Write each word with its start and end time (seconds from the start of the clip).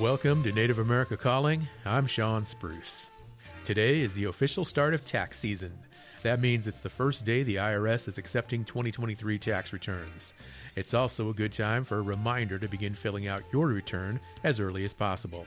Welcome 0.00 0.42
to 0.42 0.52
Native 0.52 0.78
America 0.78 1.16
Calling. 1.16 1.68
I'm 1.86 2.06
Shawn 2.06 2.44
Spruce. 2.44 3.08
Today 3.64 4.02
is 4.02 4.12
the 4.12 4.24
official 4.24 4.66
start 4.66 4.92
of 4.92 5.06
tax 5.06 5.38
season. 5.38 5.72
That 6.22 6.38
means 6.38 6.68
it's 6.68 6.80
the 6.80 6.90
first 6.90 7.24
day 7.24 7.42
the 7.42 7.56
IRS 7.56 8.06
is 8.06 8.18
accepting 8.18 8.66
2023 8.66 9.38
tax 9.38 9.72
returns. 9.72 10.34
It's 10.76 10.92
also 10.92 11.30
a 11.30 11.34
good 11.34 11.52
time 11.52 11.82
for 11.82 11.96
a 11.96 12.02
reminder 12.02 12.58
to 12.58 12.68
begin 12.68 12.94
filling 12.94 13.26
out 13.26 13.44
your 13.54 13.68
return 13.68 14.20
as 14.44 14.60
early 14.60 14.84
as 14.84 14.92
possible. 14.92 15.46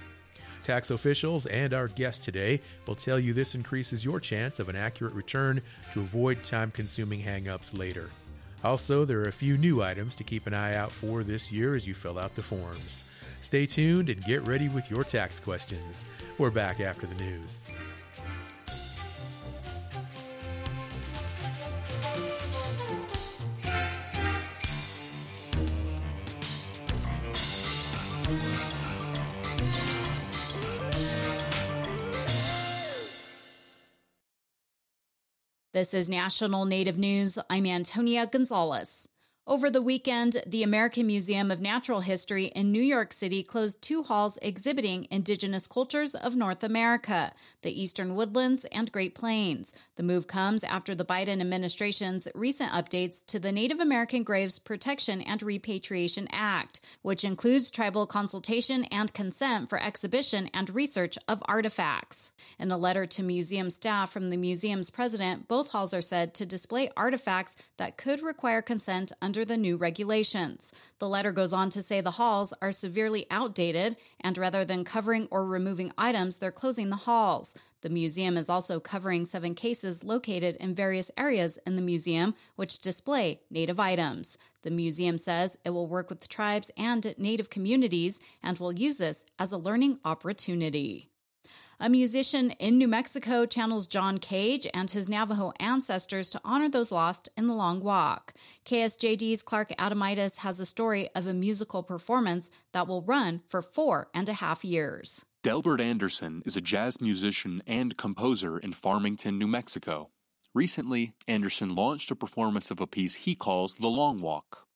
Tax 0.64 0.90
officials 0.90 1.46
and 1.46 1.72
our 1.72 1.88
guest 1.88 2.24
today 2.24 2.60
will 2.88 2.96
tell 2.96 3.20
you 3.20 3.34
this 3.34 3.54
increases 3.54 4.04
your 4.04 4.20
chance 4.20 4.60
of 4.60 4.68
an 4.68 4.76
accurate 4.76 5.14
return 5.14 5.62
to 5.94 6.00
avoid 6.00 6.44
time 6.44 6.72
consuming 6.72 7.22
hangups 7.22 7.78
later. 7.78 8.10
Also, 8.64 9.06
there 9.06 9.20
are 9.20 9.28
a 9.28 9.32
few 9.32 9.60
new 9.60 9.84
items 9.84 10.16
to 10.16 10.24
keep 10.24 10.48
an 10.48 10.56
eye 10.56 10.74
out 10.74 10.92
for 10.92 11.24
this 11.24 11.52
year 11.52 11.76
as 11.76 11.86
you 11.86 11.94
fill 11.94 12.18
out 12.18 12.34
the 12.34 12.42
forms. 12.42 13.09
Stay 13.42 13.66
tuned 13.66 14.10
and 14.10 14.24
get 14.26 14.46
ready 14.46 14.70
with 14.70 14.90
your 14.92 15.04
tax 15.04 15.40
questions. 15.40 16.06
We're 16.38 16.52
back 16.52 16.80
after 16.80 17.08
the 17.08 17.16
news. 17.16 17.66
This 35.72 35.94
is 35.94 36.10
National 36.10 36.66
Native 36.66 36.98
News. 36.98 37.38
I'm 37.50 37.66
Antonia 37.66 38.28
Gonzalez. 38.28 39.08
Over 39.50 39.72
the 39.72 39.82
weekend, 39.82 40.44
the 40.46 40.62
American 40.62 41.08
Museum 41.08 41.50
of 41.50 41.60
Natural 41.60 42.02
History 42.02 42.46
in 42.56 42.72
New 42.72 42.84
York 42.84 43.12
City 43.12 43.42
closed 43.42 43.82
two 43.82 44.04
halls 44.04 44.38
exhibiting 44.44 45.08
indigenous 45.10 45.66
cultures 45.66 46.14
of 46.14 46.36
North 46.36 46.64
America, 46.64 47.32
the 47.64 47.82
Eastern 47.82 48.14
Woodlands 48.14 48.66
and 48.66 48.92
Great 48.92 49.16
Plains. 49.16 49.74
The 49.96 50.04
move 50.04 50.28
comes 50.28 50.64
after 50.64 50.94
the 50.94 51.04
Biden 51.04 51.42
administration's 51.42 52.28
recent 52.36 52.72
updates 52.74 53.26
to 53.26 53.40
the 53.40 53.52
Native 53.52 53.80
American 53.80 54.22
Graves 54.22 54.60
Protection 54.60 55.20
and 55.20 55.42
Repatriation 55.42 56.28
Act, 56.32 56.80
which 57.02 57.24
includes 57.24 57.72
tribal 57.72 58.06
consultation 58.06 58.84
and 58.92 59.12
consent 59.16 59.68
for 59.68 59.82
exhibition 59.82 60.52
and 60.54 60.70
research 60.70 61.18
of 61.28 61.42
artifacts. 61.46 62.32
In 62.60 62.70
a 62.70 62.78
letter 62.78 63.08
to 63.08 63.24
museum 63.24 63.72
staff 63.72 64.12
from 64.12 64.30
the 64.30 64.38
museum's 64.38 64.92
president, 64.92 65.48
both 65.48 65.70
halls 65.70 65.92
are 65.92 66.04
said 66.04 66.36
to 66.36 66.46
display 66.46 66.92
artifacts 66.96 67.56
that 67.78 67.98
could 67.98 68.22
require 68.22 68.62
consent 68.62 69.12
under 69.24 69.39
under 69.40 69.46
the 69.46 69.58
new 69.58 69.78
regulations. 69.78 70.74
The 71.00 71.08
letter 71.08 71.32
goes 71.32 71.54
on 71.54 71.70
to 71.70 71.82
say 71.82 72.02
the 72.02 72.12
halls 72.20 72.54
are 72.62 72.74
severely 72.74 73.26
outdated, 73.32 73.96
and 74.20 74.38
rather 74.38 74.66
than 74.66 74.84
covering 74.84 75.30
or 75.32 75.46
removing 75.46 75.94
items, 75.98 76.36
they're 76.36 76.52
closing 76.52 76.90
the 76.90 77.08
halls. 77.08 77.56
The 77.80 77.90
museum 77.90 78.36
is 78.36 78.50
also 78.50 78.82
covering 78.82 79.26
seven 79.26 79.56
cases 79.56 80.04
located 80.04 80.58
in 80.58 80.76
various 80.76 81.10
areas 81.16 81.58
in 81.66 81.78
the 81.78 81.82
museum 81.82 82.36
which 82.58 82.80
display 82.80 83.40
Native 83.50 83.80
items. 83.80 84.38
The 84.64 84.72
museum 84.72 85.18
says 85.18 85.58
it 85.64 85.70
will 85.70 85.88
work 85.88 86.10
with 86.10 86.28
tribes 86.28 86.70
and 86.76 87.16
Native 87.18 87.50
communities 87.50 88.20
and 88.44 88.60
will 88.60 88.74
use 88.74 88.98
this 88.98 89.24
as 89.40 89.54
a 89.54 89.58
learning 89.58 90.00
opportunity. 90.04 91.09
A 91.82 91.88
musician 91.88 92.52
in 92.60 92.78
New 92.78 92.90
Mexico 92.90 93.46
channels 93.46 93.88
John 93.88 94.18
Cage 94.18 94.68
and 94.74 94.92
his 94.92 95.08
Navajo 95.08 95.54
ancestors 95.62 96.30
to 96.32 96.42
honor 96.44 96.68
those 96.68 96.92
lost 96.92 97.30
in 97.38 97.48
the 97.48 97.54
long 97.54 97.80
walk. 97.80 98.34
KSJD's 98.66 99.42
Clark 99.42 99.70
Adomaitis 99.80 100.40
has 100.40 100.60
a 100.60 100.66
story 100.66 101.08
of 101.16 101.26
a 101.26 101.34
musical 101.34 101.82
performance 101.82 102.50
that 102.74 102.86
will 102.86 103.02
run 103.04 103.44
for 103.48 103.62
four 103.62 104.10
and 104.14 104.28
a 104.28 104.34
half 104.34 104.66
years. 104.66 105.24
Delbert 105.42 105.80
Anderson 105.80 106.44
is 106.46 106.58
a 106.58 106.62
jazz 106.62 107.00
musician 107.00 107.64
and 107.66 107.96
composer 107.96 108.60
in 108.60 108.74
Farmington, 108.74 109.40
New 109.40 109.48
Mexico. 109.48 110.10
Recently, 110.54 111.14
Anderson 111.30 111.76
launched 111.76 112.12
a 112.12 112.16
performance 112.16 112.72
of 112.72 112.82
a 112.82 112.88
piece 112.88 113.16
he 113.16 113.36
calls 113.36 113.76
The 113.76 113.88
Long 113.88 114.20
Walk. 114.20 114.68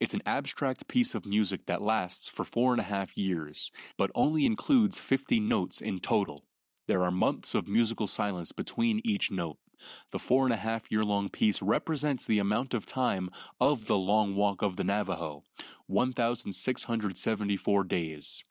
It's 0.00 0.14
an 0.14 0.22
abstract 0.26 0.88
piece 0.88 1.14
of 1.14 1.24
music 1.24 1.66
that 1.66 1.82
lasts 1.82 2.28
for 2.28 2.44
four 2.44 2.72
and 2.72 2.80
a 2.80 2.84
half 2.84 3.16
years, 3.16 3.70
but 3.96 4.10
only 4.16 4.44
includes 4.44 4.98
50 4.98 5.38
notes 5.38 5.80
in 5.80 6.00
total. 6.00 6.47
There 6.88 7.04
are 7.04 7.10
months 7.10 7.54
of 7.54 7.68
musical 7.68 8.06
silence 8.06 8.50
between 8.50 9.02
each 9.04 9.30
note. 9.30 9.58
The 10.10 10.18
four 10.18 10.44
and 10.44 10.54
a 10.54 10.56
half 10.56 10.90
year 10.90 11.04
long 11.04 11.28
piece 11.28 11.60
represents 11.60 12.24
the 12.24 12.38
amount 12.38 12.72
of 12.72 12.86
time 12.86 13.28
of 13.60 13.88
the 13.88 13.98
long 13.98 14.34
walk 14.34 14.62
of 14.62 14.76
the 14.76 14.84
Navajo 14.84 15.44
1,674 15.86 17.84
days. 17.84 18.42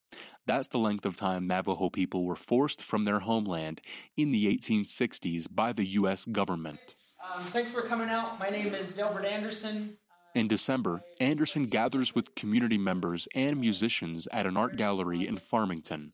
That's 0.46 0.68
the 0.68 0.78
length 0.78 1.06
of 1.06 1.16
time 1.16 1.47
Navajo 1.47 1.90
people 1.90 2.26
were 2.26 2.36
forced 2.36 2.81
from 2.81 3.06
their 3.06 3.22
homeland 3.22 3.81
in 4.16 4.31
the 4.31 4.46
1860s 4.56 5.47
by 5.53 5.74
the 5.74 5.86
U.S. 5.86 6.26
government. 6.26 6.96
Um, 7.34 7.42
thanks 7.46 7.72
for 7.72 7.81
coming 7.81 8.09
out. 8.09 8.40
My 8.40 8.52
name 8.52 8.76
is 8.76 8.94
Delbert 8.94 9.26
Anderson. 9.26 9.97
In 10.36 10.47
December, 10.47 11.02
Anderson 11.20 11.66
gathers 11.66 12.14
with 12.14 12.36
community 12.36 12.78
members 12.78 13.28
and 13.34 13.59
musicians 13.59 14.28
at 14.31 14.46
an 14.46 14.56
art 14.56 14.76
gallery 14.76 15.28
in 15.28 15.40
Farmington. 15.40 16.14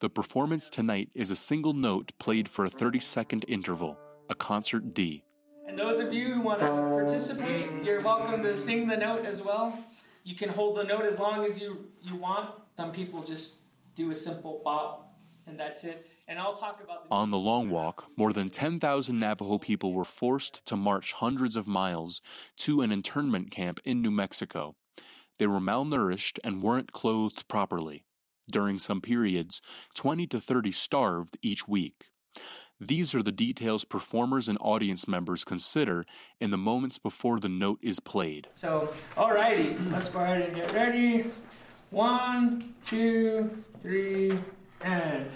The 0.00 0.10
performance 0.10 0.70
tonight 0.70 1.10
is 1.14 1.30
a 1.30 1.36
single 1.36 1.72
note 1.72 2.12
played 2.18 2.48
for 2.48 2.64
a 2.64 2.68
30 2.68 2.98
second 2.98 3.44
interval, 3.46 3.96
a 4.28 4.34
concert 4.34 4.92
D. 4.92 5.22
And 5.68 5.78
those 5.78 6.00
of 6.00 6.12
you 6.12 6.34
who 6.34 6.40
want 6.40 6.60
to 6.60 6.66
participate, 6.66 7.70
you're 7.84 8.00
welcome 8.00 8.42
to 8.42 8.56
sing 8.56 8.88
the 8.88 8.96
note 8.96 9.24
as 9.24 9.40
well. 9.40 9.78
You 10.24 10.34
can 10.34 10.48
hold 10.48 10.78
the 10.78 10.82
note 10.82 11.04
as 11.04 11.20
long 11.20 11.44
as 11.46 11.60
you, 11.60 11.86
you 12.02 12.16
want. 12.16 12.50
Some 12.76 12.90
people 12.90 13.22
just 13.22 13.54
do 13.94 14.10
a 14.10 14.14
simple 14.16 14.60
bop, 14.64 15.14
and 15.46 15.58
that's 15.58 15.84
it. 15.84 16.06
And 16.26 16.40
I'll 16.40 16.56
talk 16.56 16.82
about 16.82 17.08
the 17.08 17.14
On 17.14 17.30
the 17.30 17.38
long 17.38 17.70
walk, 17.70 18.06
more 18.16 18.32
than 18.32 18.50
10,000 18.50 19.18
Navajo 19.18 19.58
people 19.58 19.92
were 19.92 20.04
forced 20.04 20.66
to 20.66 20.76
march 20.76 21.12
hundreds 21.12 21.54
of 21.54 21.68
miles 21.68 22.20
to 22.58 22.80
an 22.80 22.90
internment 22.90 23.52
camp 23.52 23.78
in 23.84 24.02
New 24.02 24.10
Mexico. 24.10 24.74
They 25.38 25.46
were 25.46 25.60
malnourished 25.60 26.40
and 26.42 26.62
weren't 26.62 26.92
clothed 26.92 27.46
properly. 27.46 28.04
During 28.50 28.78
some 28.78 29.00
periods, 29.00 29.60
20 29.94 30.26
to 30.28 30.40
30 30.40 30.72
starved 30.72 31.38
each 31.42 31.66
week. 31.66 32.10
These 32.80 33.14
are 33.14 33.22
the 33.22 33.32
details 33.32 33.84
performers 33.84 34.48
and 34.48 34.58
audience 34.60 35.06
members 35.06 35.44
consider 35.44 36.04
in 36.40 36.50
the 36.50 36.58
moments 36.58 36.98
before 36.98 37.38
the 37.40 37.48
note 37.48 37.78
is 37.82 38.00
played. 38.00 38.48
So, 38.56 38.92
alrighty, 39.16 39.92
let's 39.92 40.08
go 40.08 40.20
ahead 40.20 40.42
and 40.42 40.54
get 40.54 40.72
ready. 40.72 41.30
One, 41.90 42.74
two, 42.84 43.50
three, 43.80 44.38
and. 44.82 45.30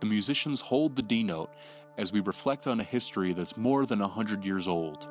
The 0.00 0.06
musicians 0.06 0.60
hold 0.60 0.96
the 0.96 1.02
D 1.02 1.22
note 1.22 1.50
as 1.96 2.12
we 2.12 2.20
reflect 2.20 2.66
on 2.66 2.80
a 2.80 2.84
history 2.84 3.32
that's 3.32 3.56
more 3.56 3.86
than 3.86 4.00
a 4.00 4.08
hundred 4.08 4.44
years 4.44 4.68
old. 4.68 5.08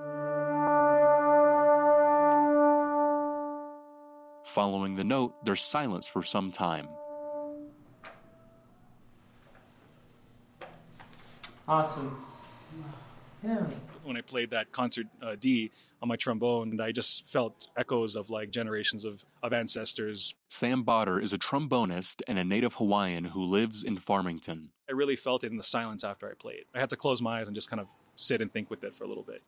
Following 4.46 4.96
the 4.96 5.04
note, 5.04 5.44
there's 5.44 5.62
silence 5.62 6.08
for 6.08 6.24
some 6.24 6.52
time. 6.52 6.88
Awesome. 11.68 12.24
Yeah. 13.44 13.66
When 14.04 14.18
I 14.18 14.22
played 14.22 14.52
that 14.52 14.72
concert 14.72 15.08
uh, 15.22 15.36
D 15.40 15.72
on 16.02 16.08
my 16.08 16.16
trombone, 16.16 16.80
I 16.80 16.92
just 16.92 17.28
felt 17.28 17.68
echoes 17.76 18.16
of 18.16 18.30
like 18.30 18.52
generations 18.52 19.04
of, 19.04 19.26
of 19.42 19.52
ancestors. 19.52 20.36
Sam 20.48 20.86
Botter 20.86 21.22
is 21.22 21.34
a 21.34 21.38
trombonist 21.40 22.22
and 22.28 22.38
a 22.38 22.44
native 22.44 22.76
Hawaiian 22.76 23.26
who 23.26 23.44
lives 23.44 23.84
in 23.84 23.98
Farmington. 23.98 24.70
I 24.88 24.94
really 24.94 25.16
felt 25.16 25.44
it 25.44 25.52
in 25.52 25.58
the 25.58 25.64
silence 25.64 26.04
after 26.04 26.30
I 26.30 26.34
played. 26.34 26.66
I 26.74 26.80
had 26.80 26.92
to 26.92 26.96
close 26.96 27.22
my 27.22 27.40
eyes 27.40 27.48
and 27.48 27.56
just 27.56 27.70
kind 27.70 27.80
of 27.80 27.88
sit 28.16 28.42
and 28.42 28.52
think 28.52 28.70
with 28.70 28.84
it 28.84 28.94
for 28.94 29.04
a 29.04 29.08
little 29.08 29.24
bit. 29.24 29.42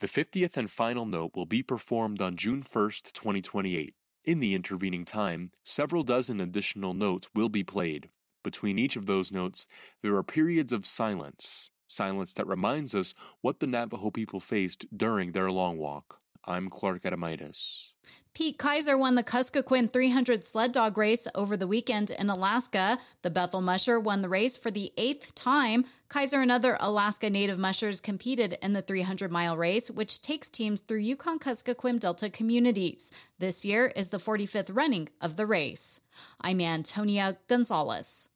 The 0.00 0.08
50th 0.08 0.56
and 0.56 0.70
final 0.70 1.06
note 1.06 1.32
will 1.34 1.46
be 1.46 1.62
performed 1.62 2.22
on 2.22 2.36
June 2.36 2.62
1st, 2.62 3.12
2028. 3.12 3.94
In 4.24 4.40
the 4.40 4.54
intervening 4.54 5.04
time, 5.04 5.50
several 5.64 6.02
dozen 6.02 6.40
additional 6.40 6.92
notes 6.92 7.28
will 7.34 7.48
be 7.48 7.64
played. 7.64 8.10
Between 8.42 8.78
each 8.78 8.96
of 8.96 9.06
those 9.06 9.32
notes, 9.32 9.66
there 10.02 10.14
are 10.16 10.22
periods 10.22 10.72
of 10.72 10.86
silence, 10.86 11.70
silence 11.88 12.32
that 12.34 12.46
reminds 12.46 12.94
us 12.94 13.14
what 13.40 13.60
the 13.60 13.66
Navajo 13.66 14.10
people 14.10 14.40
faced 14.40 14.86
during 14.94 15.32
their 15.32 15.50
long 15.50 15.78
walk. 15.78 16.19
I'm 16.44 16.70
Clark 16.70 17.02
Adomaitis. 17.02 17.90
Pete 18.32 18.58
Kaiser 18.58 18.96
won 18.96 19.16
the 19.16 19.24
Kuskokwim 19.24 19.92
300 19.92 20.44
sled 20.44 20.72
dog 20.72 20.96
race 20.96 21.26
over 21.34 21.56
the 21.56 21.66
weekend 21.66 22.10
in 22.10 22.30
Alaska. 22.30 22.98
The 23.22 23.30
Bethel 23.30 23.60
Musher 23.60 23.98
won 23.98 24.22
the 24.22 24.28
race 24.28 24.56
for 24.56 24.70
the 24.70 24.92
eighth 24.96 25.34
time. 25.34 25.84
Kaiser 26.08 26.40
and 26.40 26.50
other 26.50 26.76
Alaska 26.80 27.28
Native 27.28 27.58
mushers 27.58 28.00
competed 28.00 28.56
in 28.62 28.72
the 28.72 28.82
300 28.82 29.30
mile 29.30 29.56
race, 29.56 29.90
which 29.90 30.22
takes 30.22 30.48
teams 30.48 30.80
through 30.80 30.98
Yukon 31.00 31.38
Kuskokwim 31.38 31.98
Delta 31.98 32.30
communities. 32.30 33.10
This 33.38 33.64
year 33.64 33.92
is 33.96 34.08
the 34.08 34.18
45th 34.18 34.74
running 34.74 35.08
of 35.20 35.36
the 35.36 35.46
race. 35.46 36.00
I'm 36.40 36.60
Antonia 36.60 37.36
Gonzalez. 37.48 38.28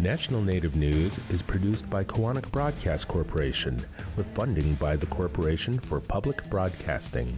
National 0.00 0.40
Native 0.40 0.76
News 0.76 1.18
is 1.28 1.42
produced 1.42 1.90
by 1.90 2.04
Koahnic 2.04 2.52
Broadcast 2.52 3.08
Corporation 3.08 3.84
with 4.16 4.28
funding 4.28 4.74
by 4.74 4.94
the 4.94 5.06
Corporation 5.06 5.76
for 5.76 5.98
Public 5.98 6.48
Broadcasting. 6.48 7.36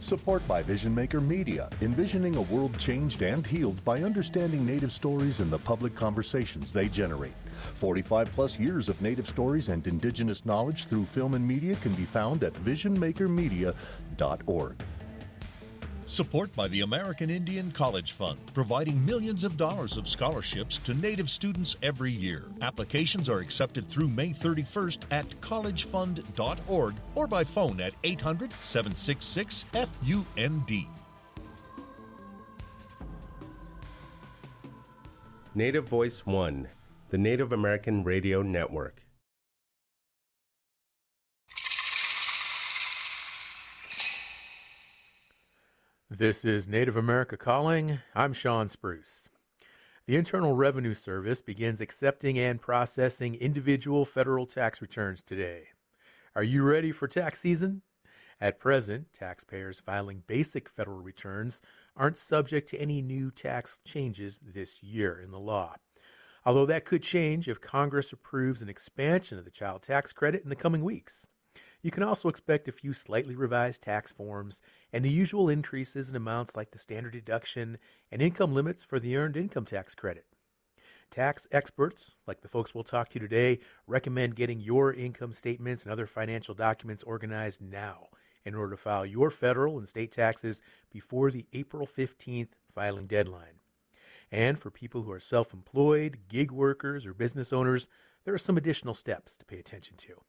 Support 0.00 0.46
by 0.46 0.62
Vision 0.62 0.94
Maker 0.94 1.22
Media, 1.22 1.70
envisioning 1.80 2.36
a 2.36 2.42
world 2.42 2.78
changed 2.78 3.22
and 3.22 3.46
healed 3.46 3.82
by 3.82 4.02
understanding 4.02 4.66
Native 4.66 4.92
stories 4.92 5.40
and 5.40 5.50
the 5.50 5.58
public 5.58 5.94
conversations 5.94 6.70
they 6.70 6.86
generate. 6.86 7.32
45 7.72 8.30
plus 8.32 8.58
years 8.58 8.90
of 8.90 9.00
Native 9.00 9.26
stories 9.26 9.68
and 9.68 9.86
Indigenous 9.86 10.44
knowledge 10.44 10.84
through 10.84 11.06
film 11.06 11.32
and 11.32 11.48
media 11.48 11.76
can 11.76 11.94
be 11.94 12.04
found 12.04 12.44
at 12.44 12.52
visionmakermedia.org. 12.52 14.74
Support 16.06 16.54
by 16.54 16.68
the 16.68 16.82
American 16.82 17.30
Indian 17.30 17.72
College 17.72 18.12
Fund, 18.12 18.38
providing 18.54 19.04
millions 19.04 19.42
of 19.42 19.56
dollars 19.56 19.96
of 19.96 20.08
scholarships 20.08 20.78
to 20.78 20.94
Native 20.94 21.28
students 21.28 21.74
every 21.82 22.12
year. 22.12 22.44
Applications 22.62 23.28
are 23.28 23.40
accepted 23.40 23.88
through 23.88 24.06
May 24.06 24.30
31st 24.30 25.00
at 25.10 25.28
collegefund.org 25.40 26.94
or 27.16 27.26
by 27.26 27.42
phone 27.42 27.80
at 27.80 27.92
800 28.04 28.52
766 28.60 29.64
FUND. 29.72 30.86
Native 35.56 35.88
Voice 35.88 36.24
One, 36.24 36.68
the 37.10 37.18
Native 37.18 37.50
American 37.50 38.04
Radio 38.04 38.42
Network. 38.42 39.05
This 46.10 46.44
is 46.44 46.68
Native 46.68 46.96
America 46.96 47.36
Calling. 47.36 47.98
I'm 48.14 48.32
Shawn 48.32 48.68
Spruce. 48.68 49.28
The 50.06 50.14
Internal 50.14 50.54
Revenue 50.54 50.94
Service 50.94 51.40
begins 51.40 51.80
accepting 51.80 52.38
and 52.38 52.60
processing 52.60 53.34
individual 53.34 54.04
federal 54.04 54.46
tax 54.46 54.80
returns 54.80 55.20
today. 55.20 55.70
Are 56.36 56.44
you 56.44 56.62
ready 56.62 56.92
for 56.92 57.08
tax 57.08 57.40
season? 57.40 57.82
At 58.40 58.60
present, 58.60 59.12
taxpayers 59.12 59.82
filing 59.84 60.22
basic 60.28 60.68
federal 60.68 61.02
returns 61.02 61.60
aren't 61.96 62.18
subject 62.18 62.68
to 62.68 62.80
any 62.80 63.02
new 63.02 63.32
tax 63.32 63.80
changes 63.84 64.38
this 64.40 64.84
year 64.84 65.18
in 65.20 65.32
the 65.32 65.40
law. 65.40 65.74
Although 66.44 66.66
that 66.66 66.84
could 66.84 67.02
change 67.02 67.48
if 67.48 67.60
Congress 67.60 68.12
approves 68.12 68.62
an 68.62 68.68
expansion 68.68 69.38
of 69.40 69.44
the 69.44 69.50
child 69.50 69.82
tax 69.82 70.12
credit 70.12 70.44
in 70.44 70.50
the 70.50 70.54
coming 70.54 70.84
weeks. 70.84 71.26
You 71.82 71.90
can 71.90 72.02
also 72.02 72.28
expect 72.28 72.68
a 72.68 72.72
few 72.72 72.92
slightly 72.92 73.36
revised 73.36 73.82
tax 73.82 74.12
forms 74.12 74.60
and 74.92 75.04
the 75.04 75.10
usual 75.10 75.48
increases 75.48 76.08
in 76.08 76.16
amounts 76.16 76.56
like 76.56 76.70
the 76.70 76.78
standard 76.78 77.12
deduction 77.12 77.78
and 78.10 78.20
income 78.20 78.54
limits 78.54 78.84
for 78.84 78.98
the 78.98 79.16
earned 79.16 79.36
income 79.36 79.64
tax 79.64 79.94
credit. 79.94 80.26
Tax 81.10 81.46
experts, 81.52 82.16
like 82.26 82.40
the 82.40 82.48
folks 82.48 82.74
we'll 82.74 82.84
talk 82.84 83.08
to 83.10 83.18
today, 83.18 83.60
recommend 83.86 84.34
getting 84.34 84.60
your 84.60 84.92
income 84.92 85.32
statements 85.32 85.84
and 85.84 85.92
other 85.92 86.06
financial 86.06 86.54
documents 86.54 87.04
organized 87.04 87.60
now 87.60 88.08
in 88.44 88.54
order 88.54 88.72
to 88.72 88.76
file 88.76 89.06
your 89.06 89.30
federal 89.30 89.78
and 89.78 89.88
state 89.88 90.12
taxes 90.12 90.62
before 90.92 91.30
the 91.30 91.46
April 91.52 91.86
15th 91.86 92.50
filing 92.74 93.06
deadline. 93.06 93.60
And 94.32 94.58
for 94.58 94.70
people 94.70 95.02
who 95.02 95.12
are 95.12 95.20
self 95.20 95.52
employed, 95.52 96.18
gig 96.28 96.50
workers, 96.50 97.06
or 97.06 97.14
business 97.14 97.52
owners, 97.52 97.86
there 98.24 98.34
are 98.34 98.38
some 98.38 98.56
additional 98.56 98.94
steps 98.94 99.36
to 99.36 99.44
pay 99.44 99.58
attention 99.58 99.96
to. 99.98 100.22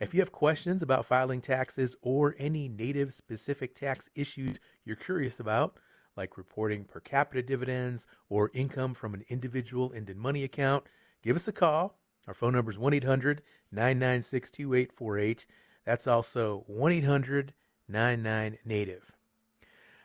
If 0.00 0.14
you 0.14 0.20
have 0.20 0.32
questions 0.32 0.80
about 0.80 1.04
filing 1.04 1.42
taxes 1.42 1.94
or 2.00 2.34
any 2.38 2.68
native 2.68 3.12
specific 3.12 3.74
tax 3.74 4.08
issues 4.14 4.56
you're 4.82 4.96
curious 4.96 5.38
about, 5.38 5.76
like 6.16 6.38
reporting 6.38 6.84
per 6.84 7.00
capita 7.00 7.42
dividends 7.42 8.06
or 8.30 8.50
income 8.54 8.94
from 8.94 9.12
an 9.12 9.26
individual 9.28 9.92
Indian 9.94 10.18
money 10.18 10.42
account, 10.42 10.84
give 11.22 11.36
us 11.36 11.46
a 11.48 11.52
call. 11.52 11.98
Our 12.26 12.32
phone 12.32 12.54
number 12.54 12.70
is 12.70 12.78
1 12.78 12.94
800 12.94 13.42
996 13.70 14.50
2848. 14.50 15.46
That's 15.84 16.06
also 16.06 16.64
1 16.66 16.92
800 16.92 17.52
99 17.86 18.58
Native. 18.64 19.12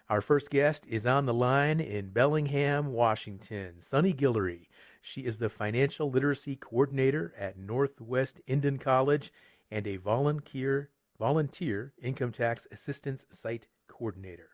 Our 0.09 0.21
first 0.21 0.49
guest 0.49 0.85
is 0.87 1.05
on 1.05 1.25
the 1.25 1.33
line 1.33 1.79
in 1.79 2.09
Bellingham, 2.09 2.91
Washington. 2.91 3.75
Sunny 3.79 4.13
Guillory. 4.13 4.67
She 5.01 5.21
is 5.21 5.37
the 5.37 5.49
Financial 5.49 6.09
Literacy 6.09 6.55
Coordinator 6.55 7.33
at 7.37 7.57
Northwest 7.57 8.41
Indian 8.47 8.77
College 8.77 9.31
and 9.75 9.85
a 9.87 9.97
volunteer 9.97 10.89
volunteer 11.19 11.91
income 12.01 12.31
tax 12.31 12.65
assistance 12.71 13.25
site 13.29 13.67
coordinator. 13.89 14.51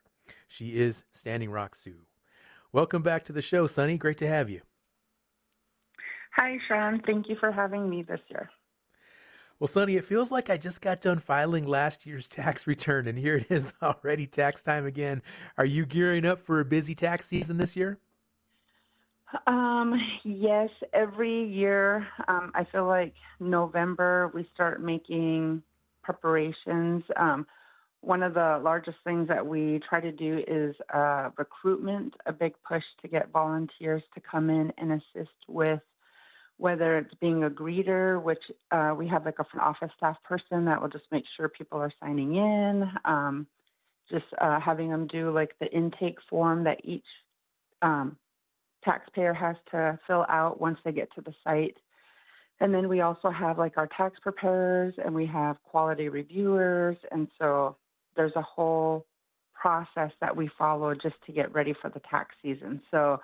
She 0.47 0.79
is 0.79 1.03
Standing 1.13 1.51
Rock 1.51 1.75
Sioux. 1.75 2.07
Welcome 2.73 3.03
back 3.03 3.23
to 3.25 3.33
the 3.33 3.41
show, 3.41 3.67
Sunny. 3.67 3.97
Great 3.97 4.17
to 4.17 4.27
have 4.27 4.49
you. 4.49 4.61
Hi, 6.35 6.57
Shawn. 6.67 7.03
Thank 7.05 7.29
you 7.29 7.35
for 7.39 7.51
having 7.51 7.87
me 7.87 8.01
this 8.01 8.21
year. 8.29 8.49
Well, 9.59 9.67
Sunny, 9.67 9.95
it 9.95 10.05
feels 10.05 10.31
like 10.31 10.49
I 10.49 10.57
just 10.57 10.81
got 10.81 11.01
done 11.01 11.19
filing 11.19 11.67
last 11.67 12.07
year's 12.07 12.27
tax 12.29 12.65
return, 12.65 13.07
and 13.07 13.17
here 13.17 13.35
it 13.35 13.51
is 13.51 13.73
already 13.83 14.25
tax 14.25 14.63
time 14.63 14.87
again. 14.87 15.21
Are 15.55 15.65
you 15.65 15.85
gearing 15.85 16.25
up 16.25 16.41
for 16.41 16.59
a 16.59 16.65
busy 16.65 16.95
tax 16.95 17.27
season 17.27 17.57
this 17.57 17.75
year? 17.75 17.99
Um, 19.47 19.99
yes, 20.23 20.69
every 20.93 21.45
year 21.45 22.07
um, 22.27 22.51
I 22.53 22.65
feel 22.71 22.87
like 22.87 23.13
November 23.39 24.31
we 24.33 24.47
start 24.53 24.81
making 24.81 25.63
preparations. 26.03 27.03
Um, 27.15 27.45
one 28.01 28.23
of 28.23 28.33
the 28.33 28.59
largest 28.63 28.97
things 29.03 29.27
that 29.27 29.45
we 29.45 29.79
try 29.87 30.01
to 30.01 30.11
do 30.11 30.43
is 30.47 30.75
uh, 30.93 31.29
recruitment, 31.37 32.15
a 32.25 32.33
big 32.33 32.53
push 32.67 32.83
to 33.01 33.07
get 33.07 33.29
volunteers 33.31 34.01
to 34.15 34.21
come 34.21 34.49
in 34.49 34.73
and 34.77 34.91
assist 34.93 35.35
with 35.47 35.79
whether 36.57 36.97
it's 36.97 37.13
being 37.19 37.43
a 37.43 37.49
greeter, 37.49 38.21
which 38.21 38.43
uh, 38.71 38.93
we 38.95 39.07
have 39.07 39.25
like 39.25 39.39
a 39.39 39.43
front 39.45 39.65
office 39.67 39.91
staff 39.97 40.17
person 40.23 40.65
that 40.65 40.79
will 40.81 40.89
just 40.89 41.05
make 41.11 41.23
sure 41.35 41.49
people 41.49 41.79
are 41.79 41.93
signing 41.99 42.35
in, 42.35 42.87
um, 43.05 43.47
just 44.09 44.25
uh, 44.39 44.59
having 44.59 44.89
them 44.89 45.07
do 45.07 45.31
like 45.31 45.55
the 45.59 45.71
intake 45.71 46.17
form 46.29 46.63
that 46.63 46.79
each 46.83 47.05
um, 47.81 48.15
taxpayer 48.83 49.33
has 49.33 49.55
to 49.71 49.99
fill 50.07 50.25
out 50.29 50.59
once 50.59 50.77
they 50.83 50.91
get 50.91 51.13
to 51.15 51.21
the 51.21 51.33
site. 51.43 51.77
And 52.59 52.73
then 52.73 52.87
we 52.87 53.01
also 53.01 53.29
have 53.31 53.57
like 53.57 53.77
our 53.77 53.87
tax 53.87 54.19
preparers 54.21 54.93
and 55.03 55.15
we 55.15 55.25
have 55.25 55.57
quality 55.63 56.09
reviewers. 56.09 56.97
And 57.11 57.27
so 57.39 57.75
there's 58.15 58.35
a 58.35 58.41
whole 58.41 59.05
process 59.53 60.11
that 60.21 60.35
we 60.35 60.49
follow 60.57 60.93
just 60.93 61.15
to 61.25 61.31
get 61.31 61.53
ready 61.53 61.73
for 61.81 61.89
the 61.89 62.01
tax 62.09 62.35
season. 62.41 62.81
So 62.91 63.19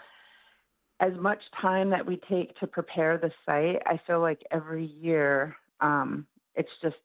as 0.99 1.13
much 1.19 1.39
time 1.61 1.91
that 1.91 2.05
we 2.05 2.19
take 2.29 2.57
to 2.59 2.67
prepare 2.67 3.17
the 3.17 3.31
site, 3.45 3.81
I 3.85 3.99
feel 4.07 4.21
like 4.21 4.41
every 4.51 4.85
year 4.85 5.55
um, 5.81 6.25
it's 6.55 6.69
just 6.81 6.95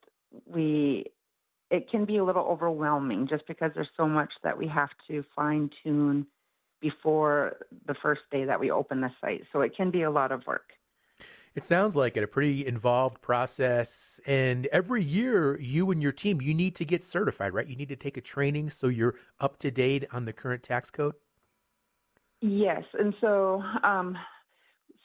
we 0.47 1.07
it 1.71 1.91
can 1.91 2.05
be 2.05 2.19
a 2.19 2.25
little 2.25 2.45
overwhelming 2.45 3.27
just 3.29 3.47
because 3.47 3.71
there's 3.75 3.89
so 3.97 4.07
much 4.07 4.31
that 4.43 4.57
we 4.57 4.67
have 4.69 4.91
to 5.09 5.25
fine 5.35 5.71
tune 5.83 6.27
before 6.83 7.57
the 7.87 7.95
first 8.03 8.21
day 8.31 8.45
that 8.45 8.61
we 8.61 8.71
open 8.71 9.01
the 9.01 9.11
site. 9.21 9.45
So 9.53 9.63
it 9.63 9.75
can 9.75 9.91
be 9.91 10.03
a 10.03 10.11
lot 10.11 10.33
of 10.33 10.47
work. 10.47 10.73
It 11.55 11.65
sounds 11.65 11.95
like 11.95 12.17
it 12.17 12.25
a 12.25 12.27
pretty 12.27 12.67
involved 12.67 13.21
process. 13.21 14.21
And 14.27 14.67
every 14.67 15.05
year, 15.05 15.59
you 15.61 15.91
and 15.91 16.03
your 16.03 16.13
team, 16.13 16.41
you 16.41 16.55
need 16.55 16.75
to 16.77 16.85
get 16.85 17.05
certified, 17.05 17.53
right? 17.53 17.67
You 17.67 17.77
need 17.77 17.91
to 17.91 17.97
take 17.97 18.17
a 18.17 18.23
training 18.23 18.71
so 18.71 18.89
you're 18.89 19.15
up 19.39 19.59
to 19.59 19.71
date 19.71 20.05
on 20.13 20.25
the 20.25 20.33
current 20.33 20.63
tax 20.63 20.91
code. 20.91 21.15
Yes, 22.41 22.83
and 22.99 23.15
so 23.21 23.63
um, 23.85 24.19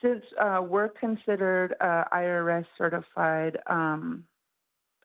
since 0.02 0.24
uh, 0.42 0.62
we're 0.68 0.90
considered 0.90 1.76
uh, 1.80 2.06
IRS 2.12 2.66
certified, 2.78 3.60
um, 3.68 4.24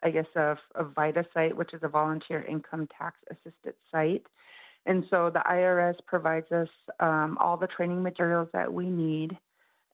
I 0.02 0.10
guess 0.10 0.26
a, 0.34 0.56
a 0.74 0.84
VITA 0.84 1.26
site, 1.34 1.56
which 1.56 1.74
is 1.74 1.80
a 1.82 1.88
volunteer 1.88 2.42
income 2.42 2.88
tax 2.98 3.16
assisted 3.30 3.74
site, 3.90 4.24
and 4.86 5.04
so 5.10 5.30
the 5.30 5.40
IRS 5.40 5.94
provides 6.06 6.50
us 6.50 6.68
um, 7.00 7.38
all 7.40 7.56
the 7.56 7.68
training 7.68 8.02
materials 8.02 8.48
that 8.52 8.72
we 8.72 8.86
need, 8.86 9.36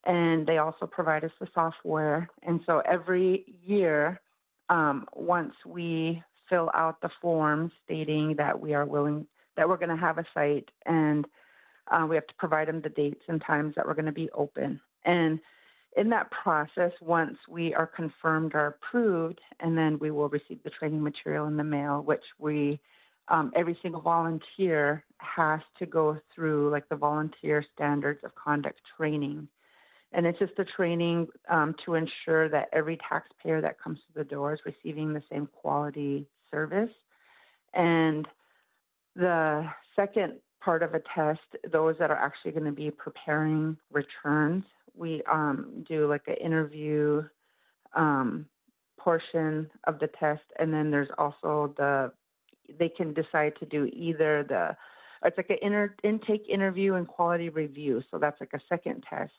and 0.05 0.47
they 0.47 0.57
also 0.57 0.87
provide 0.87 1.23
us 1.23 1.31
the 1.39 1.47
software. 1.53 2.29
And 2.43 2.61
so 2.65 2.81
every 2.85 3.45
year, 3.63 4.19
um, 4.69 5.05
once 5.13 5.53
we 5.65 6.23
fill 6.49 6.71
out 6.73 7.01
the 7.01 7.09
form 7.21 7.71
stating 7.85 8.35
that 8.37 8.59
we 8.59 8.73
are 8.73 8.85
willing, 8.85 9.27
that 9.57 9.69
we're 9.69 9.77
going 9.77 9.89
to 9.89 9.95
have 9.95 10.17
a 10.17 10.25
site, 10.33 10.69
and 10.85 11.25
uh, 11.91 12.05
we 12.07 12.15
have 12.15 12.27
to 12.27 12.35
provide 12.35 12.67
them 12.67 12.81
the 12.81 12.89
dates 12.89 13.21
and 13.27 13.41
times 13.45 13.73
that 13.75 13.85
we're 13.85 13.93
going 13.93 14.05
to 14.05 14.11
be 14.11 14.29
open. 14.31 14.79
And 15.05 15.39
in 15.97 16.09
that 16.09 16.31
process, 16.31 16.91
once 17.01 17.37
we 17.47 17.73
are 17.73 17.87
confirmed 17.87 18.53
or 18.55 18.67
approved, 18.67 19.41
and 19.59 19.77
then 19.77 19.99
we 19.99 20.11
will 20.11 20.29
receive 20.29 20.63
the 20.63 20.69
training 20.69 21.03
material 21.03 21.45
in 21.47 21.57
the 21.57 21.63
mail, 21.63 22.01
which 22.01 22.23
we 22.39 22.79
um, 23.29 23.51
every 23.55 23.77
single 23.81 24.01
volunteer 24.01 25.03
has 25.17 25.59
to 25.77 25.85
go 25.85 26.17
through 26.33 26.69
like 26.71 26.87
the 26.89 26.95
volunteer 26.95 27.63
standards 27.73 28.21
of 28.23 28.33
conduct 28.35 28.79
training. 28.97 29.47
And 30.11 30.25
it's 30.25 30.39
just 30.39 30.53
a 30.57 30.65
training 30.65 31.27
um, 31.49 31.75
to 31.85 31.93
ensure 31.93 32.49
that 32.49 32.69
every 32.73 32.97
taxpayer 33.07 33.61
that 33.61 33.79
comes 33.79 33.99
to 33.99 34.13
the 34.15 34.23
door 34.23 34.53
is 34.53 34.59
receiving 34.65 35.13
the 35.13 35.21
same 35.31 35.47
quality 35.61 36.25
service. 36.49 36.89
And 37.73 38.27
the 39.15 39.65
second 39.95 40.39
part 40.63 40.81
of 40.81 40.95
a 40.95 41.01
test, 41.15 41.39
those 41.71 41.95
that 41.99 42.09
are 42.09 42.17
actually 42.17 42.51
going 42.51 42.65
to 42.65 42.71
be 42.71 42.89
preparing 42.89 43.77
returns 43.91 44.63
we 44.99 45.23
um, 45.31 45.85
do 45.87 46.07
like 46.07 46.27
an 46.27 46.35
interview 46.35 47.23
um, 47.95 48.45
portion 48.99 49.69
of 49.85 49.97
the 49.99 50.09
test, 50.19 50.43
and 50.59 50.73
then 50.73 50.91
there's 50.91 51.09
also 51.17 51.73
the 51.77 52.11
they 52.77 52.89
can 52.89 53.13
decide 53.13 53.53
to 53.59 53.65
do 53.65 53.85
either 53.93 54.43
the 54.43 54.75
it's 55.25 55.37
like 55.37 55.49
an 55.49 55.57
inter, 55.61 55.95
intake 56.03 56.47
interview 56.49 56.93
and 56.93 57.07
quality 57.07 57.49
review. 57.49 58.01
So 58.09 58.17
that's 58.17 58.39
like 58.39 58.53
a 58.53 58.59
second 58.69 59.03
test, 59.09 59.31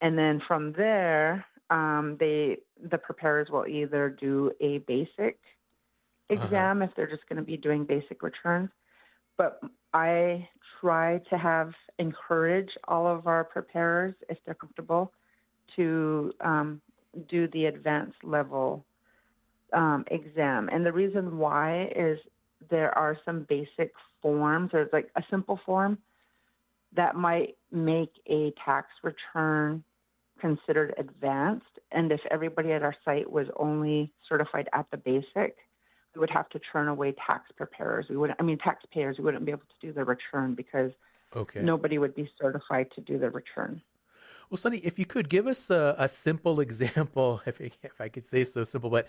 and 0.00 0.16
then 0.18 0.40
from 0.46 0.72
there, 0.72 1.44
um, 1.70 2.16
they 2.18 2.58
the 2.90 2.98
preparers 2.98 3.48
will 3.50 3.66
either 3.66 4.08
do 4.08 4.52
a 4.60 4.78
basic 4.78 5.38
Uh-huh. 6.36 6.48
exam 6.48 6.82
if 6.82 6.90
they're 6.96 7.08
just 7.10 7.26
going 7.28 7.36
to 7.36 7.42
be 7.42 7.56
doing 7.56 7.84
basic 7.84 8.22
returns. 8.22 8.70
But 9.36 9.60
I 9.92 10.48
try 10.80 11.18
to 11.30 11.38
have 11.38 11.72
encourage 11.98 12.70
all 12.88 13.06
of 13.06 13.26
our 13.26 13.44
preparers, 13.44 14.14
if 14.28 14.38
they're 14.44 14.54
comfortable, 14.54 15.12
to 15.76 16.32
um, 16.40 16.80
do 17.28 17.48
the 17.48 17.66
advanced 17.66 18.22
level 18.22 18.84
um, 19.72 20.04
exam. 20.10 20.68
And 20.72 20.84
the 20.84 20.92
reason 20.92 21.38
why 21.38 21.90
is 21.96 22.18
there 22.70 22.96
are 22.96 23.18
some 23.24 23.46
basic 23.48 23.92
forms. 24.22 24.70
There's 24.72 24.90
like 24.92 25.10
a 25.16 25.22
simple 25.30 25.60
form 25.64 25.98
that 26.94 27.16
might 27.16 27.56
make 27.72 28.12
a 28.28 28.52
tax 28.64 28.88
return 29.02 29.82
considered 30.40 30.94
advanced. 30.98 31.66
And 31.92 32.10
if 32.12 32.20
everybody 32.30 32.72
at 32.72 32.82
our 32.82 32.94
site 33.04 33.30
was 33.30 33.46
only 33.56 34.12
certified 34.28 34.68
at 34.72 34.86
the 34.90 34.96
basic, 34.96 35.56
we 36.14 36.20
would 36.20 36.30
have 36.30 36.48
to 36.50 36.60
turn 36.72 36.88
away 36.88 37.14
tax 37.26 37.50
preparers. 37.56 38.06
We 38.08 38.16
would, 38.16 38.34
I 38.38 38.42
mean, 38.42 38.58
taxpayers. 38.58 39.18
We 39.18 39.24
wouldn't 39.24 39.44
be 39.44 39.52
able 39.52 39.62
to 39.62 39.86
do 39.86 39.92
the 39.92 40.04
return 40.04 40.54
because 40.54 40.92
Okay. 41.36 41.60
nobody 41.62 41.98
would 41.98 42.14
be 42.14 42.30
certified 42.40 42.86
to 42.94 43.00
do 43.00 43.18
the 43.18 43.28
return. 43.30 43.82
Well, 44.50 44.56
Sunny, 44.58 44.78
if 44.78 44.98
you 44.98 45.04
could 45.06 45.28
give 45.28 45.46
us 45.46 45.70
a, 45.70 45.96
a 45.98 46.08
simple 46.08 46.60
example, 46.66 47.42
if, 47.46 47.60
if 47.60 48.00
I 48.00 48.08
could 48.08 48.24
say 48.24 48.44
so 48.44 48.64
simple, 48.64 48.90
but 48.90 49.08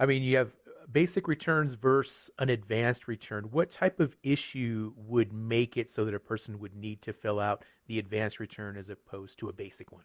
I 0.00 0.06
mean, 0.06 0.22
you 0.22 0.36
have 0.36 0.50
basic 0.90 1.28
returns 1.28 1.74
versus 1.74 2.30
an 2.38 2.48
advanced 2.48 3.08
return. 3.08 3.44
What 3.50 3.70
type 3.70 4.00
of 4.00 4.16
issue 4.22 4.92
would 4.96 5.32
make 5.32 5.76
it 5.76 5.90
so 5.90 6.04
that 6.04 6.14
a 6.14 6.20
person 6.20 6.58
would 6.60 6.74
need 6.74 7.02
to 7.02 7.12
fill 7.12 7.40
out 7.40 7.64
the 7.86 7.98
advanced 7.98 8.40
return 8.40 8.76
as 8.76 8.88
opposed 8.88 9.38
to 9.40 9.48
a 9.48 9.52
basic 9.52 9.92
one? 9.92 10.04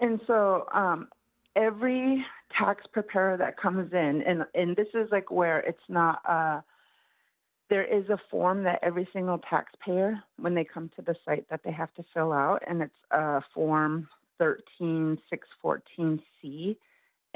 And 0.00 0.20
so 0.26 0.66
um, 0.74 1.08
every 1.54 2.24
tax 2.58 2.82
preparer 2.92 3.36
that 3.36 3.56
comes 3.56 3.92
in, 3.92 4.22
and, 4.26 4.44
and 4.54 4.74
this 4.76 4.88
is 4.94 5.08
like 5.10 5.30
where 5.30 5.60
it's 5.60 5.78
not, 5.88 6.20
uh, 6.28 6.60
there 7.68 7.84
is 7.84 8.08
a 8.10 8.18
form 8.30 8.62
that 8.64 8.78
every 8.82 9.08
single 9.12 9.38
taxpayer, 9.38 10.22
when 10.38 10.54
they 10.54 10.64
come 10.64 10.90
to 10.96 11.02
the 11.02 11.14
site, 11.24 11.48
that 11.50 11.60
they 11.64 11.72
have 11.72 11.92
to 11.94 12.04
fill 12.14 12.32
out, 12.32 12.62
and 12.66 12.82
it's 12.82 12.94
uh, 13.10 13.40
form 13.54 14.08
13614C. 14.40 16.76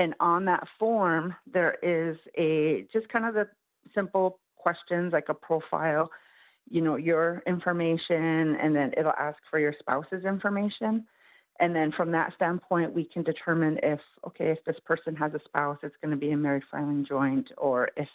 And 0.01 0.15
on 0.19 0.47
that 0.47 0.67
form, 0.79 1.35
there 1.53 1.77
is 1.83 2.17
a 2.37 2.87
just 2.91 3.07
kind 3.11 3.27
of 3.27 3.35
the 3.35 3.47
simple 3.95 4.41
questions 4.57 5.13
like 5.13 5.29
a 5.29 5.35
profile, 5.35 6.11
you 6.71 6.81
know, 6.81 6.97
your 6.97 7.43
information, 7.47 8.57
and 8.57 8.75
then 8.75 8.93
it'll 8.97 9.13
ask 9.13 9.37
for 9.51 9.59
your 9.59 9.75
spouse's 9.79 10.25
information. 10.25 11.07
And 11.61 11.77
then 11.77 11.93
from 11.95 12.13
that 12.13 12.33
standpoint, 12.35 12.95
we 12.95 13.05
can 13.05 13.23
determine 13.23 13.79
if, 13.83 14.01
okay, 14.27 14.51
if 14.51 14.65
this 14.65 14.79
person 14.87 15.15
has 15.17 15.35
a 15.35 15.41
spouse, 15.45 15.77
it's 15.83 15.95
going 16.03 16.13
to 16.13 16.17
be 16.17 16.31
a 16.31 16.37
married 16.37 16.63
filing 16.71 17.05
joint, 17.07 17.49
or 17.59 17.91
if 17.99 18.09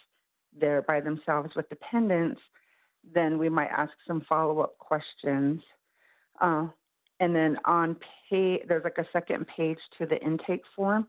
they're 0.58 0.82
by 0.82 1.00
themselves 1.00 1.50
with 1.54 1.68
dependents, 1.68 2.40
then 3.14 3.38
we 3.38 3.48
might 3.48 3.70
ask 3.70 3.92
some 4.08 4.22
follow 4.28 4.58
up 4.58 4.76
questions. 4.78 5.62
Uh, 6.40 6.66
and 7.20 7.32
then 7.32 7.58
on 7.64 7.96
pay, 8.28 8.64
there's 8.66 8.82
like 8.82 8.98
a 8.98 9.06
second 9.12 9.46
page 9.56 9.78
to 9.98 10.06
the 10.06 10.20
intake 10.20 10.62
form, 10.74 11.06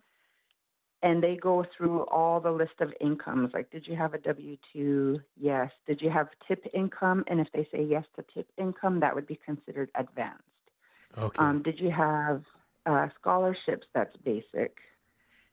and 1.04 1.22
they 1.22 1.36
go 1.36 1.63
through 1.75 2.01
all 2.06 2.39
the 2.39 2.51
list 2.51 2.80
of 2.80 2.92
incomes. 3.00 3.51
Like, 3.54 3.70
did 3.72 3.86
you 3.88 3.96
have 3.96 4.13
a 4.13 4.18
W 4.18 4.58
2? 4.74 5.20
Yes. 5.39 5.70
Did 5.86 6.01
you 6.01 6.10
have 6.10 6.27
tip 6.48 6.66
income? 6.74 7.24
And 7.27 7.39
if 7.39 7.48
they 7.54 7.68
say 7.72 7.84
yes 7.84 8.04
to 8.16 8.25
tip 8.34 8.48
income, 8.58 9.00
that 9.01 9.13
would 9.13 9.27
be 9.27 9.39
considered 9.46 9.92
advanced. 9.96 10.44
Okay. 11.18 11.38
Um, 11.38 11.62
did 11.62 11.80
you 11.80 11.92
have 11.92 12.44
uh, 12.86 13.08
scholarships? 13.20 13.86
That's 13.94 14.16
basic. 14.18 14.77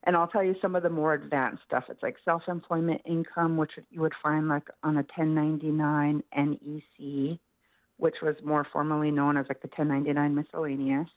And 0.05 0.17
I'll 0.17 0.29
tell 0.29 0.45
you 0.45 0.55
some 0.61 0.75
of 0.75 0.83
the 0.83 0.91
more 0.91 1.15
advanced 1.15 1.63
stuff. 1.67 1.85
It's 1.89 2.03
like 2.03 2.17
self-employment 2.25 3.03
income, 3.07 3.57
which 3.57 3.73
you 3.91 4.01
would 4.01 4.13
find 4.23 4.49
like 4.49 4.69
on 4.83 4.97
a 4.97 5.05
1099 5.17 6.23
NEC, 6.37 7.39
which 7.97 8.17
was 8.23 8.37
more 8.45 8.67
formally 8.71 9.11
known 9.11 9.37
as 9.37 9.47
like 9.49 9.63
the 9.63 9.69
1099 9.69 10.35
miscellaneous, 10.35 11.09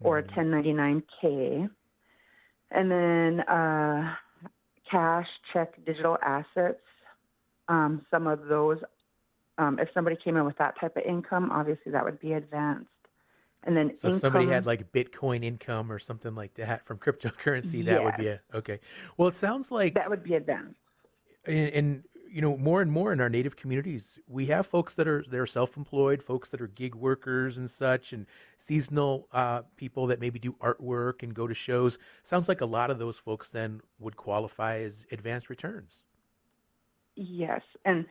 or 0.00 0.18
a 0.18 0.22
1099K. 0.22 1.68
And 2.74 2.90
then 2.90 3.40
uh, 3.40 4.14
cash, 4.90 5.28
check, 5.52 5.72
digital 5.86 6.18
assets. 6.22 6.80
Um, 7.68 8.04
some 8.10 8.26
of 8.26 8.46
those, 8.46 8.78
um, 9.56 9.78
if 9.78 9.88
somebody 9.94 10.16
came 10.22 10.36
in 10.36 10.44
with 10.44 10.58
that 10.58 10.78
type 10.78 10.96
of 10.96 11.04
income, 11.04 11.50
obviously 11.52 11.92
that 11.92 12.04
would 12.04 12.20
be 12.20 12.32
advanced. 12.32 12.88
And 13.62 13.74
then 13.76 13.96
So 13.96 14.08
if 14.08 14.20
somebody 14.20 14.46
had 14.46 14.66
like 14.66 14.92
Bitcoin 14.92 15.42
income 15.42 15.90
or 15.90 15.98
something 15.98 16.34
like 16.34 16.54
that 16.54 16.84
from 16.84 16.98
cryptocurrency, 16.98 17.84
that 17.86 18.02
would 18.04 18.16
be 18.18 18.26
a 18.26 18.40
okay. 18.54 18.80
Well, 19.16 19.28
it 19.28 19.34
sounds 19.34 19.70
like 19.70 19.94
that 19.94 20.10
would 20.10 20.22
be 20.22 20.34
advanced. 20.34 20.76
and, 21.46 21.68
and 21.70 22.02
you 22.34 22.40
know 22.40 22.56
more 22.56 22.82
and 22.82 22.90
more 22.90 23.12
in 23.12 23.20
our 23.20 23.28
native 23.28 23.54
communities 23.54 24.18
we 24.26 24.46
have 24.46 24.66
folks 24.66 24.94
that 24.96 25.06
are 25.06 25.24
they're 25.30 25.46
self-employed 25.46 26.22
folks 26.22 26.50
that 26.50 26.60
are 26.60 26.66
gig 26.66 26.94
workers 26.94 27.56
and 27.56 27.70
such 27.70 28.12
and 28.12 28.26
seasonal 28.58 29.28
uh, 29.32 29.62
people 29.76 30.06
that 30.08 30.18
maybe 30.18 30.38
do 30.38 30.52
artwork 30.54 31.22
and 31.22 31.34
go 31.34 31.46
to 31.46 31.54
shows 31.54 31.96
sounds 32.24 32.48
like 32.48 32.60
a 32.60 32.66
lot 32.66 32.90
of 32.90 32.98
those 32.98 33.18
folks 33.18 33.48
then 33.50 33.80
would 33.98 34.16
qualify 34.16 34.78
as 34.78 35.06
advanced 35.12 35.48
returns 35.48 36.02
Yes, 37.16 37.62
and 37.84 38.06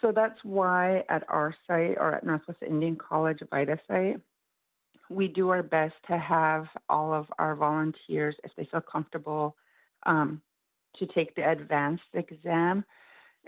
so 0.00 0.12
that's 0.12 0.38
why 0.44 1.04
at 1.08 1.24
our 1.28 1.54
site 1.66 1.96
or 1.98 2.14
at 2.14 2.24
Northwest 2.24 2.62
Indian 2.62 2.96
College 2.96 3.40
VITA 3.52 3.78
site, 3.88 4.20
we 5.08 5.28
do 5.28 5.50
our 5.50 5.62
best 5.62 5.94
to 6.08 6.18
have 6.18 6.66
all 6.88 7.12
of 7.12 7.26
our 7.38 7.56
volunteers, 7.56 8.34
if 8.44 8.52
they 8.56 8.68
feel 8.70 8.80
comfortable, 8.80 9.56
um, 10.04 10.40
to 10.98 11.06
take 11.06 11.34
the 11.34 11.48
advanced 11.48 12.02
exam. 12.14 12.84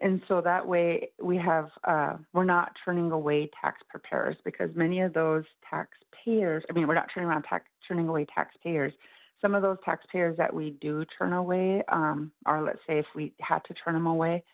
And 0.01 0.23
so 0.29 0.41
that 0.41 0.67
way 0.67 1.11
we 1.21 1.37
have, 1.39 1.71
uh, 1.85 2.17
we're 2.33 2.45
not 2.45 2.73
turning 2.85 3.11
away 3.11 3.51
tax 3.61 3.81
preparers 3.89 4.37
because 4.45 4.71
many 4.75 5.01
of 5.01 5.13
those 5.13 5.45
taxpayers, 5.69 6.63
I 6.71 6.73
mean, 6.73 6.87
we're 6.87 6.95
not 6.95 7.09
turning 7.13 7.29
around 7.29 7.43
tax, 7.43 7.65
turning 7.87 8.09
away 8.09 8.27
taxpayers. 8.33 8.93
Some 9.41 9.55
of 9.55 9.63
those 9.63 9.79
taxpayers 9.85 10.37
that 10.37 10.53
we 10.53 10.77
do 10.81 11.05
turn 11.19 11.33
away, 11.33 11.83
um, 11.89 12.31
or 12.47 12.63
let's 12.63 12.81
say 12.87 12.99
if 12.99 13.07
we 13.15 13.33
had 13.41 13.61
to 13.67 13.75
turn 13.75 13.95
them 13.95 14.07
away, 14.07 14.45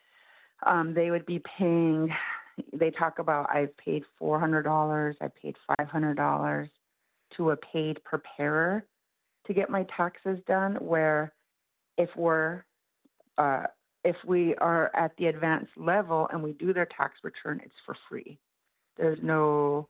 um, 0.67 0.95
they 0.95 1.11
would 1.11 1.27
be 1.27 1.43
paying. 1.59 2.09
They 2.73 2.91
talk 2.91 3.19
about 3.19 3.51
I've 3.51 3.77
paid 3.77 4.05
four 4.19 4.39
hundred 4.39 4.63
dollars, 4.63 5.17
I 5.21 5.29
paid 5.43 5.57
five 5.67 5.89
hundred 5.89 6.17
dollars 6.17 6.69
to 7.37 7.51
a 7.51 7.57
paid 7.57 8.03
preparer 8.05 8.85
to 9.47 9.55
get 9.55 9.69
my 9.69 9.85
taxes 9.97 10.39
done. 10.47 10.77
Where 10.77 11.33
if 11.99 12.11
we're 12.17 12.65
uh, 13.39 13.65
if 14.05 14.17
we 14.25 14.55
are 14.57 14.91
at 14.95 15.17
the 15.17 15.27
advanced 15.27 15.73
level 15.77 16.29
and 16.33 16.43
we 16.43 16.53
do 16.53 16.73
their 16.73 16.87
tax 16.87 17.15
return, 17.23 17.61
it's 17.65 17.75
for 17.87 17.97
free. 18.09 18.39
There's 18.97 19.19
no 19.23 19.89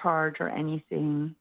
charge 0.00 0.36
or 0.40 0.48
anything, 0.48 1.34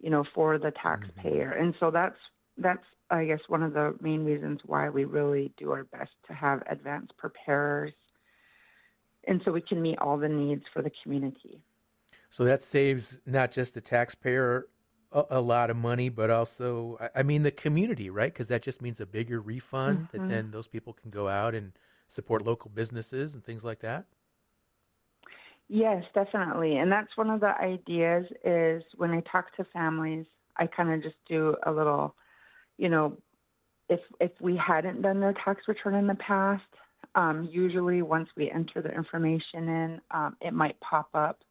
you 0.00 0.10
know, 0.10 0.24
for 0.34 0.58
the 0.58 0.72
taxpayer. 0.82 1.50
Mm-hmm. 1.50 1.64
And 1.64 1.74
so 1.80 1.90
that's 1.90 2.16
that's 2.56 2.84
I 3.10 3.24
guess 3.24 3.40
one 3.48 3.62
of 3.62 3.72
the 3.72 3.96
main 4.00 4.24
reasons 4.24 4.60
why 4.64 4.88
we 4.90 5.04
really 5.04 5.52
do 5.56 5.72
our 5.72 5.84
best 5.84 6.10
to 6.28 6.34
have 6.34 6.62
advanced 6.70 7.16
preparers, 7.16 7.92
and 9.26 9.40
so 9.44 9.52
we 9.52 9.60
can 9.60 9.80
meet 9.82 9.98
all 9.98 10.18
the 10.18 10.28
needs 10.28 10.64
for 10.72 10.82
the 10.82 10.90
community. 11.02 11.60
so 12.30 12.44
that 12.44 12.62
saves 12.62 13.18
not 13.26 13.50
just 13.50 13.74
the 13.74 13.80
taxpayer 13.80 14.66
a, 15.12 15.24
a 15.30 15.40
lot 15.40 15.70
of 15.70 15.76
money 15.76 16.08
but 16.08 16.30
also 16.30 16.96
I- 17.00 17.20
i 17.20 17.22
mean 17.22 17.42
the 17.42 17.50
community 17.50 18.10
right 18.10 18.32
because 18.32 18.48
that 18.48 18.62
just 18.62 18.82
means 18.82 19.00
a 19.00 19.06
bigger 19.06 19.40
refund 19.40 20.08
that 20.12 20.26
Mhm. 20.26 20.28
then 20.28 20.50
those 20.50 20.68
people 20.68 20.92
can 20.92 21.10
go 21.10 21.28
out 21.28 21.54
and 21.54 21.72
support 22.08 22.44
local 22.44 22.70
businesses 22.70 23.34
and 23.34 23.44
things 23.44 23.64
like 23.64 23.80
that 23.80 24.06
Yes, 25.68 26.04
definitely. 26.14 26.78
And 26.78 26.90
that's 26.90 27.16
one 27.16 27.30
of 27.30 27.40
the 27.40 27.54
ideas 27.60 28.24
is 28.44 28.82
when 28.96 29.10
I 29.10 29.20
talk 29.30 29.54
to 29.56 29.64
families, 29.72 30.26
I 30.56 30.66
kind 30.66 30.90
of 30.92 31.02
just 31.02 31.16
do 31.28 31.56
a 31.66 31.70
little, 31.70 32.16
you 32.78 32.88
know, 32.88 33.18
if 33.88 34.00
if 34.20 34.32
we 34.40 34.56
hadn't 34.56 35.02
done 35.02 35.20
their 35.20 35.34
tax 35.34 35.62
return 35.68 35.94
in 35.94 36.06
the 36.08 36.16
past, 36.16 36.64
um, 37.16 37.48
usually 37.52 38.02
once 38.02 38.28
we 38.36 38.50
enter 38.50 38.82
the 38.82 38.92
information 38.92 39.68
in, 39.68 40.00
um, 40.12 40.36
it 40.42 40.54
might 40.54 40.80
pop 40.80 41.10
up. 41.14 41.42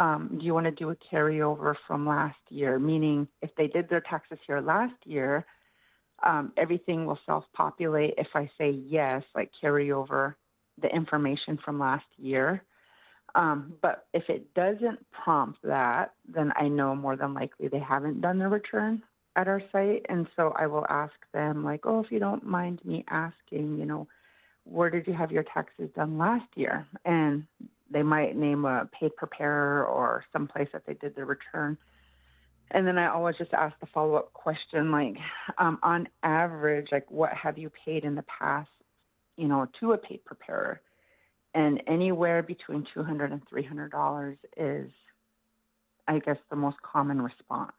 Um, 0.00 0.38
do 0.40 0.46
you 0.46 0.54
want 0.54 0.64
to 0.64 0.70
do 0.72 0.90
a 0.90 0.96
carryover 0.96 1.74
from 1.86 2.06
last 2.06 2.38
year? 2.48 2.78
Meaning, 2.78 3.28
if 3.42 3.50
they 3.56 3.66
did 3.66 3.88
their 3.88 4.00
taxes 4.00 4.38
here 4.46 4.60
last 4.60 4.94
year, 5.04 5.44
um, 6.24 6.52
everything 6.56 7.04
will 7.04 7.18
self-populate. 7.26 8.14
If 8.16 8.28
I 8.34 8.50
say 8.56 8.70
yes, 8.70 9.22
like 9.34 9.50
carry 9.60 9.92
over 9.92 10.36
the 10.80 10.88
information 10.88 11.58
from 11.62 11.78
last 11.78 12.06
year. 12.16 12.64
Um, 13.34 13.74
but 13.82 14.06
if 14.14 14.24
it 14.28 14.54
doesn't 14.54 14.98
prompt 15.10 15.58
that, 15.62 16.14
then 16.26 16.50
I 16.56 16.68
know 16.68 16.96
more 16.96 17.16
than 17.16 17.34
likely 17.34 17.68
they 17.68 17.78
haven't 17.78 18.22
done 18.22 18.38
the 18.38 18.48
return 18.48 19.02
at 19.36 19.48
our 19.48 19.62
site. 19.70 20.06
And 20.08 20.26
so 20.34 20.54
I 20.56 20.66
will 20.66 20.86
ask 20.88 21.12
them, 21.34 21.62
like, 21.62 21.82
oh, 21.84 22.00
if 22.00 22.10
you 22.10 22.18
don't 22.18 22.44
mind 22.44 22.80
me 22.84 23.04
asking, 23.08 23.78
you 23.78 23.84
know, 23.84 24.08
where 24.64 24.90
did 24.90 25.06
you 25.06 25.12
have 25.12 25.30
your 25.30 25.44
taxes 25.44 25.90
done 25.94 26.16
last 26.16 26.46
year? 26.56 26.86
And 27.04 27.44
they 27.90 28.02
might 28.02 28.36
name 28.36 28.64
a 28.64 28.88
paid 28.98 29.16
preparer 29.16 29.84
or 29.84 30.24
some 30.32 30.46
place 30.46 30.68
that 30.72 30.82
they 30.86 30.94
did 30.94 31.16
the 31.16 31.24
return. 31.24 31.76
And 32.70 32.86
then 32.86 32.98
I 32.98 33.08
always 33.08 33.36
just 33.36 33.52
ask 33.52 33.74
the 33.80 33.86
follow 33.86 34.14
up 34.14 34.32
question, 34.32 34.92
like, 34.92 35.16
um, 35.58 35.78
on 35.82 36.08
average, 36.22 36.88
like, 36.92 37.10
what 37.10 37.32
have 37.32 37.58
you 37.58 37.70
paid 37.84 38.04
in 38.04 38.14
the 38.14 38.24
past, 38.38 38.70
you 39.36 39.48
know, 39.48 39.66
to 39.80 39.92
a 39.92 39.98
paid 39.98 40.24
preparer? 40.24 40.80
And 41.52 41.82
anywhere 41.88 42.44
between 42.44 42.86
$200 42.96 43.32
and 43.32 43.42
$300 43.48 44.36
is, 44.56 44.90
I 46.06 46.20
guess, 46.20 46.36
the 46.48 46.56
most 46.56 46.76
common 46.82 47.20
response. 47.20 47.72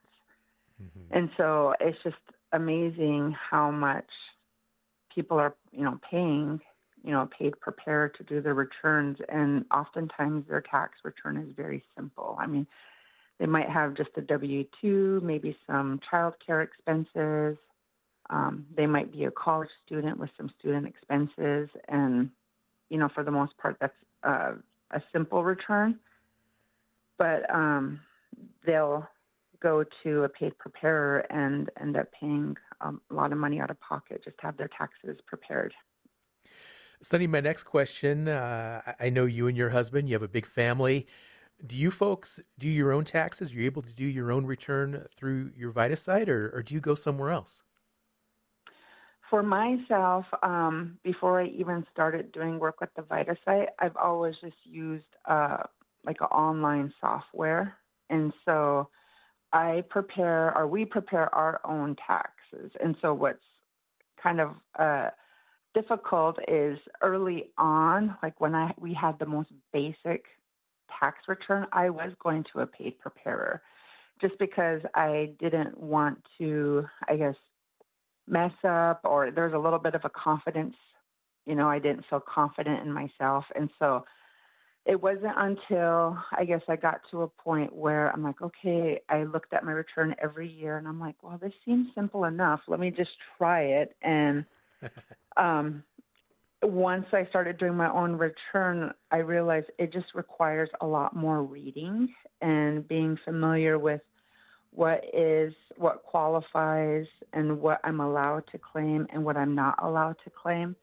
Mm-hmm. 0.81 1.17
And 1.17 1.29
so 1.37 1.73
it's 1.79 1.97
just 2.03 2.17
amazing 2.51 3.33
how 3.49 3.71
much 3.71 4.09
people 5.15 5.37
are, 5.37 5.55
you 5.71 5.85
know, 5.85 5.99
paying, 6.09 6.59
you 7.03 7.11
know, 7.11 7.27
paid 7.37 7.59
preparer 7.59 8.09
to 8.09 8.23
do 8.23 8.41
their 8.41 8.53
returns. 8.53 9.17
And 9.29 9.65
oftentimes 9.71 10.45
their 10.47 10.61
tax 10.61 10.93
return 11.03 11.37
is 11.37 11.53
very 11.55 11.83
simple. 11.95 12.37
I 12.39 12.47
mean, 12.47 12.67
they 13.39 13.47
might 13.47 13.69
have 13.69 13.95
just 13.95 14.11
a 14.17 14.21
W 14.21 14.65
2, 14.81 15.21
maybe 15.23 15.57
some 15.65 15.99
child 16.09 16.35
care 16.45 16.61
expenses. 16.61 17.57
Um, 18.29 18.65
they 18.75 18.85
might 18.85 19.11
be 19.11 19.25
a 19.25 19.31
college 19.31 19.69
student 19.85 20.19
with 20.19 20.29
some 20.37 20.51
student 20.59 20.87
expenses. 20.87 21.69
And, 21.87 22.29
you 22.89 22.97
know, 22.97 23.09
for 23.13 23.23
the 23.23 23.31
most 23.31 23.57
part, 23.57 23.77
that's 23.81 23.93
a 24.23 25.01
simple 25.11 25.43
return. 25.43 25.99
But 27.17 27.53
um, 27.53 27.99
they'll 28.65 29.07
go 29.61 29.83
to 30.03 30.23
a 30.23 30.29
paid 30.29 30.57
preparer 30.57 31.19
and 31.29 31.69
end 31.79 31.95
up 31.95 32.07
paying 32.19 32.55
um, 32.81 33.01
a 33.09 33.13
lot 33.13 33.31
of 33.31 33.37
money 33.37 33.59
out 33.59 33.69
of 33.69 33.79
pocket 33.79 34.23
just 34.23 34.37
to 34.37 34.45
have 34.45 34.57
their 34.57 34.69
taxes 34.75 35.17
prepared. 35.27 35.73
Sunny, 37.03 37.25
my 37.25 37.39
next 37.39 37.63
question 37.63 38.27
uh, 38.27 38.93
I 38.99 39.09
know 39.09 39.25
you 39.25 39.47
and 39.47 39.57
your 39.57 39.69
husband, 39.69 40.07
you 40.07 40.13
have 40.13 40.21
a 40.21 40.27
big 40.27 40.45
family. 40.45 41.07
Do 41.65 41.77
you 41.77 41.91
folks 41.91 42.39
do 42.59 42.67
your 42.67 42.91
own 42.91 43.05
taxes? 43.05 43.51
Are 43.51 43.55
you 43.55 43.65
able 43.65 43.81
to 43.81 43.93
do 43.93 44.05
your 44.05 44.31
own 44.31 44.45
return 44.45 45.05
through 45.15 45.51
your 45.55 45.71
Vita 45.71 45.95
site, 45.95 46.29
or, 46.29 46.51
or 46.55 46.63
do 46.63 46.73
you 46.73 46.79
go 46.79 46.95
somewhere 46.95 47.31
else? 47.31 47.63
For 49.29 49.41
myself, 49.41 50.25
um, 50.43 50.97
before 51.03 51.41
I 51.41 51.47
even 51.47 51.85
started 51.91 52.31
doing 52.31 52.59
work 52.59 52.81
with 52.81 52.89
the 52.95 53.03
Vita 53.03 53.35
site, 53.45 53.69
I've 53.79 53.95
always 53.95 54.35
just 54.41 54.57
used 54.63 55.05
uh, 55.25 55.63
like 56.05 56.17
an 56.21 56.27
online 56.27 56.93
software. 56.99 57.77
And 58.09 58.33
so 58.43 58.89
I 59.53 59.83
prepare 59.89 60.55
or 60.57 60.67
we 60.67 60.85
prepare 60.85 61.33
our 61.33 61.61
own 61.63 61.95
taxes. 61.95 62.71
And 62.83 62.95
so 63.01 63.13
what's 63.13 63.39
kind 64.21 64.41
of 64.41 64.55
uh, 64.77 65.09
difficult 65.73 66.37
is 66.47 66.77
early 67.01 67.51
on, 67.57 68.17
like 68.21 68.39
when 68.39 68.55
I 68.55 68.73
we 68.79 68.93
had 68.93 69.19
the 69.19 69.25
most 69.25 69.49
basic 69.73 70.25
tax 70.99 71.19
return, 71.27 71.67
I 71.71 71.89
was 71.89 72.11
going 72.21 72.45
to 72.53 72.61
a 72.61 72.67
paid 72.67 72.99
preparer 72.99 73.61
just 74.21 74.37
because 74.37 74.81
I 74.93 75.31
didn't 75.39 75.79
want 75.79 76.23
to, 76.37 76.85
I 77.07 77.15
guess, 77.15 77.35
mess 78.27 78.51
up 78.63 79.01
or 79.03 79.31
there's 79.31 79.53
a 79.53 79.57
little 79.57 79.79
bit 79.79 79.95
of 79.95 80.01
a 80.05 80.09
confidence, 80.09 80.75
you 81.45 81.55
know, 81.55 81.67
I 81.67 81.79
didn't 81.79 82.05
feel 82.09 82.21
confident 82.21 82.85
in 82.85 82.93
myself. 82.93 83.45
And 83.55 83.69
so 83.79 84.05
it 84.85 85.01
wasn't 85.01 85.33
until 85.37 86.17
I 86.31 86.45
guess 86.45 86.61
I 86.67 86.75
got 86.75 87.01
to 87.11 87.23
a 87.23 87.27
point 87.27 87.75
where 87.75 88.11
I'm 88.11 88.23
like, 88.23 88.41
okay, 88.41 89.01
I 89.09 89.23
looked 89.23 89.53
at 89.53 89.63
my 89.63 89.71
return 89.71 90.15
every 90.21 90.49
year 90.49 90.77
and 90.77 90.87
I'm 90.87 90.99
like, 90.99 91.15
well, 91.21 91.37
this 91.41 91.53
seems 91.65 91.87
simple 91.93 92.25
enough. 92.25 92.61
Let 92.67 92.79
me 92.79 92.91
just 92.91 93.11
try 93.37 93.61
it. 93.61 93.95
And 94.01 94.45
um, 95.37 95.83
once 96.63 97.05
I 97.11 97.25
started 97.29 97.57
doing 97.57 97.75
my 97.75 97.91
own 97.91 98.13
return, 98.13 98.93
I 99.11 99.17
realized 99.17 99.67
it 99.79 99.91
just 99.91 100.13
requires 100.13 100.69
a 100.79 100.85
lot 100.85 101.15
more 101.15 101.43
reading 101.43 102.13
and 102.41 102.87
being 102.87 103.17
familiar 103.25 103.79
with 103.79 104.01
what 104.71 105.03
is 105.13 105.53
what 105.77 106.03
qualifies 106.03 107.05
and 107.33 107.59
what 107.59 107.81
I'm 107.83 107.99
allowed 107.99 108.43
to 108.51 108.59
claim 108.59 109.07
and 109.11 109.25
what 109.25 109.37
I'm 109.37 109.55
not 109.55 109.75
allowed 109.83 110.15
to 110.23 110.29
claim. 110.29 110.75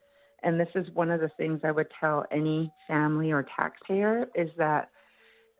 And 0.43 0.59
this 0.59 0.69
is 0.75 0.85
one 0.93 1.09
of 1.09 1.21
the 1.21 1.31
things 1.37 1.61
I 1.63 1.71
would 1.71 1.87
tell 1.99 2.25
any 2.31 2.71
family 2.87 3.31
or 3.31 3.45
taxpayer 3.57 4.27
is 4.35 4.49
that 4.57 4.89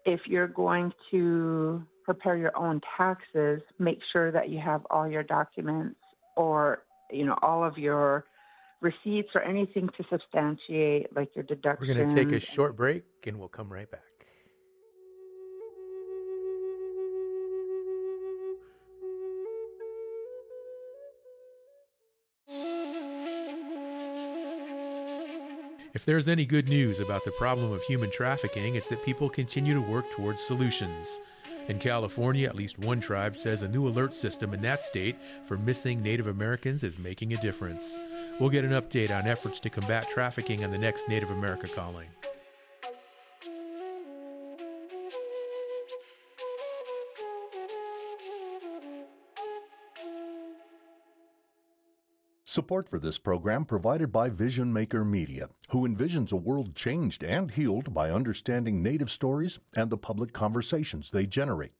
if 0.05 0.21
you're 0.25 0.47
going 0.47 0.93
to 1.11 1.83
prepare 2.05 2.37
your 2.37 2.55
own 2.57 2.81
taxes, 2.97 3.61
make 3.77 3.99
sure 4.11 4.31
that 4.31 4.49
you 4.49 4.59
have 4.59 4.85
all 4.89 5.07
your 5.07 5.23
documents 5.23 5.99
or 6.35 6.83
you 7.11 7.25
know 7.25 7.37
all 7.41 7.63
of 7.63 7.77
your 7.77 8.25
receipts 8.81 9.29
or 9.35 9.41
anything 9.41 9.89
to 9.97 10.03
substantiate 10.09 11.15
like 11.15 11.35
your 11.35 11.43
deductions. 11.43 11.87
We're 11.87 11.95
going 11.95 12.09
to 12.09 12.15
take 12.15 12.31
a 12.31 12.39
short 12.39 12.75
break 12.75 13.03
and 13.25 13.37
we'll 13.37 13.49
come 13.49 13.71
right 13.71 13.89
back. 13.89 14.01
If 25.91 26.05
there's 26.05 26.29
any 26.29 26.45
good 26.45 26.69
news 26.69 26.99
about 26.99 27.25
the 27.25 27.31
problem 27.31 27.71
of 27.71 27.81
human 27.83 28.11
trafficking, 28.11 28.75
it's 28.75 28.87
that 28.89 29.03
people 29.03 29.27
continue 29.27 29.73
to 29.73 29.81
work 29.81 30.09
towards 30.11 30.39
solutions. 30.39 31.19
In 31.67 31.77
California, 31.77 32.47
at 32.47 32.55
least 32.55 32.79
one 32.79 33.01
tribe 33.01 33.35
says 33.35 33.63
a 33.63 33.67
new 33.67 33.87
alert 33.87 34.13
system 34.13 34.53
in 34.53 34.61
that 34.61 34.85
state 34.85 35.17
for 35.45 35.57
missing 35.57 36.01
Native 36.01 36.27
Americans 36.27 36.83
is 36.83 36.97
making 36.97 37.33
a 37.33 37.41
difference. 37.41 37.99
We'll 38.39 38.49
get 38.49 38.63
an 38.63 38.71
update 38.71 39.11
on 39.11 39.27
efforts 39.27 39.59
to 39.59 39.69
combat 39.69 40.09
trafficking 40.09 40.63
on 40.63 40.71
the 40.71 40.77
next 40.77 41.09
Native 41.09 41.29
America 41.29 41.67
Calling. 41.67 42.07
Support 52.45 52.89
for 52.89 52.97
this 52.97 53.17
program 53.17 53.65
provided 53.65 54.11
by 54.11 54.29
Vision 54.29 54.71
Maker 54.71 55.03
Media, 55.03 55.49
who 55.69 55.87
envisions 55.87 56.31
a 56.31 56.37
world 56.37 56.75
changed 56.75 57.23
and 57.23 57.51
healed 57.51 57.93
by 57.93 58.09
understanding 58.09 58.81
Native 58.81 59.11
stories 59.11 59.59
and 59.75 59.89
the 59.89 59.97
public 59.97 60.31
conversations 60.31 61.09
they 61.09 61.25
generate. 61.25 61.73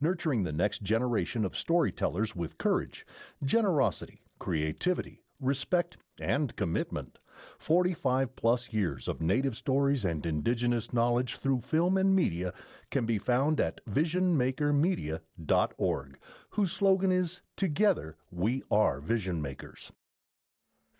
Nurturing 0.00 0.44
the 0.44 0.52
next 0.52 0.82
generation 0.82 1.44
of 1.44 1.56
storytellers 1.56 2.36
with 2.36 2.56
courage, 2.56 3.04
generosity, 3.44 4.22
creativity, 4.38 5.20
respect, 5.40 5.96
and 6.20 6.54
commitment. 6.56 7.18
45 7.58 8.34
plus 8.36 8.72
years 8.72 9.08
of 9.08 9.20
Native 9.20 9.56
stories 9.56 10.04
and 10.04 10.26
Indigenous 10.26 10.92
knowledge 10.92 11.36
through 11.36 11.60
film 11.60 11.96
and 11.96 12.14
media 12.14 12.52
can 12.90 13.06
be 13.06 13.18
found 13.18 13.60
at 13.60 13.80
visionmakermedia.org, 13.86 16.18
whose 16.50 16.72
slogan 16.72 17.12
is 17.12 17.40
Together 17.56 18.16
We 18.30 18.62
Are 18.70 19.00
Vision 19.00 19.40
Makers. 19.40 19.92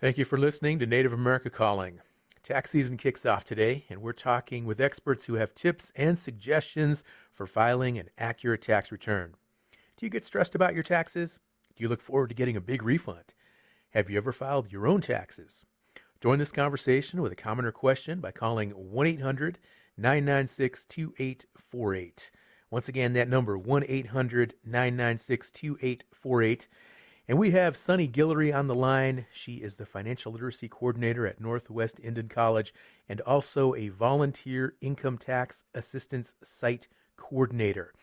Thank 0.00 0.16
you 0.16 0.24
for 0.24 0.38
listening 0.38 0.78
to 0.78 0.86
Native 0.86 1.12
America 1.12 1.50
Calling. 1.50 2.00
Tax 2.44 2.70
season 2.70 2.96
kicks 2.96 3.26
off 3.26 3.42
today, 3.42 3.84
and 3.90 4.00
we're 4.00 4.12
talking 4.12 4.64
with 4.64 4.80
experts 4.80 5.24
who 5.24 5.34
have 5.34 5.56
tips 5.56 5.92
and 5.96 6.18
suggestions 6.18 7.02
for 7.32 7.46
filing 7.46 7.98
an 7.98 8.08
accurate 8.16 8.62
tax 8.62 8.92
return. 8.92 9.34
Do 9.96 10.06
you 10.06 10.10
get 10.10 10.24
stressed 10.24 10.54
about 10.54 10.74
your 10.74 10.84
taxes? 10.84 11.40
Do 11.74 11.82
you 11.82 11.88
look 11.88 12.00
forward 12.00 12.28
to 12.28 12.36
getting 12.36 12.56
a 12.56 12.60
big 12.60 12.84
refund? 12.84 13.34
Have 13.92 14.10
you 14.10 14.18
ever 14.18 14.32
filed 14.32 14.70
your 14.70 14.86
own 14.86 15.00
taxes? 15.00 15.64
Join 16.20 16.38
this 16.38 16.52
conversation 16.52 17.22
with 17.22 17.32
a 17.32 17.36
commoner 17.36 17.72
question 17.72 18.20
by 18.20 18.32
calling 18.32 18.70
1 18.72 19.06
800 19.06 19.58
996 19.96 20.84
2848. 20.84 22.30
Once 22.70 22.88
again, 22.90 23.14
that 23.14 23.30
number 23.30 23.56
1 23.56 23.84
800 23.88 24.54
996 24.62 25.50
2848. 25.50 26.68
And 27.28 27.38
we 27.38 27.52
have 27.52 27.78
Sunny 27.78 28.06
Guillory 28.06 28.54
on 28.54 28.66
the 28.66 28.74
line. 28.74 29.24
She 29.32 29.54
is 29.54 29.76
the 29.76 29.86
financial 29.86 30.32
literacy 30.32 30.68
coordinator 30.68 31.26
at 31.26 31.40
Northwest 31.40 31.98
Indian 32.02 32.28
College 32.28 32.74
and 33.08 33.22
also 33.22 33.74
a 33.74 33.88
volunteer 33.88 34.74
income 34.82 35.16
tax 35.16 35.64
assistance 35.74 36.34
site 36.42 36.88
coordinator. 37.16 37.94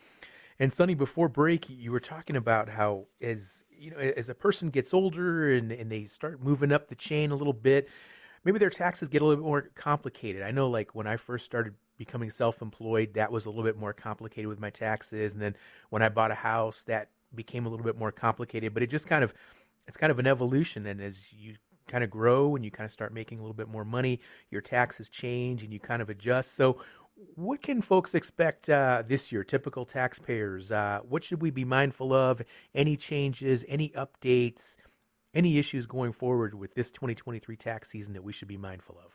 And 0.58 0.72
Sunny, 0.72 0.94
before 0.94 1.28
break, 1.28 1.68
you 1.68 1.92
were 1.92 2.00
talking 2.00 2.36
about 2.36 2.70
how 2.70 3.06
as 3.20 3.64
you 3.70 3.90
know, 3.90 3.98
as 3.98 4.28
a 4.28 4.34
person 4.34 4.70
gets 4.70 4.94
older 4.94 5.52
and, 5.52 5.70
and 5.70 5.90
they 5.90 6.04
start 6.04 6.42
moving 6.42 6.72
up 6.72 6.88
the 6.88 6.94
chain 6.94 7.30
a 7.30 7.36
little 7.36 7.52
bit, 7.52 7.88
maybe 8.44 8.58
their 8.58 8.70
taxes 8.70 9.08
get 9.08 9.20
a 9.20 9.24
little 9.24 9.42
bit 9.42 9.48
more 9.48 9.70
complicated. 9.74 10.42
I 10.42 10.50
know 10.50 10.68
like 10.68 10.94
when 10.94 11.06
I 11.06 11.16
first 11.16 11.44
started 11.44 11.74
becoming 11.98 12.30
self-employed, 12.30 13.14
that 13.14 13.30
was 13.30 13.46
a 13.46 13.50
little 13.50 13.64
bit 13.64 13.76
more 13.76 13.92
complicated 13.92 14.48
with 14.48 14.60
my 14.60 14.70
taxes. 14.70 15.32
And 15.32 15.42
then 15.42 15.56
when 15.90 16.02
I 16.02 16.08
bought 16.08 16.30
a 16.30 16.36
house, 16.36 16.82
that 16.86 17.10
became 17.34 17.66
a 17.66 17.68
little 17.68 17.84
bit 17.84 17.98
more 17.98 18.12
complicated, 18.12 18.72
but 18.72 18.82
it 18.82 18.88
just 18.88 19.06
kind 19.06 19.24
of 19.24 19.34
it's 19.86 19.96
kind 19.96 20.10
of 20.10 20.18
an 20.18 20.26
evolution. 20.26 20.86
And 20.86 21.00
as 21.00 21.18
you 21.32 21.56
kind 21.86 22.02
of 22.02 22.10
grow 22.10 22.56
and 22.56 22.64
you 22.64 22.70
kind 22.70 22.86
of 22.86 22.92
start 22.92 23.12
making 23.12 23.38
a 23.38 23.42
little 23.42 23.54
bit 23.54 23.68
more 23.68 23.84
money, 23.84 24.20
your 24.50 24.60
taxes 24.60 25.08
change 25.08 25.62
and 25.62 25.72
you 25.72 25.80
kind 25.80 26.02
of 26.02 26.10
adjust. 26.10 26.54
So, 26.54 26.78
what 27.34 27.62
can 27.62 27.80
folks 27.80 28.14
expect 28.14 28.68
uh, 28.68 29.02
this 29.06 29.32
year? 29.32 29.44
Typical 29.44 29.84
taxpayers. 29.84 30.70
Uh, 30.70 31.00
what 31.08 31.24
should 31.24 31.40
we 31.40 31.50
be 31.50 31.64
mindful 31.64 32.12
of? 32.12 32.42
Any 32.74 32.96
changes? 32.96 33.64
Any 33.68 33.90
updates? 33.90 34.76
Any 35.34 35.58
issues 35.58 35.86
going 35.86 36.12
forward 36.12 36.54
with 36.54 36.74
this 36.74 36.90
2023 36.90 37.56
tax 37.56 37.90
season 37.90 38.14
that 38.14 38.24
we 38.24 38.32
should 38.32 38.48
be 38.48 38.56
mindful 38.56 38.98
of? 39.04 39.12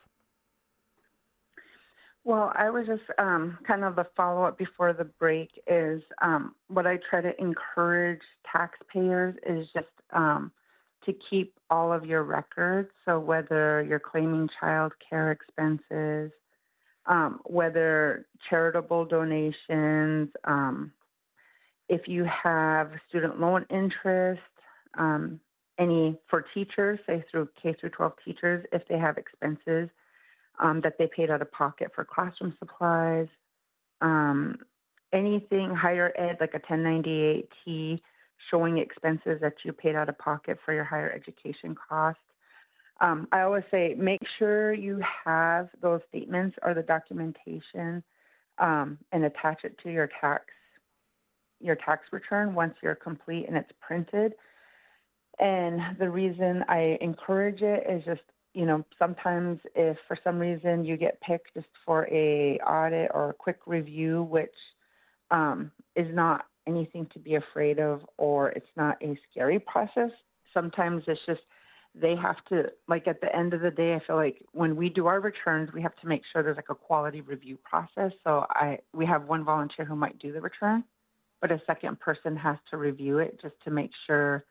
Well, 2.23 2.51
I 2.55 2.69
was 2.69 2.85
just 2.85 3.01
um, 3.17 3.57
kind 3.65 3.83
of 3.83 3.95
the 3.95 4.05
follow 4.15 4.43
up 4.43 4.57
before 4.57 4.93
the 4.93 5.05
break 5.05 5.49
is 5.65 6.03
um, 6.21 6.53
what 6.67 6.85
I 6.85 6.99
try 7.09 7.21
to 7.21 7.31
encourage 7.41 8.21
taxpayers 8.51 9.35
is 9.47 9.67
just 9.73 9.87
um, 10.13 10.51
to 11.05 11.13
keep 11.29 11.55
all 11.71 11.91
of 11.91 12.05
your 12.05 12.23
records. 12.23 12.89
So 13.05 13.19
whether 13.19 13.83
you're 13.83 13.99
claiming 13.99 14.49
child 14.59 14.93
care 15.09 15.31
expenses, 15.31 16.31
um, 17.05 17.39
whether 17.45 18.27
charitable 18.49 19.05
donations, 19.05 20.29
um, 20.43 20.91
if 21.89 22.07
you 22.07 22.25
have 22.25 22.91
student 23.09 23.39
loan 23.39 23.65
interest, 23.69 24.41
um, 24.97 25.39
any 25.79 26.17
for 26.29 26.45
teachers, 26.53 26.99
say 27.07 27.23
through 27.31 27.49
K 27.61 27.75
through 27.79 27.89
12 27.89 28.13
teachers, 28.23 28.65
if 28.71 28.87
they 28.87 28.97
have 28.97 29.17
expenses 29.17 29.89
um, 30.59 30.81
that 30.81 30.97
they 30.97 31.07
paid 31.07 31.29
out 31.29 31.41
of 31.41 31.51
pocket 31.51 31.91
for 31.95 32.05
classroom 32.05 32.55
supplies, 32.59 33.27
um, 34.01 34.57
anything 35.11 35.73
higher 35.73 36.13
ed 36.17 36.37
like 36.39 36.53
a 36.53 36.59
1098T 36.59 37.99
showing 38.49 38.77
expenses 38.77 39.39
that 39.41 39.53
you 39.63 39.73
paid 39.73 39.95
out 39.95 40.09
of 40.09 40.17
pocket 40.17 40.57
for 40.63 40.73
your 40.73 40.83
higher 40.83 41.11
education 41.11 41.75
costs. 41.75 42.21
Um, 43.01 43.27
I 43.31 43.41
always 43.41 43.63
say 43.71 43.95
make 43.97 44.21
sure 44.37 44.73
you 44.73 45.01
have 45.25 45.69
those 45.81 46.01
statements 46.09 46.55
or 46.61 46.75
the 46.75 46.83
documentation 46.83 48.03
um, 48.59 48.99
and 49.11 49.25
attach 49.25 49.63
it 49.63 49.75
to 49.83 49.91
your 49.91 50.09
tax 50.21 50.45
your 51.59 51.75
tax 51.75 52.05
return 52.11 52.55
once 52.55 52.73
you're 52.81 52.95
complete 52.95 53.45
and 53.47 53.55
it's 53.55 53.71
printed. 53.79 54.33
And 55.39 55.79
the 55.99 56.09
reason 56.09 56.63
I 56.69 56.97
encourage 57.01 57.61
it 57.61 57.83
is 57.89 58.03
just 58.05 58.21
you 58.53 58.65
know 58.67 58.85
sometimes 58.99 59.59
if 59.73 59.97
for 60.07 60.17
some 60.23 60.37
reason 60.37 60.85
you 60.85 60.95
get 60.95 61.19
picked 61.21 61.55
just 61.55 61.67
for 61.85 62.07
a 62.11 62.59
audit 62.59 63.09
or 63.13 63.31
a 63.31 63.33
quick 63.33 63.59
review, 63.65 64.23
which 64.23 64.53
um, 65.31 65.71
is 65.95 66.07
not 66.13 66.45
anything 66.67 67.07
to 67.13 67.19
be 67.19 67.33
afraid 67.33 67.79
of 67.79 68.01
or 68.17 68.49
it's 68.49 68.67
not 68.77 69.01
a 69.01 69.17
scary 69.31 69.57
process. 69.57 70.11
Sometimes 70.53 71.03
it's 71.07 71.19
just 71.25 71.41
they 71.93 72.15
have 72.15 72.37
to 72.49 72.71
like 72.87 73.07
at 73.07 73.19
the 73.21 73.35
end 73.35 73.53
of 73.53 73.61
the 73.61 73.71
day 73.71 73.93
i 73.93 73.99
feel 74.05 74.15
like 74.15 74.41
when 74.53 74.75
we 74.75 74.87
do 74.87 75.07
our 75.07 75.19
returns 75.19 75.69
we 75.73 75.81
have 75.81 75.95
to 75.97 76.07
make 76.07 76.21
sure 76.31 76.41
there's 76.41 76.55
like 76.55 76.69
a 76.69 76.75
quality 76.75 77.21
review 77.21 77.57
process. 77.63 78.11
So 78.23 78.45
i 78.49 78.79
we 78.93 79.05
have 79.05 79.25
one 79.25 79.43
volunteer 79.43 79.85
who 79.85 79.95
might 79.95 80.17
do 80.19 80.31
the 80.31 80.41
return 80.41 80.83
but 81.41 81.51
a 81.51 81.61
second 81.65 81.99
person 81.99 82.37
has 82.37 82.57
to 82.69 82.77
review 82.77 83.17
it 83.17 83.39
just 83.41 83.55
to 83.65 83.71
make 83.71 83.91
sure 84.05 84.45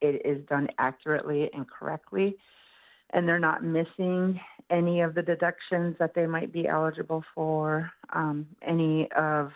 it 0.00 0.24
is 0.24 0.46
done 0.46 0.68
accurately 0.78 1.50
and 1.52 1.68
correctly. 1.68 2.36
And 3.10 3.28
they're 3.28 3.38
not 3.38 3.64
missing 3.64 4.40
any 4.70 5.00
of 5.00 5.14
the 5.14 5.22
deductions 5.22 5.96
that 5.98 6.14
they 6.14 6.26
might 6.26 6.52
be 6.52 6.66
eligible 6.66 7.24
for 7.34 7.90
um, 8.12 8.46
any 8.66 9.08
of 9.16 9.50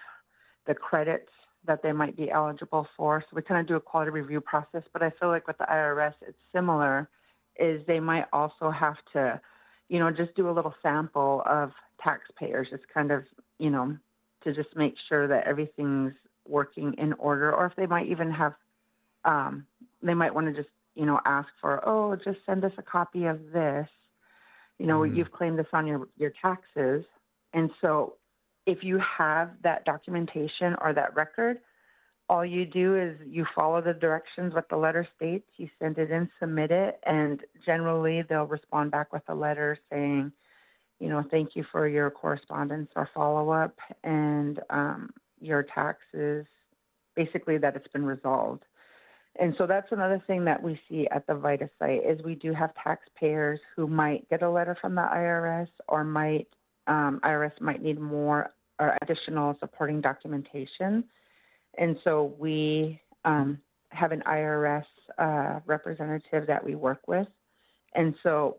the 0.67 0.75
credits 0.75 1.31
that 1.67 1.83
they 1.83 1.93
might 1.93 2.17
be 2.17 2.31
eligible 2.31 2.87
for. 2.97 3.23
So 3.23 3.37
we 3.37 3.43
kind 3.43 3.61
of 3.61 3.67
do 3.67 3.77
a 3.77 3.81
quality 3.81 4.11
review 4.11 4.41
process 4.41 4.83
but 4.93 5.03
i 5.03 5.11
feel 5.21 5.29
like 5.29 5.47
with 5.47 5.59
the 5.59 5.65
irs 5.65 6.15
it's 6.27 6.39
similar 6.55 7.09
is 7.61 7.83
they 7.87 8.01
might 8.01 8.25
also 8.33 8.71
have 8.71 8.97
to, 9.13 9.41
you 9.89 9.99
know, 9.99 10.11
just 10.11 10.35
do 10.35 10.49
a 10.49 10.53
little 10.53 10.75
sample 10.83 11.43
of 11.47 11.71
taxpayers, 12.03 12.69
just 12.71 12.83
kind 12.93 13.11
of, 13.11 13.25
you 13.59 13.71
know, 13.71 13.97
to 14.45 14.55
just 14.55 14.75
make 14.75 14.95
sure 15.09 15.29
that 15.29 15.47
everything's 15.47 16.13
working 16.49 16.95
in 16.99 17.13
order, 17.15 17.53
or 17.55 17.67
if 17.67 17.77
they 17.77 17.87
might 17.87 18.07
even 18.07 18.31
have, 18.31 18.55
um, 19.25 19.67
they 20.03 20.15
might 20.15 20.35
want 20.35 20.47
to 20.47 20.53
just, 20.53 20.73
you 20.95 21.05
know, 21.05 21.21
ask 21.25 21.49
for, 21.61 21.87
oh, 21.87 22.17
just 22.17 22.39
send 22.47 22.65
us 22.65 22.73
a 22.79 22.83
copy 22.83 23.27
of 23.27 23.39
this. 23.53 23.87
You 24.79 24.87
know, 24.87 25.01
mm. 25.01 25.15
you've 25.15 25.31
claimed 25.31 25.59
this 25.59 25.67
on 25.73 25.87
your 25.87 26.09
your 26.17 26.33
taxes, 26.41 27.05
and 27.53 27.71
so 27.81 28.15
if 28.67 28.83
you 28.83 28.99
have 29.19 29.51
that 29.63 29.85
documentation 29.85 30.75
or 30.81 30.93
that 30.95 31.15
record, 31.15 31.59
all 32.31 32.45
you 32.45 32.65
do 32.65 32.97
is 32.97 33.17
you 33.27 33.45
follow 33.55 33.83
the 33.83 33.93
directions 33.93 34.55
what 34.55 34.69
the 34.69 34.77
letter 34.77 35.07
states 35.17 35.47
you 35.57 35.69
send 35.79 35.99
it 35.99 36.11
in 36.11 36.31
submit 36.39 36.71
it 36.71 37.01
and 37.05 37.41
generally 37.67 38.23
they'll 38.29 38.45
respond 38.45 38.91
back 38.91 39.13
with 39.13 39.23
a 39.29 39.35
letter 39.35 39.77
saying 39.91 40.31
you 41.01 41.09
know 41.09 41.25
thank 41.31 41.57
you 41.57 41.65
for 41.73 41.89
your 41.89 42.11
correspondence 42.11 42.89
or 42.95 43.09
follow-up 43.13 43.75
and 44.05 44.61
um, 44.71 45.11
your 45.41 45.65
taxes 45.75 46.47
basically 47.17 47.59
that 47.59 47.77
it's 47.77 47.89
been 47.89 48.05
resolved. 48.05 48.63
And 49.39 49.55
so 49.59 49.67
that's 49.67 49.87
another 49.93 50.23
thing 50.27 50.45
that 50.47 50.63
we 50.63 50.81
see 50.89 51.07
at 51.11 51.27
the 51.27 51.35
VITA 51.35 51.71
site 51.79 52.01
is 52.07 52.23
we 52.25 52.35
do 52.35 52.53
have 52.53 52.71
taxpayers 52.83 53.61
who 53.77 53.87
might 53.87 54.29
get 54.29 54.43
a 54.43 54.51
letter 54.51 54.77
from 54.81 54.95
the 54.95 55.03
IRS 55.03 55.69
or 55.89 56.03
might 56.05 56.49
um, 56.87 57.21
IRS 57.23 57.53
might 57.61 57.83
need 57.83 58.01
more 58.01 58.51
or 58.81 58.97
additional 59.03 59.57
supporting 59.61 60.01
documentation 60.01 61.05
and 61.79 61.97
so 62.05 62.35
we 62.39 63.01
um, 63.25 63.59
have 63.91 64.13
an 64.13 64.23
IRS 64.27 64.85
uh, 65.19 65.61
representative 65.67 66.47
that 66.47 66.65
we 66.65 66.75
work 66.75 67.01
with. 67.07 67.27
And 67.95 68.15
so 68.23 68.59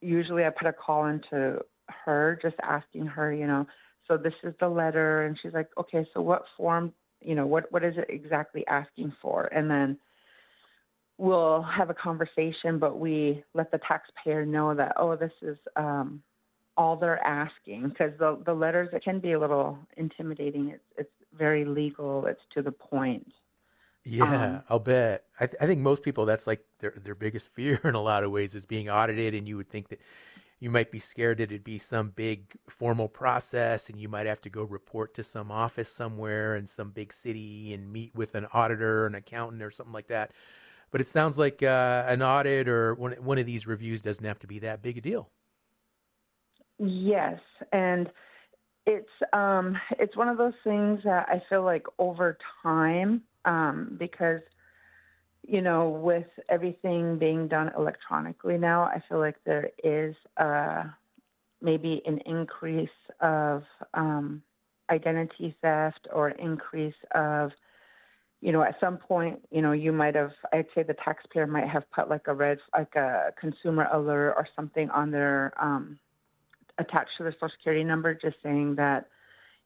usually 0.00 0.44
I 0.44 0.50
put 0.50 0.68
a 0.68 0.72
call 0.72 1.06
into 1.06 1.60
her, 2.04 2.38
just 2.42 2.56
asking 2.62 3.06
her, 3.06 3.32
you 3.32 3.46
know, 3.46 3.66
so 4.08 4.16
this 4.16 4.34
is 4.42 4.54
the 4.60 4.68
letter. 4.68 5.24
And 5.24 5.38
she's 5.40 5.52
like, 5.52 5.68
okay, 5.78 6.06
so 6.14 6.20
what 6.20 6.44
form, 6.56 6.92
you 7.20 7.34
know, 7.34 7.46
what, 7.46 7.70
what 7.72 7.84
is 7.84 7.94
it 7.96 8.06
exactly 8.08 8.66
asking 8.66 9.12
for? 9.20 9.44
And 9.46 9.70
then 9.70 9.98
we'll 11.18 11.62
have 11.62 11.90
a 11.90 11.94
conversation, 11.94 12.78
but 12.78 12.98
we 12.98 13.42
let 13.54 13.70
the 13.70 13.80
taxpayer 13.86 14.44
know 14.44 14.74
that, 14.74 14.92
oh, 14.96 15.16
this 15.16 15.32
is 15.42 15.56
um, 15.76 16.22
all 16.76 16.96
they're 16.96 17.24
asking 17.24 17.88
because 17.88 18.12
the, 18.18 18.38
the 18.44 18.52
letters, 18.52 18.90
it 18.92 19.02
can 19.02 19.18
be 19.18 19.32
a 19.32 19.40
little 19.40 19.78
intimidating. 19.96 20.68
It's, 20.68 20.84
it's 20.98 21.10
very 21.36 21.64
legal. 21.64 22.26
It's 22.26 22.40
to 22.54 22.62
the 22.62 22.72
point. 22.72 23.32
Yeah, 24.04 24.58
um, 24.58 24.62
I'll 24.68 24.78
bet. 24.78 25.24
I, 25.40 25.46
th- 25.46 25.60
I 25.60 25.66
think 25.66 25.80
most 25.80 26.02
people 26.02 26.26
that's 26.26 26.46
like 26.46 26.64
their 26.78 26.94
their 27.02 27.14
biggest 27.14 27.48
fear 27.54 27.80
in 27.84 27.94
a 27.94 28.02
lot 28.02 28.24
of 28.24 28.30
ways 28.30 28.54
is 28.54 28.64
being 28.64 28.88
audited, 28.88 29.34
and 29.34 29.48
you 29.48 29.56
would 29.56 29.68
think 29.68 29.88
that 29.88 30.00
you 30.60 30.70
might 30.70 30.90
be 30.90 31.00
scared 31.00 31.38
that 31.38 31.44
it'd 31.44 31.64
be 31.64 31.78
some 31.78 32.10
big 32.10 32.56
formal 32.68 33.08
process, 33.08 33.90
and 33.90 34.00
you 34.00 34.08
might 34.08 34.26
have 34.26 34.40
to 34.42 34.50
go 34.50 34.62
report 34.62 35.14
to 35.14 35.22
some 35.22 35.50
office 35.50 35.92
somewhere 35.92 36.56
in 36.56 36.66
some 36.66 36.90
big 36.90 37.12
city 37.12 37.74
and 37.74 37.92
meet 37.92 38.14
with 38.14 38.34
an 38.34 38.46
auditor, 38.52 39.06
an 39.06 39.14
accountant, 39.16 39.62
or 39.62 39.70
something 39.70 39.92
like 39.92 40.08
that. 40.08 40.32
But 40.92 41.00
it 41.00 41.08
sounds 41.08 41.36
like 41.38 41.62
uh, 41.62 42.04
an 42.06 42.22
audit 42.22 42.68
or 42.68 42.94
one 42.94 43.12
one 43.14 43.38
of 43.38 43.46
these 43.46 43.66
reviews 43.66 44.00
doesn't 44.02 44.24
have 44.24 44.38
to 44.40 44.46
be 44.46 44.60
that 44.60 44.82
big 44.82 44.98
a 44.98 45.00
deal. 45.00 45.30
Yes, 46.78 47.40
and 47.72 48.10
it's 48.86 49.08
um, 49.32 49.76
it's 49.98 50.16
one 50.16 50.28
of 50.28 50.38
those 50.38 50.54
things 50.64 51.00
that 51.04 51.28
I 51.28 51.42
feel 51.48 51.64
like 51.64 51.86
over 51.98 52.38
time, 52.62 53.22
um, 53.44 53.96
because 53.98 54.40
you 55.46 55.60
know, 55.62 55.90
with 55.90 56.26
everything 56.48 57.18
being 57.18 57.46
done 57.46 57.70
electronically 57.76 58.58
now, 58.58 58.82
I 58.82 59.02
feel 59.08 59.18
like 59.18 59.36
there 59.44 59.70
is 59.84 60.14
uh, 60.36 60.84
maybe 61.62 62.02
an 62.04 62.18
increase 62.26 62.88
of 63.20 63.62
um, 63.94 64.42
identity 64.90 65.56
theft 65.62 66.08
or 66.12 66.30
increase 66.30 66.94
of 67.14 67.52
you 68.42 68.52
know, 68.52 68.62
at 68.62 68.78
some 68.80 68.98
point, 68.98 69.40
you 69.50 69.62
know, 69.62 69.72
you 69.72 69.92
might 69.92 70.14
have, 70.14 70.30
I'd 70.52 70.66
say 70.74 70.82
the 70.82 70.94
taxpayer 71.02 71.46
might 71.46 71.68
have 71.68 71.90
put 71.90 72.10
like 72.10 72.28
a 72.28 72.34
red, 72.34 72.58
like 72.76 72.94
a 72.94 73.32
consumer 73.40 73.88
alert 73.92 74.34
or 74.36 74.46
something 74.54 74.90
on 74.90 75.10
their 75.10 75.52
um, 75.58 75.98
attached 76.78 77.10
to 77.18 77.24
the 77.24 77.32
Social 77.32 77.50
Security 77.56 77.84
number, 77.84 78.14
just 78.14 78.36
saying 78.42 78.76
that, 78.76 79.08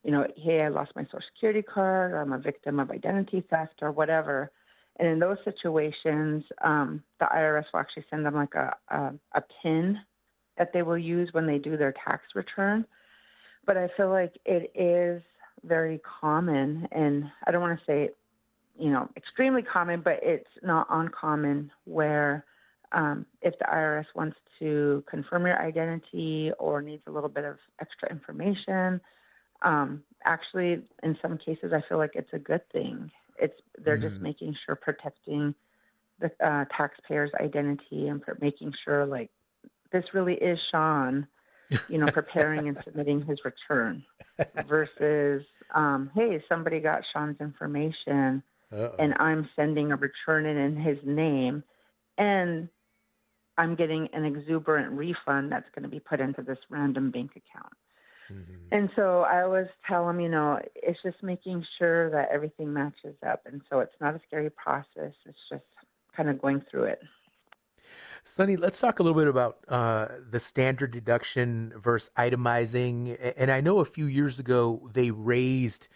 you 0.04 0.10
know, 0.10 0.26
hey, 0.36 0.62
I 0.62 0.68
lost 0.68 0.92
my 0.96 1.04
Social 1.04 1.20
Security 1.34 1.62
card, 1.62 2.12
or 2.12 2.20
I'm 2.20 2.32
a 2.32 2.38
victim 2.38 2.80
of 2.80 2.90
identity 2.90 3.44
theft, 3.50 3.80
or 3.82 3.90
whatever. 3.92 4.50
And 4.98 5.08
in 5.08 5.18
those 5.18 5.38
situations, 5.44 6.44
um, 6.62 7.02
the 7.20 7.26
IRS 7.26 7.64
will 7.72 7.80
actually 7.80 8.04
send 8.10 8.24
them 8.24 8.34
like 8.34 8.54
a, 8.54 8.74
a, 8.88 9.12
a 9.34 9.42
PIN 9.62 9.98
that 10.58 10.72
they 10.72 10.82
will 10.82 10.98
use 10.98 11.30
when 11.32 11.46
they 11.46 11.58
do 11.58 11.76
their 11.76 11.94
tax 12.04 12.22
return. 12.34 12.84
But 13.66 13.76
I 13.76 13.88
feel 13.96 14.10
like 14.10 14.34
it 14.44 14.70
is 14.74 15.22
very 15.64 16.00
common, 16.20 16.88
and 16.92 17.24
I 17.46 17.50
don't 17.50 17.60
want 17.60 17.78
to 17.78 17.84
say, 17.86 18.10
you 18.78 18.90
know, 18.90 19.08
extremely 19.16 19.62
common, 19.62 20.00
but 20.00 20.20
it's 20.22 20.48
not 20.62 20.86
uncommon 20.90 21.70
where 21.84 22.44
um, 22.92 23.26
if 23.42 23.58
the 23.58 23.64
IRS 23.64 24.06
wants 24.14 24.36
to 24.58 25.04
confirm 25.08 25.46
your 25.46 25.60
identity 25.60 26.50
or 26.58 26.82
needs 26.82 27.02
a 27.06 27.10
little 27.10 27.28
bit 27.28 27.44
of 27.44 27.56
extra 27.80 28.10
information, 28.10 29.00
um, 29.62 30.02
actually, 30.24 30.82
in 31.02 31.16
some 31.22 31.38
cases, 31.38 31.72
I 31.72 31.82
feel 31.88 31.98
like 31.98 32.12
it's 32.14 32.32
a 32.32 32.38
good 32.38 32.62
thing. 32.72 33.10
It's 33.38 33.54
they're 33.78 33.98
mm-hmm. 33.98 34.08
just 34.08 34.20
making 34.20 34.56
sure 34.66 34.74
protecting 34.74 35.54
the 36.18 36.30
uh, 36.44 36.64
taxpayer's 36.76 37.30
identity 37.40 38.08
and 38.08 38.22
making 38.40 38.72
sure 38.84 39.06
like 39.06 39.30
this 39.92 40.04
really 40.12 40.34
is 40.34 40.58
Shawn. 40.70 41.26
you 41.88 41.98
know, 41.98 42.06
preparing 42.06 42.66
and 42.66 42.76
submitting 42.84 43.24
his 43.24 43.38
return 43.44 44.02
versus, 44.66 45.44
um, 45.72 46.10
hey, 46.16 46.42
somebody 46.48 46.80
got 46.80 47.02
Shawn's 47.12 47.40
information 47.40 48.42
Uh-oh. 48.72 48.94
and 48.98 49.14
I'm 49.20 49.48
sending 49.54 49.92
a 49.92 49.96
return 49.96 50.46
in 50.46 50.56
in 50.56 50.76
his 50.76 50.98
name 51.04 51.62
and 52.18 52.68
I'm 53.58 53.74
getting 53.74 54.08
an 54.12 54.24
exuberant 54.24 54.92
refund 54.92 55.52
that's 55.52 55.68
going 55.74 55.82
to 55.82 55.88
be 55.88 56.00
put 56.00 56.20
into 56.20 56.42
this 56.42 56.58
random 56.70 57.10
bank 57.10 57.32
account. 57.32 57.72
Mm-hmm. 58.32 58.52
And 58.72 58.90
so 58.96 59.22
I 59.22 59.42
always 59.42 59.66
tell 59.86 60.06
them, 60.06 60.20
you 60.20 60.28
know, 60.28 60.58
it's 60.74 60.98
just 61.02 61.22
making 61.22 61.64
sure 61.78 62.10
that 62.10 62.28
everything 62.32 62.72
matches 62.72 63.16
up. 63.26 63.42
And 63.44 63.60
so 63.68 63.80
it's 63.80 63.94
not 64.00 64.14
a 64.14 64.20
scary 64.26 64.50
process. 64.50 65.12
It's 65.26 65.38
just 65.50 65.64
kind 66.16 66.28
of 66.28 66.40
going 66.40 66.62
through 66.70 66.84
it. 66.84 67.00
Sunny, 68.22 68.56
let's 68.56 68.78
talk 68.78 68.98
a 68.98 69.02
little 69.02 69.18
bit 69.18 69.28
about 69.28 69.58
uh, 69.68 70.08
the 70.30 70.38
standard 70.38 70.92
deduction 70.92 71.72
versus 71.76 72.10
itemizing. 72.16 73.34
And 73.36 73.50
I 73.50 73.60
know 73.60 73.80
a 73.80 73.84
few 73.84 74.06
years 74.06 74.38
ago 74.38 74.88
they 74.92 75.10
raised 75.10 75.88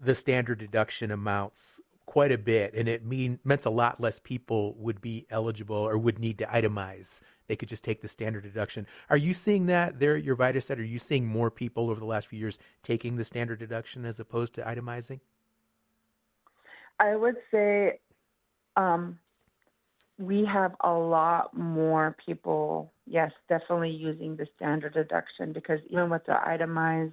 the 0.00 0.14
standard 0.14 0.58
deduction 0.58 1.10
amounts 1.10 1.80
quite 2.06 2.32
a 2.32 2.38
bit, 2.38 2.74
and 2.74 2.88
it 2.88 3.04
mean 3.04 3.38
meant 3.44 3.64
a 3.64 3.70
lot 3.70 4.00
less 4.00 4.18
people 4.18 4.74
would 4.78 5.00
be 5.00 5.26
eligible 5.30 5.76
or 5.76 5.96
would 5.98 6.18
need 6.18 6.38
to 6.38 6.46
itemize. 6.46 7.20
They 7.46 7.56
could 7.56 7.68
just 7.68 7.84
take 7.84 8.02
the 8.02 8.08
standard 8.08 8.42
deduction. 8.42 8.86
Are 9.10 9.16
you 9.16 9.34
seeing 9.34 9.66
that 9.66 10.00
there 10.00 10.16
at 10.16 10.24
your 10.24 10.36
VITA 10.36 10.60
site? 10.60 10.78
Are 10.78 10.84
you 10.84 10.98
seeing 10.98 11.26
more 11.26 11.50
people 11.50 11.90
over 11.90 12.00
the 12.00 12.06
last 12.06 12.28
few 12.28 12.38
years 12.38 12.58
taking 12.82 13.16
the 13.16 13.24
standard 13.24 13.58
deduction 13.58 14.04
as 14.04 14.18
opposed 14.20 14.54
to 14.54 14.62
itemizing? 14.62 15.20
I 16.98 17.16
would 17.16 17.36
say 17.50 17.98
um, 18.76 19.18
we 20.18 20.44
have 20.44 20.74
a 20.80 20.92
lot 20.92 21.56
more 21.56 22.16
people, 22.24 22.92
yes, 23.06 23.32
definitely 23.48 23.90
using 23.90 24.36
the 24.36 24.46
standard 24.56 24.94
deduction 24.94 25.52
because 25.52 25.80
even 25.90 26.10
with 26.10 26.24
the 26.26 26.36
itemized, 26.46 27.12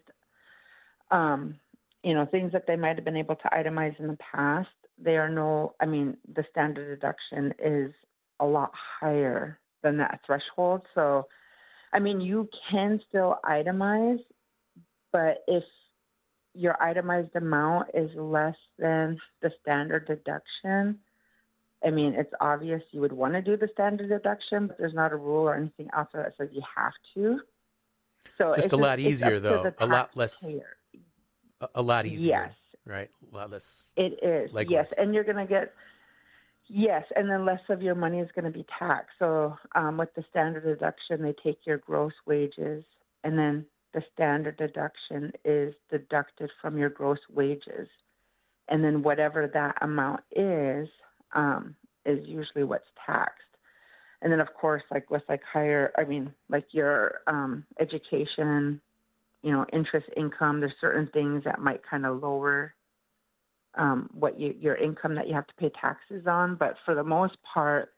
um, 1.10 1.56
you 2.04 2.14
know, 2.14 2.26
things 2.26 2.52
that 2.52 2.68
they 2.68 2.76
might 2.76 2.96
have 2.96 3.06
been 3.06 3.18
able 3.18 3.36
to 3.36 3.50
itemize 3.50 4.00
in 4.00 4.08
the 4.08 4.18
past, 4.18 4.70
they 5.04 5.18
are 5.18 5.30
no, 5.30 5.74
I 5.80 5.86
mean, 5.86 6.18
the 6.34 6.46
standard 6.52 6.96
deduction 6.96 7.54
is 7.60 7.92
a 8.40 8.46
lot 8.46 8.72
higher 9.00 9.60
than 9.84 9.98
that 9.98 10.22
threshold. 10.26 10.82
So, 10.94 11.28
I 11.94 12.00
mean, 12.00 12.22
you 12.22 12.50
can 12.70 13.02
still 13.10 13.38
itemize, 13.46 14.20
but 15.12 15.44
if 15.48 15.64
your 16.54 16.82
itemized 16.82 17.36
amount 17.36 17.90
is 17.94 18.10
less 18.16 18.56
than 18.78 19.18
the 19.42 19.52
standard 19.62 20.08
deduction, 20.08 21.00
I 21.84 21.90
mean, 21.90 22.14
it's 22.14 22.34
obvious 22.40 22.82
you 22.92 23.02
would 23.02 23.14
want 23.14 23.34
to 23.34 23.42
do 23.42 23.58
the 23.58 23.70
standard 23.74 24.10
deduction, 24.10 24.68
but 24.68 24.78
there's 24.78 24.94
not 24.94 25.12
a 25.12 25.16
rule 25.16 25.48
or 25.48 25.56
anything 25.56 25.90
out 25.94 26.12
there 26.14 26.24
that 26.24 26.34
says 26.38 26.50
you 26.54 26.62
have 26.76 26.94
to. 27.16 27.40
So 28.38 28.54
it's 28.54 28.64
just 28.64 28.74
a 28.74 28.78
lot 28.78 29.00
easier, 29.00 29.40
though. 29.40 29.74
A 29.80 29.88
lot 29.88 30.16
less. 30.16 30.44
A, 31.62 31.70
a 31.76 31.82
lot 31.82 32.06
easier. 32.06 32.50
Yes 32.50 32.61
right? 32.86 33.10
A 33.32 33.36
lot 33.36 33.52
less. 33.52 33.84
It 33.96 34.20
is. 34.24 34.52
Yes, 34.70 34.88
and 34.98 35.14
you're 35.14 35.24
going 35.24 35.38
to 35.38 35.46
get. 35.46 35.74
Yes, 36.68 37.04
and 37.16 37.30
then 37.30 37.46
less 37.46 37.60
of 37.70 37.82
your 37.82 37.96
money 37.96 38.20
is 38.20 38.30
going 38.34 38.46
to 38.46 38.52
be 38.52 38.66
taxed. 38.80 39.16
So 39.20 39.58
um, 39.76 39.98
with 39.98 40.14
the 40.16 40.24
standard 40.30 40.64
deduction, 40.64 41.22
they 41.22 41.34
take 41.44 41.60
your 41.66 41.80
gross 41.80 42.14
wages, 42.26 42.84
and 43.24 43.38
then 43.38 43.66
the 43.94 44.02
standard 44.14 44.58
deduction 44.58 45.34
is 45.44 45.74
deducted 45.90 46.50
from 46.62 46.78
your 46.78 46.90
gross 46.90 47.20
wages, 47.30 47.90
and 48.70 48.84
then 48.84 49.04
whatever 49.04 49.50
that 49.54 49.76
amount 49.82 50.22
is 50.32 50.88
um, 51.34 51.76
is 52.06 52.26
usually 52.26 52.64
what's 52.64 52.88
taxed. 53.06 53.42
And 54.22 54.32
then, 54.32 54.40
of 54.40 54.54
course, 54.54 54.84
like 54.92 55.10
with 55.10 55.24
like 55.28 55.42
higher, 55.52 55.92
I 55.98 56.04
mean, 56.04 56.32
like 56.48 56.68
your 56.72 57.22
um, 57.28 57.66
education, 57.80 58.80
you 59.44 59.52
know, 59.52 59.66
interest 59.74 60.08
income. 60.16 60.60
There's 60.60 60.74
certain 60.80 61.08
things 61.14 61.44
that 61.46 61.60
might 61.60 61.82
kind 61.88 62.06
of 62.06 62.22
lower 62.22 62.74
um, 63.76 64.10
what 64.14 64.40
you, 64.40 64.54
your 64.60 64.76
income 64.76 65.16
that 65.16 65.28
you 65.28 65.34
have 65.34 65.48
to 65.48 65.54
pay 65.56 65.72
taxes 65.80 66.28
on. 66.28 66.56
But 66.56 66.76
for 66.86 66.96
the 66.96 67.04
most 67.04 67.36
part, 67.54 67.94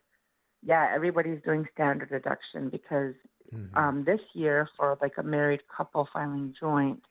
yeah, 0.61 0.89
everybody's 0.93 1.41
doing 1.43 1.67
standard 1.73 2.09
deduction 2.09 2.69
because 2.69 3.15
mm-hmm. 3.53 3.77
um, 3.77 4.03
this 4.05 4.21
year 4.33 4.69
for 4.77 4.97
like 5.01 5.13
a 5.17 5.23
married 5.23 5.61
couple 5.75 6.07
filing 6.13 6.53
joint, 6.59 7.01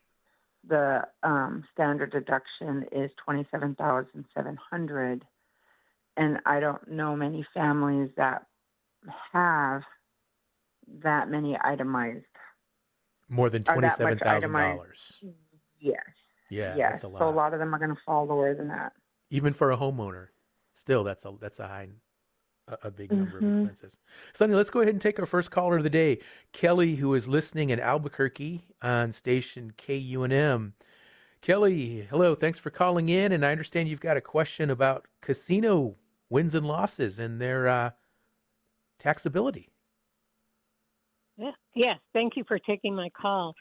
the 0.67 1.01
um, 1.23 1.65
standard 1.73 2.11
deduction 2.11 2.85
is 2.91 3.11
twenty 3.23 3.45
seven 3.51 3.75
thousand 3.75 4.25
seven 4.33 4.57
hundred, 4.71 5.25
and 6.15 6.39
I 6.45 6.61
don't 6.61 6.89
know 6.89 7.15
many 7.15 7.45
families 7.53 8.09
that 8.15 8.47
have 9.33 9.81
that 11.03 11.29
many 11.29 11.57
itemized 11.61 12.25
more 13.29 13.49
than 13.49 13.63
twenty 13.63 13.89
seven 13.89 14.17
thousand 14.17 14.51
dollars. 14.51 15.21
Yes. 15.79 15.97
Yeah, 16.49 16.75
yes. 16.75 16.91
that's 16.91 17.03
a 17.03 17.07
lot. 17.07 17.19
So 17.19 17.29
a 17.29 17.31
lot 17.31 17.53
of 17.53 17.59
them 17.59 17.73
are 17.73 17.79
going 17.79 17.95
to 17.95 18.01
fall 18.05 18.25
lower 18.27 18.53
than 18.53 18.67
that. 18.67 18.93
Even 19.29 19.53
for 19.53 19.71
a 19.71 19.77
homeowner, 19.77 20.27
still 20.73 21.03
that's 21.03 21.25
a 21.25 21.33
that's 21.41 21.59
a 21.59 21.67
high, 21.67 21.89
a, 22.67 22.77
a 22.83 22.91
big 22.91 23.11
number 23.11 23.41
mm-hmm. 23.41 23.51
of 23.51 23.57
expenses. 23.57 23.97
Sunny, 24.33 24.53
let's 24.53 24.69
go 24.69 24.81
ahead 24.81 24.93
and 24.93 25.01
take 25.01 25.19
our 25.19 25.25
first 25.25 25.49
caller 25.49 25.77
of 25.77 25.83
the 25.83 25.89
day, 25.89 26.19
Kelly, 26.51 26.95
who 26.95 27.13
is 27.15 27.27
listening 27.27 27.71
in 27.71 27.79
Albuquerque 27.79 28.65
on 28.81 29.11
station 29.11 29.73
KUNM. 29.77 30.73
Kelly, 31.41 32.07
hello. 32.09 32.35
Thanks 32.35 32.59
for 32.59 32.69
calling 32.69 33.09
in, 33.09 33.31
and 33.31 33.45
I 33.45 33.51
understand 33.51 33.89
you've 33.89 33.99
got 33.99 34.15
a 34.15 34.21
question 34.21 34.69
about 34.69 35.07
casino 35.21 35.95
wins 36.29 36.55
and 36.55 36.65
losses 36.65 37.19
and 37.19 37.41
their 37.41 37.67
uh, 37.67 37.91
taxability. 39.01 39.69
Yes, 41.37 41.97
thank 42.13 42.33
you 42.35 42.43
for 42.47 42.59
taking 42.59 42.95
my 42.95 43.09
call. 43.09 43.55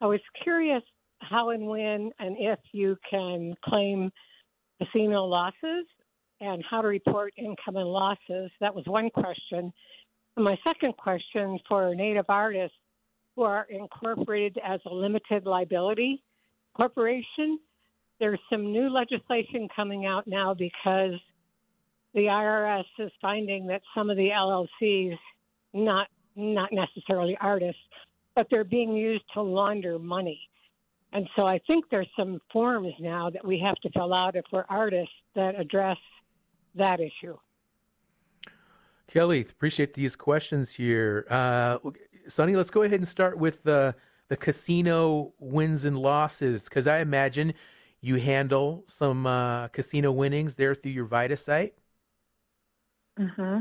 I 0.00 0.06
was 0.06 0.20
curious 0.42 0.82
how 1.20 1.50
and 1.50 1.66
when 1.66 2.10
and 2.18 2.36
if 2.38 2.58
you 2.72 2.96
can 3.10 3.54
claim 3.64 4.10
casino 4.80 5.24
losses 5.24 5.86
and 6.40 6.62
how 6.68 6.82
to 6.82 6.88
report 6.88 7.32
income 7.38 7.76
and 7.76 7.88
losses. 7.88 8.50
That 8.60 8.74
was 8.74 8.84
one 8.86 9.10
question. 9.10 9.72
And 10.36 10.44
my 10.44 10.58
second 10.62 10.96
question 10.96 11.58
for 11.68 11.94
Native 11.94 12.26
artists 12.28 12.76
who 13.34 13.42
are 13.42 13.66
incorporated 13.70 14.58
as 14.64 14.80
a 14.86 14.92
limited 14.94 15.46
liability 15.46 16.22
corporation, 16.76 17.58
there's 18.20 18.40
some 18.50 18.72
new 18.72 18.90
legislation 18.90 19.68
coming 19.74 20.04
out 20.04 20.26
now 20.26 20.54
because 20.54 21.18
the 22.14 22.22
IRS 22.22 22.84
is 22.98 23.10
finding 23.20 23.66
that 23.66 23.82
some 23.94 24.10
of 24.10 24.16
the 24.16 24.28
LLCs, 24.28 25.16
not 25.72 26.08
not 26.36 26.70
necessarily 26.72 27.36
artists, 27.40 27.80
but 28.34 28.46
they're 28.50 28.64
being 28.64 28.94
used 28.94 29.24
to 29.34 29.42
launder 29.42 29.98
money. 29.98 30.40
And 31.12 31.26
so 31.34 31.46
I 31.46 31.60
think 31.66 31.86
there's 31.90 32.08
some 32.16 32.40
forms 32.52 32.92
now 33.00 33.30
that 33.30 33.44
we 33.44 33.58
have 33.60 33.76
to 33.76 33.90
fill 33.90 34.12
out 34.12 34.36
if 34.36 34.44
we're 34.52 34.66
artists 34.68 35.14
that 35.34 35.58
address 35.58 35.96
that 36.74 37.00
issue. 37.00 37.36
Kelly, 39.08 39.40
appreciate 39.40 39.94
these 39.94 40.16
questions 40.16 40.74
here. 40.74 41.26
Uh, 41.30 41.78
Sunny, 42.28 42.56
let's 42.56 42.70
go 42.70 42.82
ahead 42.82 43.00
and 43.00 43.08
start 43.08 43.38
with 43.38 43.62
the 43.62 43.94
the 44.28 44.36
casino 44.36 45.32
wins 45.38 45.84
and 45.84 45.96
losses 45.96 46.64
because 46.64 46.88
I 46.88 46.98
imagine 46.98 47.54
you 48.00 48.16
handle 48.16 48.84
some 48.88 49.24
uh, 49.24 49.68
casino 49.68 50.10
winnings 50.10 50.56
there 50.56 50.74
through 50.74 50.92
your 50.92 51.04
VITA 51.04 51.36
site. 51.36 51.74
Mm-hmm. 53.18 53.60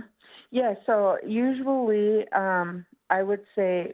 Yeah. 0.52 0.76
So 0.86 1.18
usually, 1.26 2.26
um, 2.32 2.86
I 3.10 3.24
would 3.24 3.42
say 3.56 3.94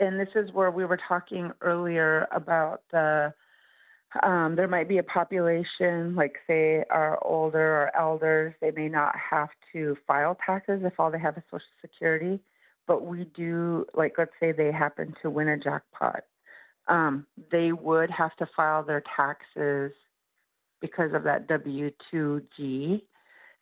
and 0.00 0.18
this 0.18 0.28
is 0.34 0.52
where 0.52 0.70
we 0.70 0.84
were 0.84 0.98
talking 1.08 1.52
earlier 1.60 2.26
about 2.32 2.82
the 2.90 3.32
um, 4.22 4.54
there 4.54 4.68
might 4.68 4.88
be 4.88 4.98
a 4.98 5.02
population, 5.02 6.14
like 6.14 6.36
say 6.46 6.84
our 6.88 7.18
older 7.24 7.82
or 7.82 7.96
elders, 7.96 8.54
they 8.60 8.70
may 8.70 8.88
not 8.88 9.12
have 9.30 9.48
to 9.72 9.96
file 10.06 10.36
taxes 10.46 10.82
if 10.84 11.00
all 11.00 11.10
they 11.10 11.18
have 11.18 11.36
is 11.36 11.42
Social 11.50 11.66
Security, 11.80 12.38
but 12.86 13.04
we 13.04 13.24
do, 13.36 13.86
like 13.92 14.14
let's 14.16 14.30
say 14.38 14.52
they 14.52 14.70
happen 14.70 15.14
to 15.22 15.30
win 15.30 15.48
a 15.48 15.58
jackpot, 15.58 16.20
um, 16.86 17.26
they 17.50 17.72
would 17.72 18.08
have 18.10 18.36
to 18.36 18.46
file 18.56 18.84
their 18.84 19.02
taxes 19.16 19.90
because 20.80 21.12
of 21.12 21.24
that 21.24 21.48
W 21.48 21.90
two 22.10 22.42
G, 22.56 23.04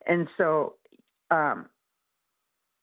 and 0.07 0.29
so 0.37 0.75
um, 1.33 1.67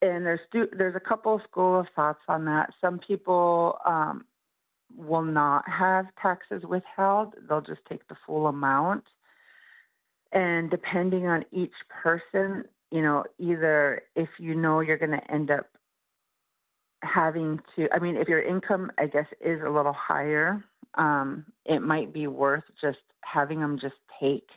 and 0.02 0.26
there's 0.26 0.40
there's 0.78 0.96
a 0.96 1.00
couple 1.00 1.36
of 1.36 1.42
school 1.50 1.80
of 1.80 1.88
thoughts 1.96 2.22
on 2.28 2.46
that. 2.46 2.72
Some 2.82 3.00
people 3.00 3.78
um, 3.86 4.26
will 4.98 5.24
not 5.24 5.64
have 5.70 6.06
taxes 6.22 6.64
withheld; 6.68 7.34
they'll 7.48 7.62
just 7.62 7.82
take 7.88 8.08
the 8.08 8.16
full 8.26 8.48
amount. 8.48 9.04
And 10.32 10.70
depending 10.70 11.28
on 11.28 11.44
each 11.52 11.74
person, 11.90 12.66
you 12.92 13.02
know, 13.02 13.24
either 13.40 14.04
if 14.16 14.30
you 14.40 14.56
know 14.56 14.80
you're 14.80 14.98
going 14.98 15.12
to 15.12 15.32
end 15.32 15.52
up 15.52 15.68
having 17.02 17.60
to, 17.76 17.88
I 17.94 18.00
mean, 18.00 18.16
if 18.16 18.28
your 18.28 18.42
income, 18.42 18.92
I 18.98 19.08
guess, 19.08 19.26
is 19.42 19.60
a 19.66 19.70
little 19.70 19.94
higher, 19.94 20.64
um, 20.96 21.46
it 21.66 21.82
might 21.82 22.14
be 22.14 22.28
worth 22.28 22.64
just 22.82 23.00
having 23.22 23.60
them 23.60 23.80
just 23.82 23.96
take 24.20 24.48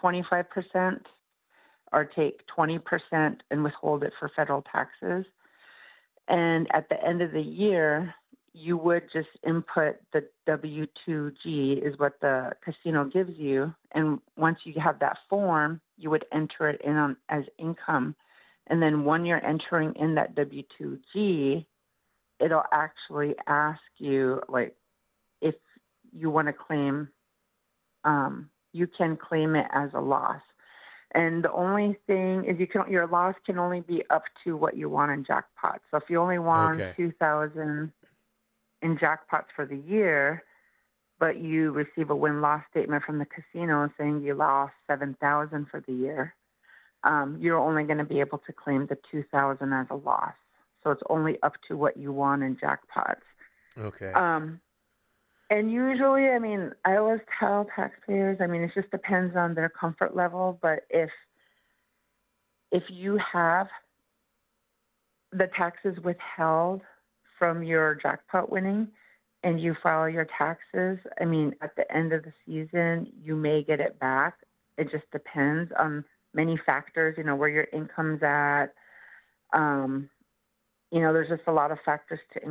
25 0.00 0.44
percent 0.50 1.06
or 1.94 2.04
take 2.04 2.40
20% 2.56 2.80
and 3.50 3.64
withhold 3.64 4.02
it 4.02 4.12
for 4.18 4.30
federal 4.34 4.62
taxes. 4.62 5.24
And 6.28 6.66
at 6.74 6.88
the 6.88 7.02
end 7.02 7.22
of 7.22 7.32
the 7.32 7.40
year, 7.40 8.14
you 8.52 8.76
would 8.76 9.04
just 9.12 9.28
input 9.46 9.96
the 10.12 10.24
W2G 10.48 11.86
is 11.86 11.98
what 11.98 12.20
the 12.20 12.52
casino 12.64 13.04
gives 13.04 13.36
you, 13.36 13.74
and 13.92 14.20
once 14.36 14.58
you 14.64 14.74
have 14.80 15.00
that 15.00 15.18
form, 15.28 15.80
you 15.96 16.08
would 16.10 16.24
enter 16.32 16.68
it 16.68 16.80
in 16.82 16.96
on, 16.96 17.16
as 17.28 17.44
income, 17.58 18.14
and 18.68 18.80
then 18.80 19.04
when 19.04 19.26
you're 19.26 19.44
entering 19.44 19.92
in 19.96 20.14
that 20.14 20.34
W2G, 20.36 21.66
it'll 22.40 22.62
actually 22.72 23.34
ask 23.46 23.80
you 23.98 24.40
like 24.48 24.74
if 25.42 25.54
you 26.12 26.30
want 26.30 26.48
to 26.48 26.52
claim. 26.52 27.08
Um, 28.04 28.50
you 28.72 28.86
can 28.86 29.16
claim 29.16 29.54
it 29.54 29.66
as 29.72 29.90
a 29.94 30.00
loss. 30.00 30.42
And 31.14 31.44
the 31.44 31.52
only 31.52 31.96
thing 32.06 32.44
is 32.44 32.58
you 32.58 32.66
can 32.66 32.90
your 32.90 33.06
loss 33.06 33.36
can 33.46 33.58
only 33.58 33.80
be 33.80 34.02
up 34.10 34.24
to 34.42 34.56
what 34.56 34.76
you 34.76 34.88
want 34.88 35.12
in 35.12 35.24
jackpot. 35.24 35.80
So 35.90 35.96
if 35.96 36.04
you 36.08 36.20
only 36.20 36.38
won 36.38 36.80
Okay. 36.80 36.92
two 36.96 37.12
thousand 37.12 37.92
in 38.82 38.98
jackpots 38.98 39.46
for 39.54 39.64
the 39.64 39.76
year, 39.76 40.42
but 41.20 41.38
you 41.38 41.70
receive 41.70 42.10
a 42.10 42.16
win 42.16 42.40
loss 42.40 42.62
statement 42.70 43.04
from 43.04 43.18
the 43.18 43.26
casino 43.26 43.88
saying 43.96 44.22
you 44.22 44.34
lost 44.34 44.74
seven 44.88 45.16
thousand 45.20 45.68
for 45.70 45.80
the 45.86 45.92
year, 45.92 46.34
um, 47.04 47.38
you're 47.40 47.58
only 47.58 47.84
going 47.84 47.98
to 47.98 48.04
be 48.04 48.18
able 48.18 48.38
to 48.38 48.52
claim 48.52 48.86
the 48.86 48.98
two 49.10 49.22
thousand 49.30 49.72
as 49.72 49.86
a 49.90 49.94
loss. 49.96 50.34
So 50.82 50.90
it's 50.90 51.02
only 51.08 51.40
up 51.42 51.54
to 51.68 51.76
what 51.76 51.96
you 51.96 52.12
won 52.12 52.42
in 52.42 52.56
jackpots. 52.56 53.22
Okay. 53.78 54.12
Um, 54.12 54.60
and 55.54 55.70
usually, 55.70 56.26
I 56.26 56.40
mean, 56.40 56.72
I 56.84 56.96
always 56.96 57.20
tell 57.38 57.68
taxpayers, 57.76 58.38
I 58.40 58.48
mean, 58.48 58.62
it 58.62 58.72
just 58.74 58.90
depends 58.90 59.36
on 59.36 59.54
their 59.54 59.68
comfort 59.68 60.16
level, 60.16 60.58
but 60.60 60.80
if 60.90 61.10
if 62.72 62.82
you 62.90 63.20
have 63.32 63.68
the 65.30 65.48
taxes 65.56 65.96
withheld 66.02 66.80
from 67.38 67.62
your 67.62 67.94
jackpot 67.94 68.50
winning 68.50 68.88
and 69.44 69.60
you 69.60 69.76
file 69.80 70.08
your 70.08 70.26
taxes, 70.36 70.98
I 71.20 71.24
mean, 71.24 71.54
at 71.62 71.76
the 71.76 71.84
end 71.94 72.12
of 72.12 72.24
the 72.24 72.32
season, 72.44 73.12
you 73.22 73.36
may 73.36 73.62
get 73.62 73.78
it 73.78 74.00
back. 74.00 74.38
It 74.76 74.90
just 74.90 75.08
depends 75.12 75.70
on 75.78 76.04
many 76.32 76.58
factors, 76.66 77.14
you 77.16 77.22
know, 77.22 77.36
where 77.36 77.48
your 77.48 77.68
income's 77.72 78.24
at. 78.24 78.74
Um, 79.52 80.10
you 80.90 81.00
know, 81.00 81.12
there's 81.12 81.28
just 81.28 81.46
a 81.46 81.52
lot 81.52 81.70
of 81.70 81.78
factors 81.84 82.18
to 82.32 82.42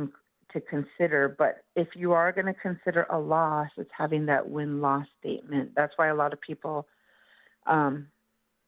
to 0.54 0.60
consider. 0.60 1.34
But 1.36 1.64
if 1.76 1.88
you 1.94 2.12
are 2.12 2.32
going 2.32 2.46
to 2.46 2.54
consider 2.54 3.06
a 3.10 3.18
loss, 3.18 3.68
it's 3.76 3.90
having 3.96 4.26
that 4.26 4.48
win 4.48 4.80
loss 4.80 5.06
statement. 5.20 5.72
That's 5.76 5.92
why 5.96 6.08
a 6.08 6.14
lot 6.14 6.32
of 6.32 6.40
people 6.40 6.86
um, 7.66 8.06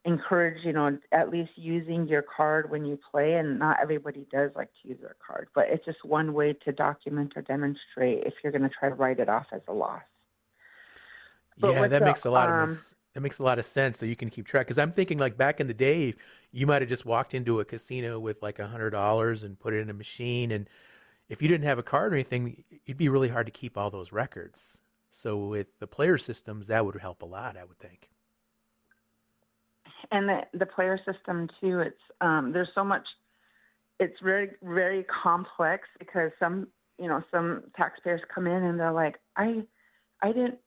encourage, 0.04 0.64
you 0.64 0.72
know, 0.72 0.98
at 1.12 1.30
least 1.30 1.52
using 1.56 2.06
your 2.06 2.22
card 2.22 2.70
when 2.70 2.84
you 2.84 2.98
play. 3.10 3.34
And 3.34 3.58
not 3.58 3.78
everybody 3.80 4.26
does 4.30 4.50
like 4.54 4.68
to 4.82 4.88
use 4.88 4.98
their 5.00 5.16
card, 5.26 5.48
but 5.54 5.66
it's 5.68 5.84
just 5.84 6.04
one 6.04 6.34
way 6.34 6.52
to 6.64 6.72
document 6.72 7.32
or 7.36 7.42
demonstrate 7.42 8.24
if 8.24 8.34
you're 8.42 8.52
going 8.52 8.62
to 8.62 8.70
try 8.78 8.90
to 8.90 8.94
write 8.94 9.18
it 9.18 9.28
off 9.28 9.46
as 9.52 9.62
a 9.68 9.72
loss. 9.72 10.02
But 11.58 11.72
yeah, 11.72 11.88
that 11.88 12.00
the, 12.00 12.04
makes 12.04 12.24
a 12.24 12.30
lot 12.30 12.50
um, 12.50 12.70
of 12.70 12.94
that 13.14 13.20
makes 13.20 13.38
a 13.38 13.42
lot 13.42 13.58
of 13.58 13.64
sense. 13.64 13.98
So 13.98 14.04
you 14.04 14.14
can 14.14 14.28
keep 14.28 14.46
track. 14.46 14.66
Because 14.66 14.76
I'm 14.78 14.92
thinking 14.92 15.16
like 15.16 15.38
back 15.38 15.58
in 15.58 15.68
the 15.68 15.74
day, 15.74 16.14
you 16.52 16.66
might 16.66 16.82
have 16.82 16.88
just 16.88 17.06
walked 17.06 17.32
into 17.32 17.60
a 17.60 17.64
casino 17.64 18.20
with 18.20 18.42
like 18.42 18.58
a 18.58 18.66
hundred 18.66 18.90
dollars 18.90 19.42
and 19.42 19.58
put 19.58 19.72
it 19.72 19.78
in 19.78 19.88
a 19.88 19.94
machine, 19.94 20.52
and 20.52 20.68
if 21.28 21.42
you 21.42 21.48
didn't 21.48 21.66
have 21.66 21.78
a 21.78 21.82
card 21.82 22.12
or 22.12 22.16
anything, 22.16 22.64
it'd 22.86 22.96
be 22.96 23.08
really 23.08 23.28
hard 23.28 23.46
to 23.46 23.52
keep 23.52 23.76
all 23.76 23.90
those 23.90 24.12
records. 24.12 24.80
So 25.10 25.36
with 25.48 25.78
the 25.80 25.86
player 25.86 26.18
systems, 26.18 26.66
that 26.68 26.84
would 26.84 26.96
help 27.00 27.22
a 27.22 27.26
lot, 27.26 27.56
I 27.56 27.64
would 27.64 27.78
think. 27.78 28.10
and 30.10 30.28
the 30.28 30.40
the 30.58 30.66
player 30.66 30.98
system 31.10 31.48
too 31.60 31.80
it's 31.80 32.00
um 32.20 32.52
there's 32.52 32.68
so 32.74 32.84
much 32.84 33.04
it's 33.98 34.16
very 34.22 34.50
very 34.62 35.04
complex 35.22 35.88
because 35.98 36.30
some 36.38 36.68
you 36.98 37.08
know 37.08 37.22
some 37.30 37.62
taxpayers 37.76 38.20
come 38.34 38.46
in 38.46 38.62
and 38.62 38.78
they're 38.78 38.92
like 38.92 39.16
i 39.36 39.62
i 40.22 40.28
didn't 40.28 40.58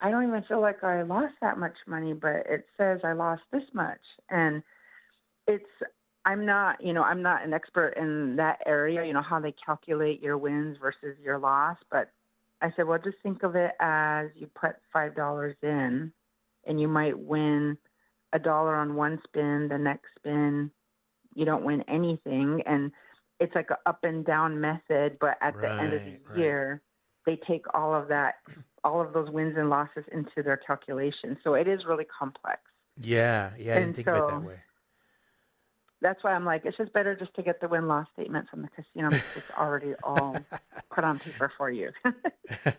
i 0.00 0.10
don't 0.10 0.26
even 0.26 0.42
feel 0.44 0.60
like 0.60 0.82
i 0.84 1.02
lost 1.02 1.34
that 1.40 1.58
much 1.58 1.76
money 1.86 2.12
but 2.12 2.44
it 2.48 2.66
says 2.76 3.00
i 3.04 3.12
lost 3.12 3.42
this 3.52 3.62
much 3.74 4.00
and 4.30 4.62
it's 5.46 5.64
i'm 6.24 6.44
not 6.46 6.82
you 6.84 6.92
know 6.92 7.02
i'm 7.02 7.22
not 7.22 7.44
an 7.44 7.52
expert 7.52 7.94
in 7.96 8.36
that 8.36 8.58
area 8.66 9.04
you 9.04 9.12
know 9.12 9.22
how 9.22 9.40
they 9.40 9.54
calculate 9.64 10.22
your 10.22 10.36
wins 10.38 10.76
versus 10.80 11.16
your 11.22 11.38
loss 11.38 11.76
but 11.90 12.10
i 12.60 12.70
said 12.76 12.86
well 12.86 12.98
just 13.02 13.16
think 13.22 13.42
of 13.42 13.56
it 13.56 13.72
as 13.80 14.28
you 14.34 14.46
put 14.48 14.72
five 14.92 15.14
dollars 15.14 15.56
in 15.62 16.12
and 16.66 16.80
you 16.80 16.88
might 16.88 17.18
win 17.18 17.76
a 18.32 18.38
dollar 18.38 18.76
on 18.76 18.94
one 18.94 19.18
spin, 19.24 19.66
the 19.68 19.78
next 19.78 20.06
spin 20.16 20.70
you 21.34 21.44
don't 21.44 21.64
win 21.64 21.82
anything 21.88 22.62
and 22.66 22.92
it's 23.40 23.54
like 23.54 23.70
an 23.70 23.76
up 23.86 24.00
and 24.04 24.26
down 24.26 24.60
method, 24.60 25.16
but 25.20 25.38
at 25.40 25.54
the 25.60 25.68
end 25.72 25.94
of 25.94 26.00
the 26.04 26.10
Right, 26.10 26.20
right. 26.28 26.38
year 26.38 26.82
they 27.26 27.36
take 27.48 27.64
all 27.74 27.94
of 27.94 28.08
that 28.08 28.34
all 28.84 29.00
of 29.00 29.12
those 29.12 29.30
wins 29.30 29.56
and 29.56 29.68
losses 29.70 30.04
into 30.12 30.42
their 30.44 30.56
calculation. 30.58 31.38
So 31.42 31.54
it 31.54 31.66
is 31.66 31.80
really 31.88 32.04
complex. 32.18 32.60
Yeah, 33.00 33.50
yeah, 33.58 33.72
I 33.72 33.78
didn't 33.78 33.82
And 33.88 33.94
think 33.96 34.08
of 34.08 34.14
it 34.16 34.18
that 34.28 34.40
so- 34.42 34.46
way. 34.46 34.60
That's 36.02 36.22
why 36.24 36.32
I'm 36.32 36.44
like, 36.44 36.64
it's 36.64 36.76
just 36.76 36.92
better 36.92 37.14
just 37.14 37.34
to 37.34 37.42
get 37.42 37.60
the 37.60 37.68
win 37.68 37.86
loss 37.86 38.06
statement 38.14 38.48
from 38.48 38.62
the 38.62 38.68
casino 38.68 39.10
because 39.10 39.36
it's 39.36 39.50
already 39.58 39.94
all 40.02 40.36
put 40.94 41.04
on 41.04 41.18
paper 41.18 41.52
for 41.56 41.70
you. 41.70 41.90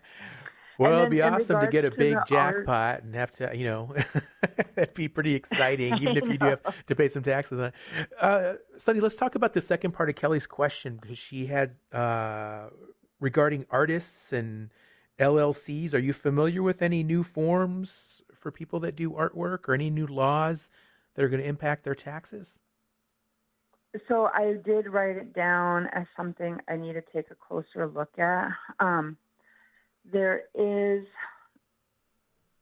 Well, 0.78 1.00
it'd 1.00 1.12
be 1.12 1.22
awesome 1.22 1.62
to 1.62 1.68
get 1.68 1.86
a 1.86 1.92
to 1.92 1.96
big 1.96 2.14
the 2.14 2.18
art- 2.18 2.28
jackpot 2.28 3.04
and 3.04 3.14
have 3.14 3.32
to, 3.34 3.56
you 3.56 3.66
know, 3.66 3.94
that'd 4.76 4.96
be 4.96 5.08
pretty 5.08 5.36
exciting, 5.36 5.96
even 5.98 6.18
if 6.18 6.28
you 6.28 6.40
do 6.40 6.46
have 6.48 6.86
to 6.88 6.96
pay 6.96 7.08
some 7.08 7.22
taxes 7.22 7.60
on 7.60 7.66
it. 7.66 7.74
Uh, 8.20 8.54
Sunny, 8.78 9.00
let's 9.00 9.16
talk 9.16 9.36
about 9.36 9.54
the 9.54 9.62
second 9.62 9.92
part 9.92 10.10
of 10.10 10.16
Kelly's 10.16 10.48
question 10.48 10.98
because 11.00 11.20
she 11.20 11.46
had 11.46 11.76
uh, 11.92 12.70
regarding 13.20 13.68
artists 13.70 14.34
and 14.34 14.72
LLCs. 15.20 15.94
Are 15.94 16.00
you 16.00 16.14
familiar 16.14 16.64
with 16.64 16.82
any 16.82 17.04
new 17.04 17.22
forms 17.22 18.24
for 18.34 18.52
people 18.52 18.80
that 18.80 18.96
do 18.96 19.12
artwork 19.12 19.68
or 19.68 19.76
any 19.76 19.92
new 19.92 20.08
laws 20.08 20.70
that 21.14 21.24
are 21.24 21.30
going 21.30 21.44
to 21.44 21.48
impact 21.48 21.84
their 21.84 21.94
taxes? 21.94 22.60
So 24.08 24.30
I 24.34 24.56
did 24.64 24.88
write 24.88 25.18
it 25.18 25.34
down 25.34 25.88
as 25.94 26.06
something 26.16 26.60
I 26.68 26.78
need 26.78 26.94
to 26.94 27.04
take 27.14 27.30
a 27.30 27.36
closer 27.36 27.88
look 27.88 28.18
at. 28.18 28.50
Um, 28.80 29.18
there 30.12 30.44
is, 30.56 31.06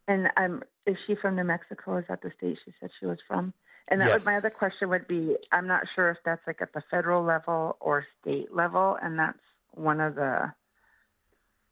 and 0.07 0.29
I'm. 0.37 0.63
Is 0.85 0.97
she 1.05 1.15
from 1.21 1.35
New 1.35 1.43
Mexico? 1.43 1.97
Is 1.97 2.05
that 2.09 2.21
the 2.21 2.31
state 2.37 2.57
she 2.65 2.73
said 2.79 2.89
she 2.99 3.05
was 3.05 3.19
from? 3.27 3.53
And 3.89 4.01
that 4.01 4.11
would, 4.11 4.25
my 4.25 4.37
other 4.37 4.49
question 4.49 4.89
would 4.89 5.07
be, 5.07 5.35
I'm 5.51 5.67
not 5.67 5.83
sure 5.95 6.09
if 6.11 6.17
that's 6.25 6.41
like 6.47 6.61
at 6.61 6.73
the 6.73 6.83
federal 6.89 7.23
level 7.23 7.77
or 7.79 8.05
state 8.21 8.53
level, 8.53 8.97
and 9.01 9.17
that's 9.17 9.37
one 9.73 9.99
of 9.99 10.15
the 10.15 10.51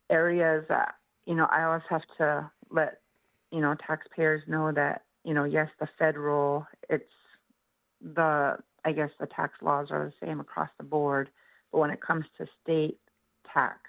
areas 0.10 0.66
that 0.70 0.96
you 1.26 1.36
know 1.36 1.48
I 1.52 1.64
always 1.64 1.84
have 1.90 2.04
to 2.18 2.50
let 2.70 3.02
you 3.52 3.62
know 3.62 3.76
taxpayers 3.86 4.42
know 4.48 4.72
that 4.72 5.04
you 5.24 5.34
know 5.34 5.44
yes 5.44 5.68
the 5.80 5.88
federal 6.00 6.66
it's 6.90 7.04
the 8.02 8.58
I 8.88 8.94
guess 8.94 9.10
the 9.20 9.26
tax 9.28 9.54
laws 9.62 9.88
are 9.92 10.06
the 10.06 10.26
same 10.26 10.40
across 10.40 10.70
the 10.78 10.86
board, 10.86 11.30
but 11.74 11.80
when 11.80 11.90
it 11.90 12.00
comes 12.00 12.24
to 12.38 12.48
state 12.64 12.98
tax 13.54 13.80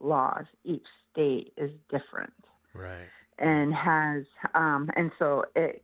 laws, 0.00 0.44
each 0.64 0.84
state 1.10 1.54
is 1.56 1.70
different 1.88 2.34
Right. 2.74 3.08
and 3.38 3.72
has 3.72 4.24
um, 4.54 4.90
and 4.96 5.10
so 5.18 5.46
it 5.56 5.82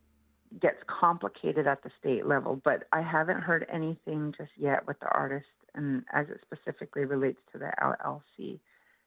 gets 0.60 0.76
complicated 0.86 1.66
at 1.66 1.82
the 1.82 1.90
state 1.98 2.26
level. 2.26 2.60
But 2.62 2.86
I 2.92 3.00
haven't 3.00 3.40
heard 3.40 3.66
anything 3.72 4.34
just 4.36 4.50
yet 4.58 4.86
with 4.86 5.00
the 5.00 5.08
artist 5.08 5.46
and 5.74 6.04
as 6.12 6.26
it 6.28 6.42
specifically 6.42 7.06
relates 7.06 7.40
to 7.52 7.58
the 7.58 7.70
LLC, 7.82 8.60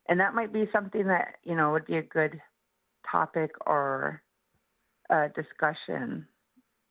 and 0.10 0.19
that 0.19 0.34
might 0.34 0.52
be 0.52 0.67
something 0.73 1.06
that 1.06 1.36
you 1.43 1.56
know 1.56 1.73
would 1.73 1.86
be 1.86 1.97
a 1.97 2.02
good 2.02 2.41
topic 3.12 3.52
or 3.67 4.23
uh, 5.11 5.28
discussion 5.36 6.26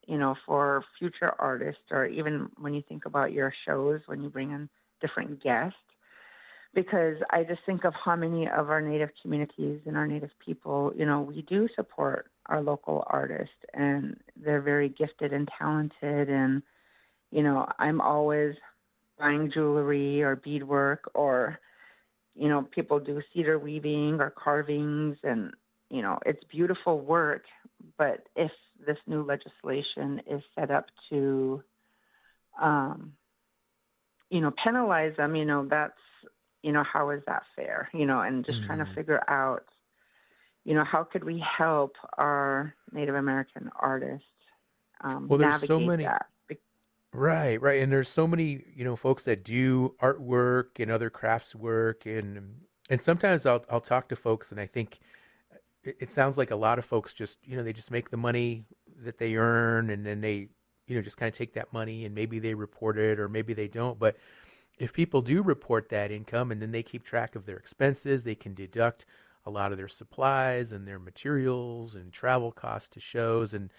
you 0.07 0.19
know, 0.19 0.37
for 0.47 0.85
future 0.99 1.33
artists 1.39 1.83
or 1.91 2.07
even 2.07 2.49
when 2.59 2.75
you 2.75 2.83
think 2.89 3.07
about 3.07 3.33
your 3.33 3.53
shows 3.67 4.01
when 4.07 4.23
you 4.23 4.29
bring 4.29 4.51
in 4.51 4.69
different 5.01 5.43
guests. 5.43 5.77
Because 6.75 7.17
I 7.31 7.43
just 7.43 7.61
think 7.65 7.85
of 7.85 7.95
how 7.95 8.17
many 8.17 8.47
of 8.47 8.69
our 8.69 8.83
native 8.83 9.09
communities 9.23 9.81
and 9.87 9.97
our 9.97 10.07
native 10.07 10.31
people, 10.45 10.93
you 10.95 11.07
know, 11.07 11.23
we 11.23 11.43
do 11.43 11.69
support 11.75 12.27
our 12.47 12.61
local 12.63 13.05
artists 13.07 13.55
and 13.73 14.17
they're 14.37 14.61
very 14.61 14.91
gifted 14.91 15.33
and 15.33 15.49
talented. 15.59 16.29
And, 16.29 16.63
you 17.31 17.43
know, 17.43 17.67
I'm 17.79 18.01
always 18.01 18.57
buying 19.19 19.51
jewelry 19.53 20.23
or 20.23 20.37
beadwork 20.37 21.11
or, 21.15 21.59
you 22.35 22.49
know, 22.49 22.69
people 22.71 23.01
do 23.01 23.23
cedar 23.33 23.59
weaving 23.59 24.21
or 24.21 24.31
carvings 24.31 25.17
and, 25.25 25.53
you 25.89 26.03
know, 26.03 26.19
it's 26.27 26.45
beautiful 26.51 27.01
work. 27.01 27.45
But 27.99 28.27
if 28.37 28.51
this 28.87 28.99
new 29.07 29.23
legislation 29.23 30.21
is 30.31 30.43
set 30.55 30.71
up 30.71 30.87
to, 31.11 31.63
um, 32.61 33.13
you 34.31 34.41
know, 34.41 34.53
penalize 34.63 35.17
them, 35.17 35.37
you 35.37 35.45
know, 35.45 35.67
that's, 35.69 35.93
you 36.63 36.73
know, 36.73 36.83
how 36.83 37.11
is 37.11 37.23
that 37.27 37.45
fair? 37.55 37.89
You 37.95 38.07
know, 38.07 38.21
and 38.21 38.45
just 38.45 38.63
trying 38.65 38.79
to 38.79 38.85
Mhm. 38.85 38.95
figure 38.95 39.23
out, 39.31 39.65
you 40.65 40.75
know, 40.75 40.85
how 40.85 41.05
could 41.05 41.23
we 41.25 41.39
help 41.39 41.97
our 42.19 42.75
Native 42.93 43.15
American 43.15 43.71
artists 43.77 44.27
um, 45.03 45.29
Well, 45.29 45.39
there's 45.39 45.67
so 45.67 45.79
many- 45.79 46.05
that? 46.05 46.31
Right, 47.13 47.61
right. 47.63 47.83
And 47.83 47.91
there's 47.93 48.09
so 48.09 48.27
many, 48.27 48.65
you 48.75 48.85
know, 48.85 48.97
folks 48.97 49.25
that 49.25 49.43
do 49.45 49.95
artwork 50.01 50.81
and 50.81 50.91
other 50.91 51.09
crafts 51.09 51.55
work 51.55 52.05
and 52.05 52.61
and 52.91 53.01
sometimes 53.01 53.47
I'll 53.47 53.65
I'll 53.71 53.81
talk 53.81 54.09
to 54.09 54.17
folks 54.17 54.51
and 54.53 54.61
I 54.61 54.67
think 54.67 54.99
it, 55.87 55.97
it 56.01 56.11
sounds 56.11 56.37
like 56.37 56.51
a 56.51 56.57
lot 56.57 56.79
of 56.79 56.85
folks 56.85 57.15
just, 57.15 57.39
you 57.45 57.57
know, 57.57 57.63
they 57.63 57.73
just 57.73 57.91
make 57.91 58.11
the 58.11 58.17
money 58.17 58.65
that 59.05 59.19
they 59.19 59.37
earn 59.37 59.91
and 59.91 60.05
then 60.05 60.21
they, 60.21 60.49
you 60.87 60.97
know, 60.97 61.03
just 61.03 61.17
kind 61.17 61.33
of 61.33 61.37
take 61.37 61.55
that 61.55 61.73
money 61.73 62.05
and 62.05 62.15
maybe 62.15 62.39
they 62.39 62.55
report 62.55 62.99
it 62.99 63.19
or 63.19 63.29
maybe 63.29 63.55
they 63.55 63.69
don't, 63.69 63.99
but 63.99 64.17
if 64.79 64.93
people 64.93 65.23
do 65.23 65.43
report 65.43 65.89
that 65.89 66.11
income 66.11 66.53
and 66.53 66.61
then 66.61 66.71
they 66.71 66.83
keep 66.83 67.03
track 67.03 67.35
of 67.35 67.47
their 67.47 67.57
expenses, 67.57 68.25
they 68.25 68.35
can 68.35 68.55
deduct 68.55 69.07
a 69.47 69.51
lot 69.51 69.73
of 69.73 69.79
their 69.79 69.89
supplies 69.89 70.73
and 70.73 70.87
their 70.87 70.99
materials 70.99 71.95
and 71.95 72.13
travel 72.13 72.53
costs 72.53 72.89
to 72.91 73.01
shows 73.01 73.55
and 73.55 73.71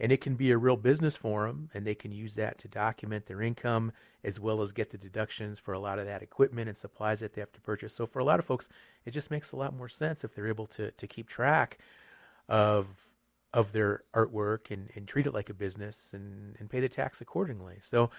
and 0.00 0.10
it 0.10 0.20
can 0.20 0.34
be 0.34 0.50
a 0.50 0.58
real 0.58 0.76
business 0.76 1.16
for 1.16 1.46
them 1.46 1.70
and 1.74 1.86
they 1.86 1.94
can 1.94 2.10
use 2.10 2.34
that 2.34 2.58
to 2.58 2.68
document 2.68 3.26
their 3.26 3.42
income 3.42 3.92
as 4.24 4.40
well 4.40 4.62
as 4.62 4.72
get 4.72 4.90
the 4.90 4.98
deductions 4.98 5.58
for 5.58 5.72
a 5.72 5.78
lot 5.78 5.98
of 5.98 6.06
that 6.06 6.22
equipment 6.22 6.68
and 6.68 6.76
supplies 6.76 7.20
that 7.20 7.34
they 7.34 7.40
have 7.40 7.52
to 7.52 7.60
purchase. 7.60 7.94
So 7.94 8.06
for 8.06 8.18
a 8.18 8.24
lot 8.24 8.38
of 8.38 8.44
folks 8.44 8.68
it 9.04 9.12
just 9.12 9.30
makes 9.30 9.52
a 9.52 9.56
lot 9.56 9.76
more 9.76 9.88
sense 9.88 10.24
if 10.24 10.34
they're 10.34 10.48
able 10.48 10.66
to 10.68 10.90
to 10.90 11.06
keep 11.06 11.28
track 11.28 11.78
of 12.48 12.86
of 13.52 13.72
their 13.72 14.04
artwork 14.14 14.70
and, 14.70 14.90
and 14.94 15.08
treat 15.08 15.26
it 15.26 15.34
like 15.34 15.50
a 15.50 15.54
business 15.54 16.10
and, 16.12 16.56
and 16.58 16.70
pay 16.70 16.80
the 16.80 16.88
tax 16.88 17.20
accordingly. 17.20 17.76
So 17.80 18.10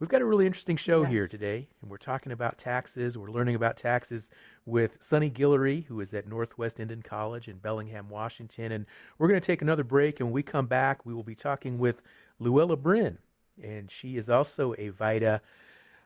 We've 0.00 0.08
got 0.08 0.22
a 0.22 0.24
really 0.24 0.46
interesting 0.46 0.76
show 0.76 1.02
yeah. 1.02 1.08
here 1.08 1.26
today, 1.26 1.66
and 1.82 1.90
we're 1.90 1.96
talking 1.96 2.30
about 2.30 2.56
taxes. 2.56 3.18
We're 3.18 3.32
learning 3.32 3.56
about 3.56 3.76
taxes 3.76 4.30
with 4.64 4.96
Sunny 5.00 5.28
Guillory, 5.28 5.86
who 5.86 6.00
is 6.00 6.14
at 6.14 6.28
Northwest 6.28 6.78
Indian 6.78 7.02
College 7.02 7.48
in 7.48 7.56
Bellingham, 7.56 8.08
Washington. 8.08 8.70
And 8.70 8.86
we're 9.18 9.26
going 9.26 9.40
to 9.40 9.44
take 9.44 9.60
another 9.60 9.82
break, 9.82 10.20
and 10.20 10.28
when 10.28 10.34
we 10.34 10.44
come 10.44 10.66
back, 10.66 11.04
we 11.04 11.12
will 11.12 11.24
be 11.24 11.34
talking 11.34 11.78
with 11.78 12.00
Luella 12.38 12.76
Bryn, 12.76 13.18
and 13.60 13.90
she 13.90 14.16
is 14.16 14.30
also 14.30 14.72
a 14.78 14.90
VITA 14.90 15.40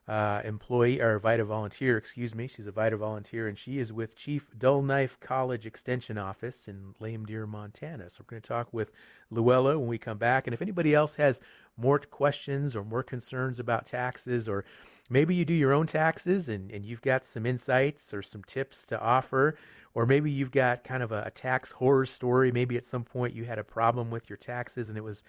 uh, 0.08 0.40
employee 0.44 1.00
or 1.00 1.18
VITA 1.18 1.44
volunteer, 1.44 1.96
excuse 1.96 2.34
me. 2.34 2.48
She's 2.48 2.66
a 2.66 2.72
VITA 2.72 2.96
volunteer, 2.96 3.46
and 3.46 3.56
she 3.56 3.78
is 3.78 3.92
with 3.92 4.16
Chief 4.16 4.48
Dull 4.58 4.82
Knife 4.82 5.18
College 5.20 5.64
Extension 5.64 6.18
Office 6.18 6.66
in 6.66 6.94
Lame 6.98 7.24
Deer, 7.24 7.46
Montana. 7.46 8.10
So 8.10 8.22
we're 8.22 8.32
going 8.32 8.42
to 8.42 8.48
talk 8.48 8.72
with 8.72 8.90
Luella 9.30 9.78
when 9.78 9.86
we 9.86 9.98
come 9.98 10.18
back. 10.18 10.46
And 10.46 10.54
if 10.54 10.60
anybody 10.60 10.92
else 10.92 11.14
has 11.16 11.40
more 11.76 11.98
questions 12.00 12.74
or 12.74 12.84
more 12.84 13.04
concerns 13.04 13.60
about 13.60 13.86
taxes, 13.86 14.48
or 14.48 14.64
maybe 15.08 15.36
you 15.36 15.44
do 15.44 15.54
your 15.54 15.72
own 15.72 15.86
taxes 15.86 16.48
and, 16.48 16.70
and 16.72 16.84
you've 16.84 17.02
got 17.02 17.24
some 17.24 17.46
insights 17.46 18.12
or 18.12 18.22
some 18.22 18.42
tips 18.42 18.84
to 18.86 19.00
offer, 19.00 19.56
or 19.94 20.04
maybe 20.04 20.32
you've 20.32 20.50
got 20.50 20.82
kind 20.82 21.04
of 21.04 21.12
a, 21.12 21.22
a 21.26 21.30
tax 21.30 21.70
horror 21.70 22.06
story. 22.06 22.50
Maybe 22.50 22.76
at 22.76 22.84
some 22.84 23.04
point 23.04 23.34
you 23.34 23.44
had 23.44 23.58
a 23.58 23.64
problem 23.64 24.10
with 24.10 24.28
your 24.28 24.36
taxes 24.36 24.88
and 24.88 24.98
it 24.98 25.04
was 25.04 25.22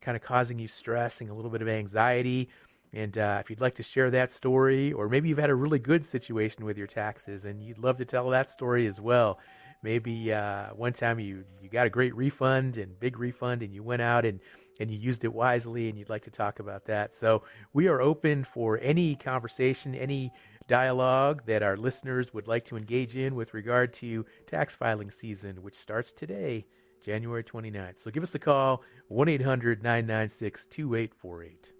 kind 0.00 0.16
of 0.16 0.22
causing 0.22 0.58
you 0.58 0.68
stress 0.68 1.20
and 1.20 1.30
a 1.30 1.34
little 1.34 1.50
bit 1.50 1.62
of 1.62 1.68
anxiety 1.68 2.48
and 2.92 3.16
uh, 3.18 3.38
if 3.40 3.50
you'd 3.50 3.60
like 3.60 3.74
to 3.76 3.82
share 3.82 4.10
that 4.10 4.30
story, 4.30 4.92
or 4.92 5.08
maybe 5.08 5.28
you've 5.28 5.38
had 5.38 5.50
a 5.50 5.54
really 5.54 5.78
good 5.78 6.04
situation 6.04 6.64
with 6.64 6.78
your 6.78 6.86
taxes 6.86 7.44
and 7.44 7.62
you'd 7.62 7.78
love 7.78 7.98
to 7.98 8.04
tell 8.04 8.30
that 8.30 8.50
story 8.50 8.86
as 8.86 9.00
well. 9.00 9.38
Maybe 9.82 10.32
uh, 10.32 10.68
one 10.74 10.92
time 10.92 11.20
you, 11.20 11.44
you 11.62 11.68
got 11.68 11.86
a 11.86 11.90
great 11.90 12.14
refund 12.16 12.78
and 12.78 12.98
big 12.98 13.18
refund, 13.18 13.62
and 13.62 13.72
you 13.72 13.82
went 13.82 14.02
out 14.02 14.24
and, 14.24 14.40
and 14.80 14.90
you 14.90 14.98
used 14.98 15.24
it 15.24 15.32
wisely, 15.32 15.88
and 15.88 15.96
you'd 15.96 16.08
like 16.08 16.22
to 16.22 16.30
talk 16.30 16.58
about 16.58 16.86
that. 16.86 17.14
So 17.14 17.44
we 17.72 17.86
are 17.86 18.00
open 18.00 18.42
for 18.42 18.80
any 18.82 19.14
conversation, 19.14 19.94
any 19.94 20.32
dialogue 20.66 21.42
that 21.46 21.62
our 21.62 21.76
listeners 21.76 22.34
would 22.34 22.48
like 22.48 22.64
to 22.66 22.76
engage 22.76 23.16
in 23.16 23.36
with 23.36 23.54
regard 23.54 23.92
to 23.94 24.26
tax 24.46 24.74
filing 24.74 25.10
season, 25.10 25.62
which 25.62 25.76
starts 25.76 26.12
today, 26.12 26.66
January 27.00 27.44
29th. 27.44 28.00
So 28.02 28.10
give 28.10 28.24
us 28.24 28.34
a 28.34 28.38
call, 28.40 28.82
1 29.06 29.28
800 29.28 29.82
996 29.82 30.66
2848. 30.66 31.77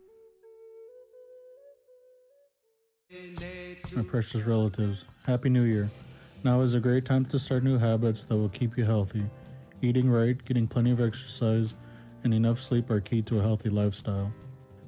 My 3.96 4.02
precious 4.02 4.42
relatives, 4.42 5.06
Happy 5.24 5.48
New 5.48 5.62
Year. 5.62 5.90
Now 6.44 6.60
is 6.60 6.74
a 6.74 6.80
great 6.80 7.06
time 7.06 7.24
to 7.26 7.38
start 7.38 7.64
new 7.64 7.78
habits 7.78 8.24
that 8.24 8.36
will 8.36 8.50
keep 8.50 8.76
you 8.76 8.84
healthy. 8.84 9.24
Eating 9.80 10.10
right, 10.10 10.36
getting 10.44 10.66
plenty 10.68 10.90
of 10.90 11.00
exercise, 11.00 11.74
and 12.22 12.34
enough 12.34 12.60
sleep 12.60 12.90
are 12.90 13.00
key 13.00 13.22
to 13.22 13.38
a 13.38 13.42
healthy 13.42 13.70
lifestyle. 13.70 14.30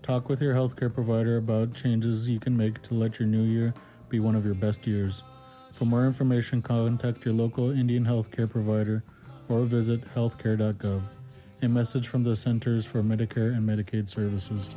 Talk 0.03 0.29
with 0.29 0.43
your 0.43 0.55
healthcare 0.55 0.93
provider 0.93 1.39
about 1.39 1.73
changes 1.73 2.29
you 2.29 2.39
can 2.39 2.55
make 2.55 2.83
to 2.83 2.95
let 2.95 3.19
your 3.19 3.27
new 3.27 3.45
year 3.45 3.73
be 4.11 4.21
one 4.21 4.37
of 4.37 4.45
your 4.45 4.55
best 4.55 4.87
years. 4.87 5.23
For 5.73 5.87
more 5.87 6.05
information, 6.05 6.61
contact 6.61 7.25
your 7.25 7.33
local 7.33 7.71
Indian 7.71 8.05
healthcare 8.05 8.51
provider 8.51 9.03
or 9.49 9.65
visit 9.65 10.03
healthcare.gov. 10.15 11.03
A 11.63 11.69
message 11.69 12.09
from 12.09 12.25
the 12.25 12.37
Centers 12.37 12.85
for 12.85 13.03
Medicare 13.03 13.57
and 13.57 13.67
Medicaid 13.67 14.09
Services. 14.09 14.75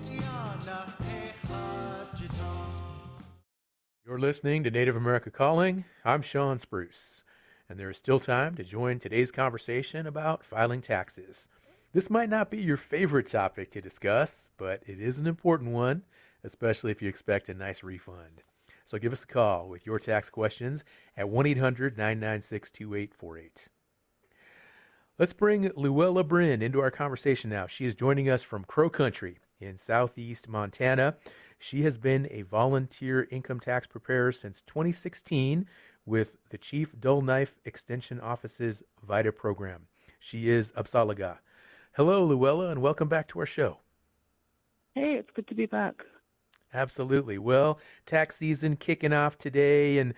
You're 4.05 4.19
listening 4.19 4.65
to 4.65 4.69
Native 4.69 4.97
America 4.97 5.31
Calling. 5.31 5.85
I'm 6.03 6.21
Shawn 6.21 6.59
Spruce, 6.59 7.23
and 7.69 7.79
there 7.79 7.89
is 7.89 7.95
still 7.95 8.19
time 8.19 8.53
to 8.55 8.63
join 8.65 8.99
today's 8.99 9.31
conversation 9.31 10.05
about 10.05 10.43
filing 10.43 10.81
taxes. 10.81 11.47
This 11.93 12.09
might 12.09 12.27
not 12.27 12.51
be 12.51 12.57
your 12.57 12.75
favorite 12.75 13.29
topic 13.29 13.71
to 13.71 13.81
discuss, 13.81 14.49
but 14.57 14.83
it 14.85 14.99
is 14.99 15.19
an 15.19 15.25
important 15.25 15.71
one, 15.71 16.01
especially 16.43 16.91
if 16.91 17.01
you 17.01 17.07
expect 17.07 17.47
a 17.47 17.53
nice 17.53 17.81
refund. 17.81 18.43
So 18.85 18.97
give 18.97 19.13
us 19.13 19.23
a 19.23 19.27
call 19.27 19.69
with 19.69 19.85
your 19.85 19.99
tax 19.99 20.29
questions 20.29 20.83
at 21.15 21.29
1 21.29 21.45
800 21.45 21.97
996 21.97 22.71
2848. 22.71 23.69
Let's 25.17 25.31
bring 25.31 25.71
Luella 25.77 26.25
Bryn 26.25 26.61
into 26.61 26.81
our 26.81 26.91
conversation 26.91 27.49
now. 27.49 27.67
She 27.67 27.85
is 27.85 27.95
joining 27.95 28.29
us 28.29 28.43
from 28.43 28.65
Crow 28.65 28.89
Country 28.89 29.37
in 29.61 29.77
southeast 29.77 30.49
Montana. 30.49 31.15
She 31.65 31.83
has 31.83 31.97
been 31.97 32.27
a 32.29 32.41
volunteer 32.41 33.25
income 33.31 33.61
tax 33.61 33.87
preparer 33.87 34.33
since 34.33 34.61
2016 34.63 35.65
with 36.05 36.35
the 36.49 36.57
Chief 36.57 36.93
Dull 36.99 37.21
Knife 37.21 37.55
Extension 37.63 38.19
Office's 38.19 38.83
VITA 39.01 39.31
program. 39.31 39.87
She 40.19 40.49
is 40.49 40.73
Apsáalooke. 40.73 41.37
Hello, 41.93 42.25
Luella, 42.25 42.67
and 42.67 42.81
welcome 42.81 43.07
back 43.07 43.29
to 43.29 43.39
our 43.39 43.45
show. 43.45 43.77
Hey, 44.93 45.13
it's 45.13 45.31
good 45.31 45.47
to 45.47 45.55
be 45.55 45.65
back. 45.65 46.03
Absolutely. 46.73 47.37
Well, 47.37 47.79
tax 48.05 48.35
season 48.35 48.75
kicking 48.75 49.13
off 49.13 49.37
today, 49.37 49.99
and 49.99 50.15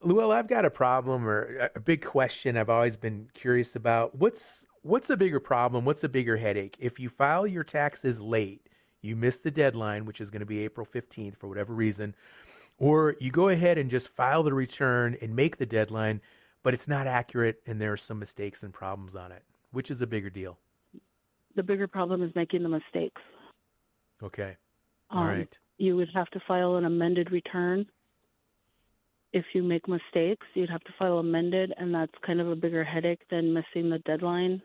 Luella, 0.00 0.34
I've 0.34 0.48
got 0.48 0.64
a 0.64 0.70
problem 0.70 1.28
or 1.28 1.70
a 1.76 1.80
big 1.80 2.04
question 2.04 2.56
I've 2.56 2.68
always 2.68 2.96
been 2.96 3.28
curious 3.34 3.76
about. 3.76 4.16
What's 4.16 4.66
what's 4.82 5.10
a 5.10 5.16
bigger 5.16 5.38
problem? 5.38 5.84
What's 5.84 6.02
a 6.02 6.08
bigger 6.08 6.38
headache? 6.38 6.74
If 6.80 6.98
you 6.98 7.08
file 7.08 7.46
your 7.46 7.62
taxes 7.62 8.20
late, 8.20 8.66
you 9.02 9.16
miss 9.16 9.40
the 9.40 9.50
deadline, 9.50 10.06
which 10.06 10.20
is 10.20 10.30
going 10.30 10.40
to 10.40 10.46
be 10.46 10.60
April 10.60 10.86
15th 10.86 11.36
for 11.36 11.48
whatever 11.48 11.74
reason, 11.74 12.14
or 12.78 13.16
you 13.20 13.30
go 13.30 13.48
ahead 13.48 13.76
and 13.76 13.90
just 13.90 14.08
file 14.08 14.42
the 14.42 14.54
return 14.54 15.16
and 15.20 15.36
make 15.36 15.58
the 15.58 15.66
deadline, 15.66 16.20
but 16.62 16.72
it's 16.72 16.88
not 16.88 17.06
accurate 17.06 17.60
and 17.66 17.80
there 17.80 17.92
are 17.92 17.96
some 17.96 18.18
mistakes 18.18 18.62
and 18.62 18.72
problems 18.72 19.14
on 19.14 19.32
it. 19.32 19.42
Which 19.72 19.90
is 19.90 20.00
a 20.00 20.06
bigger 20.06 20.30
deal? 20.30 20.58
The 21.56 21.62
bigger 21.62 21.88
problem 21.88 22.22
is 22.22 22.34
making 22.34 22.62
the 22.62 22.68
mistakes. 22.68 23.20
Okay. 24.22 24.56
All 25.10 25.22
um, 25.22 25.28
right. 25.28 25.58
You 25.78 25.96
would 25.96 26.08
have 26.14 26.28
to 26.30 26.40
file 26.46 26.76
an 26.76 26.84
amended 26.84 27.30
return. 27.32 27.86
If 29.32 29.44
you 29.54 29.62
make 29.62 29.88
mistakes, 29.88 30.46
you'd 30.54 30.70
have 30.70 30.84
to 30.84 30.92
file 30.98 31.18
amended, 31.18 31.72
and 31.78 31.94
that's 31.94 32.12
kind 32.24 32.40
of 32.40 32.50
a 32.50 32.56
bigger 32.56 32.84
headache 32.84 33.22
than 33.30 33.54
missing 33.54 33.88
the 33.88 33.98
deadline. 34.04 34.62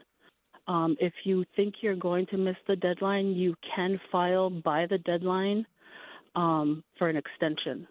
Um, 0.67 0.97
if 0.99 1.13
you 1.23 1.45
think 1.55 1.75
you're 1.81 1.95
going 1.95 2.25
to 2.27 2.37
miss 2.37 2.57
the 2.67 2.75
deadline, 2.75 3.27
you 3.27 3.55
can 3.75 3.99
file 4.11 4.49
by 4.49 4.85
the 4.85 4.97
deadline 4.99 5.65
um, 6.35 6.83
for 6.97 7.07
an 7.07 7.15
extension. 7.15 7.87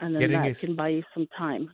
And 0.00 0.14
then 0.14 0.20
Getting 0.20 0.42
that 0.42 0.50
a... 0.50 0.66
can 0.66 0.74
buy 0.74 0.88
you 0.88 1.02
some 1.14 1.26
time. 1.36 1.70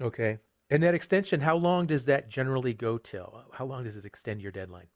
Okay. 0.00 0.38
And 0.70 0.82
that 0.82 0.94
extension, 0.94 1.40
how 1.40 1.56
long 1.56 1.86
does 1.86 2.06
that 2.06 2.28
generally 2.28 2.72
go 2.72 2.96
till? 2.96 3.44
How 3.52 3.66
long 3.66 3.84
does 3.84 3.96
it 3.96 4.04
extend 4.04 4.40
your 4.40 4.52
deadline? 4.52 4.86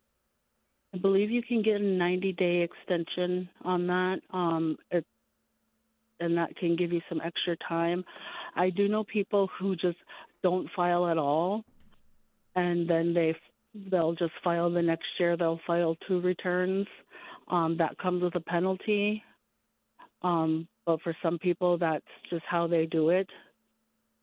I 0.94 0.98
believe 0.98 1.30
you 1.30 1.42
can 1.42 1.62
get 1.62 1.80
a 1.80 1.84
90 1.84 2.32
day 2.32 2.62
extension 2.62 3.48
on 3.62 3.86
that. 3.88 4.20
Um, 4.32 4.78
it, 4.90 5.04
and 6.20 6.38
that 6.38 6.56
can 6.56 6.76
give 6.76 6.92
you 6.92 7.02
some 7.08 7.20
extra 7.22 7.56
time. 7.68 8.04
I 8.54 8.70
do 8.70 8.88
know 8.88 9.04
people 9.04 9.50
who 9.58 9.76
just 9.76 9.98
don't 10.42 10.68
file 10.74 11.06
at 11.08 11.18
all 11.18 11.64
and 12.56 12.88
then 12.88 13.14
they 13.14 13.34
they'll 13.90 14.14
just 14.14 14.32
file 14.42 14.70
the 14.70 14.82
next 14.82 15.06
year. 15.20 15.36
They'll 15.36 15.60
file 15.66 15.96
two 16.08 16.20
returns. 16.20 16.86
Um, 17.48 17.76
that 17.78 17.96
comes 17.98 18.22
with 18.22 18.34
a 18.34 18.40
penalty. 18.40 19.22
Um, 20.22 20.66
but 20.86 21.00
for 21.02 21.16
some 21.22 21.38
people, 21.38 21.78
that's 21.78 22.04
just 22.30 22.44
how 22.48 22.66
they 22.66 22.86
do 22.86 23.10
it. 23.10 23.28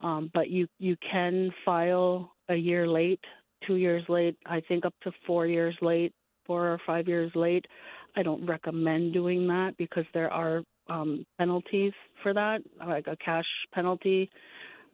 Um, 0.01 0.29
but 0.33 0.49
you 0.49 0.67
you 0.79 0.97
can 1.09 1.51
file 1.63 2.33
a 2.49 2.55
year 2.55 2.87
late, 2.87 3.21
two 3.65 3.75
years 3.75 4.03
late. 4.09 4.35
I 4.45 4.61
think 4.67 4.85
up 4.85 4.95
to 5.03 5.11
four 5.25 5.47
years 5.47 5.75
late, 5.81 6.13
four 6.45 6.67
or 6.67 6.79
five 6.85 7.07
years 7.07 7.31
late. 7.35 7.65
I 8.15 8.23
don't 8.23 8.45
recommend 8.45 9.13
doing 9.13 9.47
that 9.47 9.75
because 9.77 10.05
there 10.13 10.31
are 10.31 10.63
um, 10.89 11.25
penalties 11.37 11.93
for 12.21 12.33
that, 12.33 12.61
like 12.85 13.07
a 13.07 13.17
cash 13.23 13.45
penalty 13.73 14.29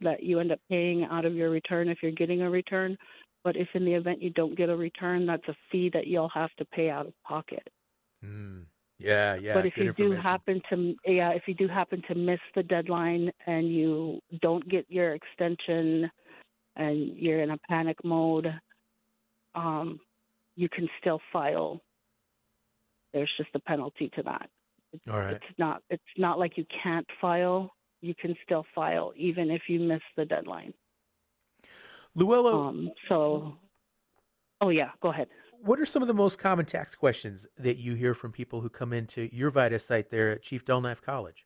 that 0.01 0.23
you 0.23 0.39
end 0.39 0.51
up 0.51 0.59
paying 0.69 1.03
out 1.05 1.25
of 1.25 1.33
your 1.33 1.49
return 1.49 1.89
if 1.89 1.97
you're 2.01 2.11
getting 2.11 2.41
a 2.41 2.49
return. 2.49 2.97
But 3.43 3.55
if 3.55 3.69
in 3.73 3.85
the 3.85 3.93
event 3.93 4.21
you 4.21 4.29
don't 4.29 4.57
get 4.57 4.69
a 4.69 4.75
return, 4.75 5.25
that's 5.25 5.47
a 5.47 5.55
fee 5.71 5.89
that 5.93 6.07
you'll 6.07 6.29
have 6.29 6.53
to 6.57 6.65
pay 6.65 6.89
out 6.89 7.07
of 7.07 7.13
pocket. 7.23 7.67
Mm. 8.23 8.65
Yeah, 8.99 9.35
yeah. 9.35 9.53
but 9.53 9.65
if 9.65 9.77
you 9.77 9.93
do 9.93 10.11
happen 10.11 10.61
to 10.69 10.93
yeah, 11.05 11.29
if 11.29 11.43
you 11.47 11.53
do 11.53 11.69
happen 11.69 12.03
to 12.09 12.15
miss 12.15 12.41
the 12.53 12.63
deadline 12.63 13.31
and 13.47 13.73
you 13.73 14.19
don't 14.41 14.67
get 14.67 14.85
your 14.89 15.13
extension 15.13 16.11
and 16.75 17.15
you're 17.15 17.41
in 17.41 17.51
a 17.51 17.57
panic 17.69 17.95
mode, 18.03 18.53
um, 19.55 20.01
you 20.57 20.67
can 20.67 20.89
still 20.99 21.21
file. 21.31 21.79
There's 23.13 23.31
just 23.37 23.51
a 23.55 23.59
penalty 23.59 24.11
to 24.15 24.23
that. 24.23 24.49
It's, 24.91 25.03
All 25.09 25.17
right. 25.17 25.35
It's 25.35 25.57
not 25.57 25.81
it's 25.89 26.03
not 26.17 26.37
like 26.37 26.57
you 26.57 26.65
can't 26.83 27.07
file. 27.21 27.71
You 28.01 28.13
can 28.15 28.35
still 28.43 28.65
file 28.75 29.13
even 29.15 29.49
if 29.49 29.63
you 29.69 29.79
miss 29.79 30.01
the 30.17 30.25
deadline. 30.25 30.73
Luella, 32.15 32.67
Um, 32.69 32.89
so, 33.07 33.57
oh 34.61 34.69
yeah, 34.69 34.91
go 35.01 35.09
ahead. 35.09 35.27
what 35.61 35.79
are 35.79 35.85
some 35.85 36.01
of 36.01 36.07
the 36.07 36.13
most 36.13 36.39
common 36.39 36.65
tax 36.65 36.95
questions 36.95 37.45
that 37.57 37.77
you 37.77 37.95
hear 37.95 38.13
from 38.13 38.31
people 38.31 38.61
who 38.61 38.69
come 38.69 38.93
into 38.93 39.29
your 39.33 39.49
VITA 39.51 39.79
site 39.79 40.09
there 40.09 40.31
at 40.31 40.41
Chief 40.41 40.65
Dull 40.65 40.81
Knife 40.81 41.01
College? 41.01 41.45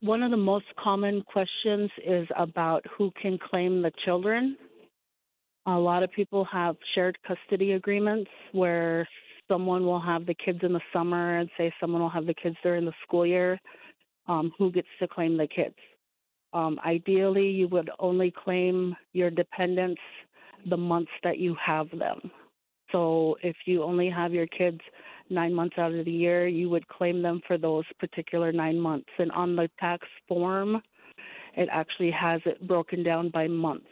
One 0.00 0.22
of 0.22 0.30
the 0.30 0.36
most 0.36 0.66
common 0.78 1.22
questions 1.22 1.90
is 2.06 2.26
about 2.36 2.84
who 2.96 3.10
can 3.20 3.36
claim 3.50 3.82
the 3.82 3.90
children. 4.04 4.56
A 5.66 5.72
lot 5.78 6.02
of 6.02 6.10
people 6.12 6.44
have 6.46 6.76
shared 6.94 7.18
custody 7.26 7.72
agreements 7.72 8.30
where 8.52 9.08
someone 9.48 9.84
will 9.84 10.00
have 10.00 10.24
the 10.24 10.34
kids 10.34 10.60
in 10.62 10.72
the 10.72 10.80
summer 10.92 11.38
and 11.38 11.50
say 11.58 11.72
someone 11.80 12.00
will 12.00 12.08
have 12.10 12.26
the 12.26 12.34
kids 12.34 12.56
during 12.62 12.84
the 12.84 12.92
school 13.02 13.26
year. 13.26 13.58
Um, 14.28 14.52
who 14.58 14.70
gets 14.70 14.88
to 15.00 15.08
claim 15.08 15.36
the 15.36 15.48
kids? 15.48 15.74
Um, 16.52 16.78
ideally, 16.84 17.48
you 17.48 17.68
would 17.68 17.90
only 17.98 18.32
claim 18.44 18.96
your 19.12 19.30
dependents 19.30 20.00
the 20.68 20.76
months 20.76 21.10
that 21.22 21.38
you 21.38 21.56
have 21.64 21.88
them. 21.90 22.30
So 22.92 23.36
if 23.42 23.56
you 23.66 23.82
only 23.82 24.08
have 24.08 24.32
your 24.32 24.46
kids 24.46 24.80
nine 25.28 25.52
months 25.52 25.76
out 25.78 25.92
of 25.92 26.04
the 26.04 26.10
year, 26.10 26.48
you 26.48 26.70
would 26.70 26.88
claim 26.88 27.20
them 27.20 27.40
for 27.46 27.58
those 27.58 27.84
particular 27.98 28.50
nine 28.50 28.80
months. 28.80 29.10
And 29.18 29.30
on 29.32 29.56
the 29.56 29.68
tax 29.78 30.06
form, 30.26 30.80
it 31.56 31.68
actually 31.70 32.10
has 32.12 32.40
it 32.46 32.66
broken 32.66 33.02
down 33.02 33.28
by 33.28 33.46
month, 33.46 33.84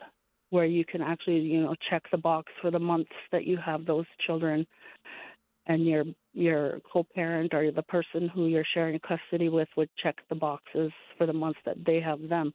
where 0.51 0.65
you 0.65 0.85
can 0.85 1.03
actually, 1.03 1.41
you 1.41 1.61
know, 1.61 1.75
check 1.91 2.05
the 2.11 2.17
box 2.17 2.51
for 2.63 2.71
the 2.71 2.79
months 2.79 3.13
that 3.33 3.45
you 3.45 3.59
have 3.59 3.85
those 3.85 4.07
children, 4.27 4.67
and 5.67 5.87
your 5.87 6.05
your 6.33 6.81
co-parent 6.93 7.55
or 7.55 7.71
the 7.73 7.83
person 7.83 8.29
who 8.29 8.47
you're 8.47 8.65
sharing 8.75 8.99
custody 9.01 9.49
with 9.49 9.69
would 9.77 9.91
check 10.03 10.17
the 10.29 10.35
boxes 10.35 10.93
for 11.17 11.27
the 11.27 11.33
months 11.33 11.59
that 11.65 11.77
they 11.87 12.01
have 12.01 12.29
them. 12.29 12.53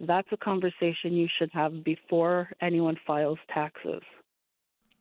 That's 0.00 0.28
a 0.32 0.36
conversation 0.36 1.12
you 1.12 1.28
should 1.38 1.50
have 1.52 1.84
before 1.84 2.50
anyone 2.60 2.96
files 3.06 3.38
taxes. 3.52 4.02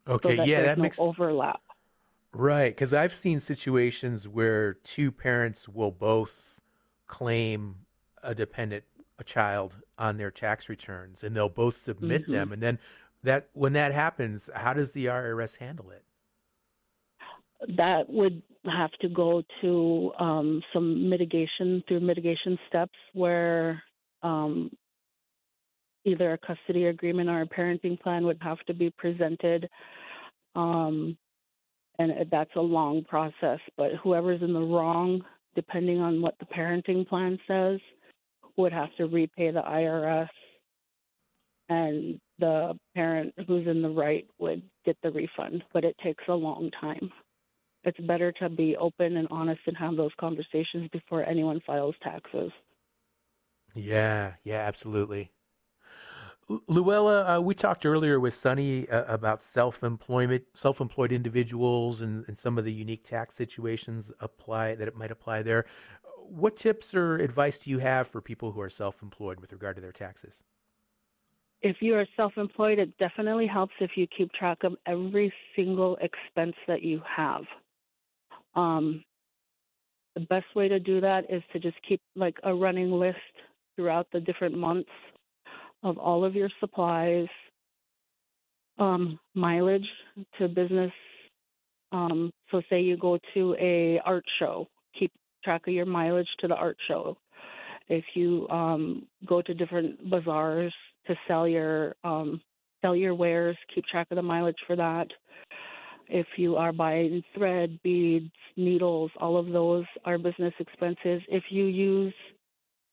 Okay, 0.07 0.35
so 0.35 0.35
that 0.35 0.47
yeah, 0.47 0.61
that 0.63 0.77
no 0.77 0.83
makes 0.83 0.97
overlap. 0.97 1.61
right 2.33 2.73
because 2.73 2.93
I've 2.93 3.13
seen 3.13 3.39
situations 3.39 4.27
where 4.27 4.73
two 4.73 5.11
parents 5.11 5.67
will 5.67 5.91
both 5.91 6.61
claim 7.07 7.85
a 8.23 8.33
dependent 8.33 8.85
a 9.19 9.23
child 9.23 9.77
on 9.97 10.17
their 10.17 10.31
tax 10.31 10.67
returns, 10.69 11.23
and 11.23 11.35
they'll 11.35 11.49
both 11.49 11.75
submit 11.77 12.23
Mhm. 12.23 12.31
them, 12.31 12.51
and 12.51 12.61
then 12.63 12.79
that 13.23 13.49
when 13.53 13.73
that 13.73 13.91
happens, 13.93 14.49
how 14.55 14.73
does 14.73 14.93
the 14.93 15.05
IRS 15.07 15.57
handle 15.57 15.91
it? 15.91 16.03
That 17.77 18.09
would 18.09 18.41
have 18.65 18.91
to 19.01 19.09
go 19.09 19.43
to 19.61 20.11
um, 20.19 20.61
some 20.73 21.09
mitigation 21.09 21.83
through 21.87 21.99
mitigation 21.99 22.57
steps 22.67 22.97
where 23.13 23.81
um, 24.23 24.71
either 26.05 26.33
a 26.33 26.37
custody 26.37 26.85
agreement 26.85 27.29
or 27.29 27.41
a 27.41 27.47
parenting 27.47 27.99
plan 27.99 28.25
would 28.25 28.37
have 28.41 28.59
to 28.67 28.73
be 28.73 28.89
presented. 28.97 29.69
Um, 30.55 31.17
and 31.99 32.11
that's 32.31 32.55
a 32.55 32.61
long 32.61 33.03
process, 33.03 33.59
but 33.77 33.91
whoever's 34.03 34.41
in 34.41 34.53
the 34.53 34.59
wrong, 34.59 35.21
depending 35.55 35.99
on 35.99 36.21
what 36.21 36.35
the 36.39 36.45
parenting 36.45 37.07
plan 37.07 37.37
says, 37.47 37.79
would 38.57 38.73
have 38.73 38.89
to 38.97 39.05
repay 39.05 39.51
the 39.51 39.61
IRS. 39.61 40.29
And 41.69 42.19
the 42.39 42.77
parent 42.95 43.33
who's 43.47 43.67
in 43.67 43.81
the 43.81 43.89
right 43.89 44.27
would 44.39 44.63
get 44.83 44.97
the 45.03 45.11
refund, 45.11 45.63
but 45.73 45.85
it 45.85 45.95
takes 46.03 46.23
a 46.27 46.33
long 46.33 46.69
time 46.79 47.11
it's 47.83 47.99
better 48.01 48.31
to 48.33 48.49
be 48.49 48.75
open 48.77 49.17
and 49.17 49.27
honest 49.31 49.61
and 49.67 49.77
have 49.77 49.95
those 49.95 50.11
conversations 50.19 50.89
before 50.91 51.23
anyone 51.23 51.61
files 51.65 51.95
taxes. 52.03 52.51
Yeah, 53.73 54.33
yeah, 54.43 54.59
absolutely. 54.59 55.31
Lu- 56.47 56.63
Luella, 56.67 57.37
uh, 57.37 57.41
we 57.41 57.55
talked 57.55 57.85
earlier 57.85 58.19
with 58.19 58.33
Sunny 58.33 58.87
uh, 58.89 59.13
about 59.13 59.41
self-employment, 59.41 60.43
self-employed 60.53 61.11
individuals, 61.11 62.01
and, 62.01 62.25
and 62.27 62.37
some 62.37 62.57
of 62.57 62.65
the 62.65 62.73
unique 62.73 63.03
tax 63.03 63.35
situations 63.35 64.11
apply 64.19 64.75
that 64.75 64.87
it 64.87 64.95
might 64.95 65.11
apply 65.11 65.41
there. 65.43 65.65
What 66.17 66.55
tips 66.57 66.93
or 66.93 67.17
advice 67.17 67.59
do 67.59 67.69
you 67.69 67.79
have 67.79 68.07
for 68.07 68.21
people 68.21 68.51
who 68.51 68.61
are 68.61 68.69
self-employed 68.69 69.39
with 69.39 69.51
regard 69.53 69.75
to 69.77 69.81
their 69.81 69.91
taxes? 69.91 70.43
If 71.61 71.77
you 71.79 71.95
are 71.95 72.07
self 72.15 72.37
employed, 72.37 72.79
it 72.79 72.97
definitely 72.97 73.47
helps 73.47 73.73
if 73.79 73.91
you 73.95 74.07
keep 74.07 74.31
track 74.33 74.63
of 74.63 74.75
every 74.85 75.31
single 75.55 75.95
expense 75.97 76.55
that 76.67 76.81
you 76.81 77.01
have. 77.05 77.43
Um, 78.55 79.03
the 80.15 80.21
best 80.21 80.45
way 80.55 80.67
to 80.67 80.79
do 80.79 81.01
that 81.01 81.25
is 81.29 81.41
to 81.53 81.59
just 81.59 81.77
keep 81.87 82.01
like 82.15 82.35
a 82.43 82.53
running 82.53 82.91
list 82.91 83.17
throughout 83.75 84.07
the 84.11 84.19
different 84.19 84.57
months 84.57 84.89
of 85.83 85.97
all 85.97 86.23
of 86.25 86.35
your 86.35 86.49
supplies, 86.59 87.27
um, 88.77 89.19
mileage 89.33 89.87
to 90.37 90.47
business. 90.47 90.91
Um, 91.91 92.31
so, 92.51 92.61
say 92.69 92.81
you 92.81 92.97
go 92.97 93.19
to 93.33 93.55
a 93.59 93.99
art 94.05 94.23
show, 94.39 94.67
keep 94.97 95.11
track 95.43 95.67
of 95.67 95.73
your 95.73 95.85
mileage 95.85 96.27
to 96.39 96.47
the 96.47 96.55
art 96.55 96.77
show. 96.87 97.17
If 97.89 98.05
you 98.13 98.47
um, 98.49 99.07
go 99.25 99.41
to 99.41 99.53
different 99.53 100.09
bazaars 100.09 100.73
to 101.07 101.15
sell 101.27 101.47
your 101.47 101.95
um, 102.03 102.41
sell 102.81 102.95
your 102.95 103.13
wares, 103.13 103.57
keep 103.73 103.85
track 103.85 104.07
of 104.11 104.15
the 104.15 104.21
mileage 104.21 104.57
for 104.67 104.75
that. 104.75 105.07
If 106.07 106.27
you 106.37 106.57
are 106.57 106.73
buying 106.73 107.23
thread, 107.35 107.79
beads, 107.83 108.31
needles, 108.57 109.11
all 109.19 109.37
of 109.37 109.47
those 109.47 109.85
are 110.05 110.17
business 110.17 110.53
expenses. 110.59 111.21
If 111.29 111.43
you 111.49 111.65
use 111.65 112.13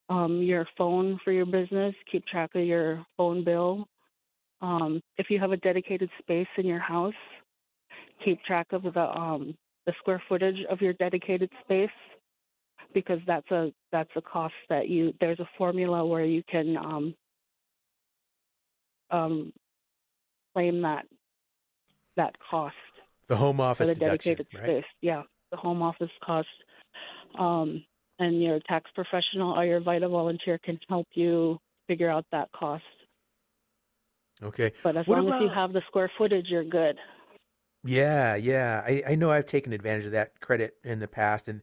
um, 0.09 0.43
your 0.43 0.67
phone 0.77 1.19
for 1.25 1.33
your 1.33 1.47
business, 1.47 1.95
keep 2.11 2.27
track 2.27 2.51
of 2.55 2.65
your 2.65 3.05
phone 3.17 3.45
bill. 3.45 3.87
Um, 4.61 5.01
if 5.17 5.31
you 5.31 5.39
have 5.39 5.53
a 5.53 5.57
dedicated 5.57 6.11
space 6.21 6.49
in 6.57 6.67
your 6.67 6.81
house, 6.81 7.15
keep 8.25 8.43
track 8.45 8.69
of 8.73 8.83
the 8.83 9.19
um, 9.19 9.55
the 9.87 9.93
square 9.99 10.23
footage 10.29 10.59
of 10.71 10.81
your 10.81 10.93
dedicated 10.95 11.51
space 11.65 11.91
because 12.95 13.21
that's 13.27 13.51
a 13.51 13.73
that's 13.93 14.11
a 14.17 14.21
cost 14.21 14.55
that 14.69 14.89
you 14.89 15.13
there's 15.21 15.41
a 15.41 15.49
formula 15.57 16.05
where 16.07 16.25
you 16.25 16.43
can 16.51 16.77
um, 16.77 17.15
um, 19.11 19.53
claim 20.55 20.83
that 20.83 21.07
that 22.17 22.35
cost 22.51 22.75
The 23.29 23.37
home 23.37 23.61
office 23.61 23.89
for 23.89 23.95
the 23.95 24.01
deduction, 24.01 24.35
dedicated 24.35 24.47
right? 24.55 24.65
space. 24.83 24.91
Yeah, 25.01 25.23
the 25.51 25.57
home 25.57 25.83
office 25.83 26.11
cost. 26.25 26.49
Um, 27.39 27.85
and 28.19 28.43
your 28.43 28.59
tax 28.61 28.91
professional 28.95 29.57
or 29.57 29.65
your 29.65 29.81
VITA 29.81 30.09
volunteer 30.09 30.59
can 30.59 30.79
help 30.89 31.07
you 31.13 31.59
figure 31.87 32.11
out 32.11 32.25
that 32.33 32.51
cost. 32.53 32.83
Okay. 34.43 34.73
But 34.83 34.97
as 34.97 35.07
What 35.07 35.25
long 35.25 35.35
as 35.35 35.43
you 35.43 35.49
have 35.49 35.73
the 35.73 35.83
square 35.89 36.11
footage, 36.17 36.47
you're 36.49 36.65
good. 36.65 36.97
Yeah, 37.85 38.35
yeah. 38.35 38.83
I, 38.85 39.03
I 39.09 39.15
know 39.15 39.31
I've 39.31 39.47
taken 39.47 39.73
advantage 39.73 40.07
of 40.07 40.13
that 40.13 40.41
credit 40.41 40.75
in 40.85 40.99
the 40.99 41.09
past, 41.09 41.49
and 41.49 41.63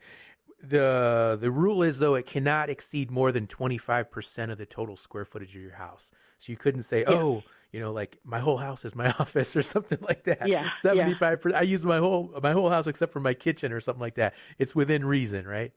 the 0.61 1.37
the 1.39 1.51
rule 1.51 1.83
is 1.83 1.99
though 1.99 2.15
it 2.15 2.25
cannot 2.25 2.69
exceed 2.69 3.11
more 3.11 3.31
than 3.31 3.47
twenty 3.47 3.77
five 3.77 4.09
percent 4.11 4.51
of 4.51 4.57
the 4.57 4.65
total 4.65 4.97
square 4.97 5.25
footage 5.25 5.55
of 5.55 5.61
your 5.61 5.75
house. 5.75 6.11
So 6.39 6.51
you 6.51 6.57
couldn't 6.57 6.83
say, 6.83 7.03
Yeah. 7.07 7.39
You 7.75 7.81
know, 7.81 7.91
like 7.91 8.17
my 8.23 8.39
whole 8.39 8.55
house 8.55 8.85
is 8.85 8.95
my 8.95 9.11
office 9.19 9.53
or 9.53 9.61
something 9.61 9.97
like 9.99 10.23
that. 10.23 10.47
Yeah, 10.47 10.63
yeah. 10.63 10.69
seventy 10.77 11.13
five 11.13 11.41
percent. 11.41 11.59
I 11.59 11.63
use 11.63 11.83
my 11.83 11.97
whole 11.97 12.33
my 12.41 12.53
whole 12.53 12.69
house 12.69 12.87
except 12.87 13.11
for 13.11 13.19
my 13.19 13.33
kitchen 13.33 13.73
or 13.73 13.81
something 13.81 13.99
like 13.99 14.15
that. 14.15 14.33
It's 14.57 14.73
within 14.73 15.03
reason, 15.03 15.45
right? 15.45 15.73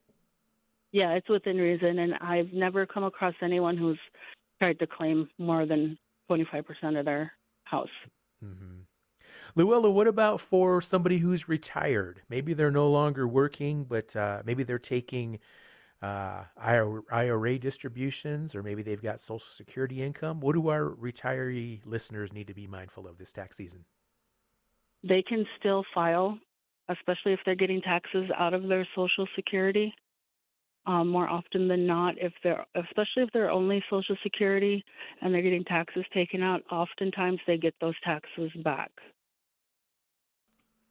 Yeah, 0.93 1.11
it's 1.11 1.27
within 1.27 1.57
reason, 1.57 1.99
and 1.99 2.13
I've 2.21 2.53
never 2.53 2.85
come 2.85 3.03
across 3.03 3.33
anyone 3.41 3.75
who's 3.75 3.99
tried 4.59 4.79
to 4.79 4.87
claim 4.87 5.27
more 5.37 5.65
than 5.65 5.97
25% 6.31 6.97
of 6.97 7.05
their 7.05 7.33
house. 7.65 7.89
Mm-hmm. 8.43 8.79
Luella, 9.55 9.91
what 9.91 10.07
about 10.07 10.39
for 10.39 10.81
somebody 10.81 11.17
who's 11.17 11.49
retired? 11.49 12.21
Maybe 12.29 12.53
they're 12.53 12.71
no 12.71 12.89
longer 12.89 13.27
working, 13.27 13.83
but 13.83 14.15
uh, 14.15 14.41
maybe 14.45 14.63
they're 14.63 14.79
taking 14.79 15.39
uh, 16.01 16.43
IRA, 16.57 17.59
distributions, 17.59 18.55
or 18.55 18.63
maybe 18.63 18.81
they've 18.83 19.01
got 19.01 19.19
Social 19.19 19.51
Security 19.51 20.01
income. 20.01 20.39
What 20.39 20.53
do 20.53 20.69
our 20.69 20.91
retiree 20.91 21.81
listeners 21.85 22.31
need 22.31 22.47
to 22.47 22.53
be 22.53 22.67
mindful 22.67 23.07
of 23.07 23.17
this 23.17 23.31
tax 23.31 23.57
season? 23.57 23.85
They 25.03 25.21
can 25.21 25.45
still 25.59 25.83
file, 25.93 26.37
especially 26.87 27.33
if 27.33 27.39
they're 27.45 27.55
getting 27.55 27.81
taxes 27.81 28.29
out 28.37 28.53
of 28.53 28.67
their 28.67 28.87
Social 28.95 29.27
Security. 29.35 29.93
Um, 30.85 31.09
more 31.09 31.27
often 31.27 31.67
than 31.67 31.85
not, 31.85 32.15
if 32.17 32.33
they're, 32.43 32.65
especially 32.75 33.23
if 33.23 33.29
they're 33.33 33.51
only 33.51 33.83
Social 33.89 34.15
Security 34.23 34.83
and 35.21 35.33
they're 35.33 35.41
getting 35.41 35.65
taxes 35.65 36.05
taken 36.13 36.41
out, 36.41 36.63
oftentimes 36.71 37.39
they 37.45 37.57
get 37.57 37.75
those 37.81 37.95
taxes 38.03 38.51
back. 38.63 38.91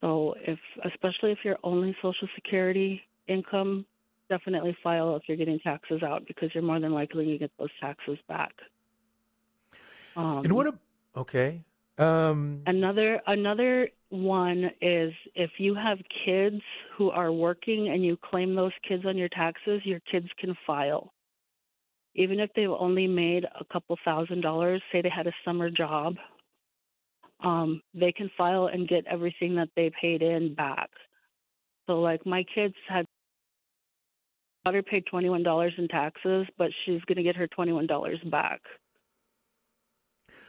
So 0.02 0.34
if, 0.46 0.58
especially 0.84 1.32
if 1.32 1.38
you're 1.44 1.58
only 1.64 1.96
Social 2.00 2.28
Security 2.34 3.02
income, 3.26 3.86
definitely 4.28 4.76
file 4.82 5.16
if 5.16 5.22
you're 5.26 5.36
getting 5.36 5.58
taxes 5.60 6.02
out 6.02 6.26
because 6.26 6.50
you're 6.54 6.62
more 6.62 6.80
than 6.80 6.92
likely 6.92 7.26
to 7.26 7.38
get 7.38 7.50
those 7.58 7.70
taxes 7.80 8.18
back. 8.28 8.52
Um, 10.16 10.42
and 10.44 10.52
what? 10.52 10.66
A, 10.66 10.74
okay. 11.16 11.62
Um, 11.98 12.62
another 12.66 13.20
another 13.26 13.88
one 14.10 14.70
is 14.80 15.12
if 15.34 15.50
you 15.58 15.74
have 15.74 15.98
kids 16.24 16.60
who 16.96 17.10
are 17.10 17.32
working 17.32 17.88
and 17.88 18.04
you 18.04 18.16
claim 18.16 18.54
those 18.54 18.72
kids 18.88 19.04
on 19.04 19.16
your 19.16 19.28
taxes, 19.28 19.80
your 19.84 20.00
kids 20.10 20.28
can 20.38 20.56
file. 20.66 21.12
Even 22.14 22.40
if 22.40 22.50
they've 22.54 22.70
only 22.70 23.06
made 23.06 23.44
a 23.44 23.64
couple 23.72 23.96
thousand 24.04 24.40
dollars, 24.40 24.82
say 24.90 25.02
they 25.02 25.08
had 25.08 25.26
a 25.26 25.32
summer 25.44 25.70
job, 25.70 26.16
um, 27.44 27.80
they 27.94 28.12
can 28.12 28.30
file 28.36 28.66
and 28.66 28.88
get 28.88 29.04
everything 29.06 29.54
that 29.56 29.68
they 29.76 29.90
paid 30.00 30.22
in 30.22 30.54
back. 30.54 30.90
So, 31.86 32.00
like 32.00 32.26
my 32.26 32.44
kids 32.54 32.74
had 32.88 33.06
daughter 34.68 34.82
paid 34.82 35.06
twenty 35.06 35.30
one 35.30 35.42
dollars 35.42 35.72
in 35.78 35.88
taxes, 35.88 36.46
but 36.58 36.68
she's 36.84 37.00
going 37.06 37.16
to 37.16 37.22
get 37.22 37.36
her 37.36 37.46
twenty 37.46 37.72
one 37.72 37.86
dollars 37.86 38.18
back. 38.30 38.60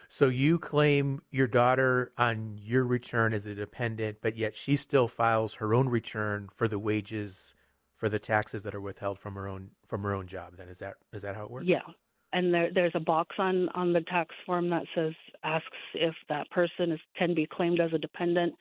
So 0.09 0.27
you 0.27 0.59
claim 0.59 1.21
your 1.29 1.47
daughter 1.47 2.11
on 2.17 2.57
your 2.61 2.83
return 2.83 3.33
as 3.33 3.45
a 3.45 3.55
dependent, 3.55 4.17
but 4.21 4.35
yet 4.35 4.55
she 4.55 4.75
still 4.75 5.07
files 5.07 5.55
her 5.55 5.73
own 5.73 5.87
return 5.87 6.49
for 6.53 6.67
the 6.67 6.79
wages 6.79 7.55
for 7.95 8.09
the 8.09 8.19
taxes 8.19 8.63
that 8.63 8.75
are 8.75 8.81
withheld 8.81 9.19
from 9.19 9.35
her 9.35 9.47
own 9.47 9.71
from 9.87 10.03
her 10.03 10.13
own 10.13 10.27
job. 10.27 10.57
Then 10.57 10.67
is 10.67 10.79
that 10.79 10.95
is 11.13 11.21
that 11.21 11.35
how 11.35 11.45
it 11.45 11.51
works? 11.51 11.67
Yeah, 11.67 11.87
and 12.33 12.53
there, 12.53 12.69
there's 12.73 12.95
a 12.95 12.99
box 12.99 13.37
on 13.39 13.69
on 13.69 13.93
the 13.93 14.01
tax 14.01 14.35
form 14.45 14.69
that 14.71 14.83
says 14.93 15.13
asks 15.45 15.77
if 15.93 16.15
that 16.27 16.49
person 16.49 16.91
is 16.91 16.99
can 17.17 17.33
be 17.33 17.47
claimed 17.49 17.79
as 17.79 17.93
a 17.93 17.97
dependent. 17.97 18.53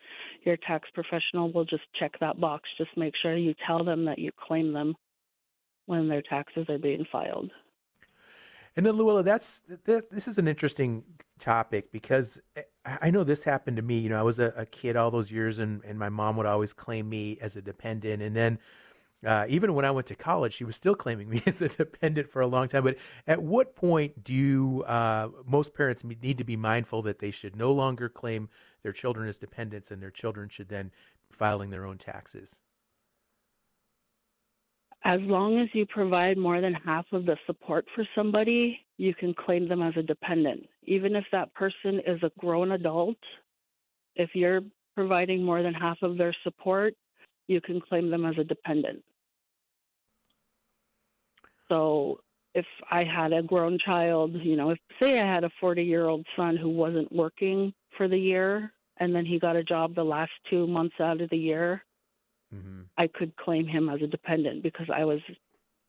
Your 0.44 0.56
tax 0.56 0.88
professional 0.94 1.50
will 1.50 1.64
just 1.64 1.82
check 1.98 2.12
that 2.20 2.40
box. 2.40 2.68
Just 2.78 2.90
make 2.96 3.14
sure 3.20 3.36
you 3.36 3.54
tell 3.66 3.82
them 3.82 4.04
that 4.04 4.20
you 4.20 4.30
claim 4.46 4.72
them 4.72 4.94
when 5.88 6.06
their 6.06 6.20
taxes 6.20 6.66
are 6.68 6.78
being 6.78 7.06
filed. 7.10 7.50
And 8.76 8.84
then 8.84 8.96
Luella, 8.96 9.22
that's 9.22 9.62
that, 9.86 10.10
this 10.10 10.28
is 10.28 10.36
an 10.38 10.46
interesting 10.46 11.02
topic 11.38 11.90
because 11.90 12.38
eh, 12.54 12.62
I 12.84 13.10
know 13.10 13.24
this 13.24 13.42
happened 13.42 13.78
to 13.78 13.82
me. 13.82 13.98
You 13.98 14.10
know, 14.10 14.20
I 14.20 14.22
was 14.22 14.38
a, 14.38 14.52
a, 14.54 14.66
kid 14.66 14.96
all 14.96 15.10
those 15.10 15.32
years, 15.32 15.58
and 15.58 15.82
and 15.84 15.98
my 15.98 16.10
mom 16.10 16.36
would 16.36 16.46
always 16.46 16.74
claim 16.74 17.08
me 17.08 17.38
as 17.40 17.56
a 17.56 17.62
dependent, 17.62 18.22
and 18.22 18.36
then. 18.36 18.58
Uh, 19.26 19.44
even 19.48 19.74
when 19.74 19.84
I 19.84 19.90
went 19.90 20.06
to 20.06 20.14
college, 20.14 20.54
she 20.54 20.62
was 20.62 20.76
still 20.76 20.94
claiming 20.94 21.28
me 21.30 21.42
as 21.44 21.60
a 21.60 21.68
dependent 21.68 22.30
for 22.30 22.40
a 22.40 22.46
long 22.46 22.68
time. 22.68 22.84
But 22.84 22.98
at 23.26 23.42
what 23.42 23.74
point 23.74 24.22
do 24.22 24.32
you, 24.32 24.84
uh, 24.86 25.30
most 25.44 25.74
parents 25.74 26.04
need 26.04 26.38
to 26.38 26.44
be 26.44 26.54
mindful 26.54 27.02
that 27.02 27.18
they 27.18 27.32
should 27.32 27.56
no 27.56 27.72
longer 27.72 28.08
claim 28.08 28.48
their 28.84 28.92
children 28.92 29.28
as 29.28 29.36
dependents, 29.36 29.90
and 29.90 30.00
their 30.00 30.12
children 30.12 30.48
should 30.48 30.68
then 30.68 30.92
filing 31.32 31.70
their 31.70 31.84
own 31.84 31.98
taxes? 31.98 32.60
As 35.04 35.20
long 35.22 35.58
as 35.58 35.68
you 35.72 35.86
provide 35.86 36.36
more 36.36 36.60
than 36.60 36.74
half 36.74 37.06
of 37.12 37.24
the 37.24 37.36
support 37.46 37.86
for 37.94 38.06
somebody, 38.14 38.78
you 38.96 39.14
can 39.14 39.32
claim 39.32 39.68
them 39.68 39.82
as 39.82 39.94
a 39.96 40.02
dependent. 40.02 40.66
Even 40.84 41.14
if 41.14 41.24
that 41.30 41.52
person 41.54 42.00
is 42.06 42.20
a 42.22 42.32
grown 42.38 42.72
adult, 42.72 43.16
if 44.16 44.30
you're 44.34 44.60
providing 44.96 45.44
more 45.44 45.62
than 45.62 45.72
half 45.72 45.98
of 46.02 46.18
their 46.18 46.34
support, 46.42 46.94
you 47.46 47.60
can 47.60 47.80
claim 47.80 48.10
them 48.10 48.24
as 48.26 48.36
a 48.38 48.44
dependent. 48.44 49.02
So 51.68 52.20
if 52.54 52.66
I 52.90 53.04
had 53.04 53.32
a 53.32 53.42
grown 53.42 53.78
child, 53.84 54.32
you 54.42 54.56
know, 54.56 54.70
if 54.70 54.78
say 54.98 55.20
I 55.20 55.32
had 55.32 55.44
a 55.44 55.50
40 55.60 55.82
year 55.82 56.06
old 56.06 56.26
son 56.36 56.56
who 56.56 56.70
wasn't 56.70 57.12
working 57.12 57.72
for 57.96 58.08
the 58.08 58.18
year 58.18 58.72
and 58.98 59.14
then 59.14 59.24
he 59.24 59.38
got 59.38 59.56
a 59.56 59.62
job 59.62 59.94
the 59.94 60.02
last 60.02 60.32
two 60.50 60.66
months 60.66 60.96
out 61.00 61.20
of 61.20 61.30
the 61.30 61.36
year, 61.36 61.84
mm-hmm. 62.54 62.82
I 62.96 63.06
could 63.06 63.36
claim 63.36 63.66
him 63.66 63.88
as 63.88 64.02
a 64.02 64.06
dependent 64.06 64.62
because 64.62 64.88
I 64.94 65.04
was 65.04 65.20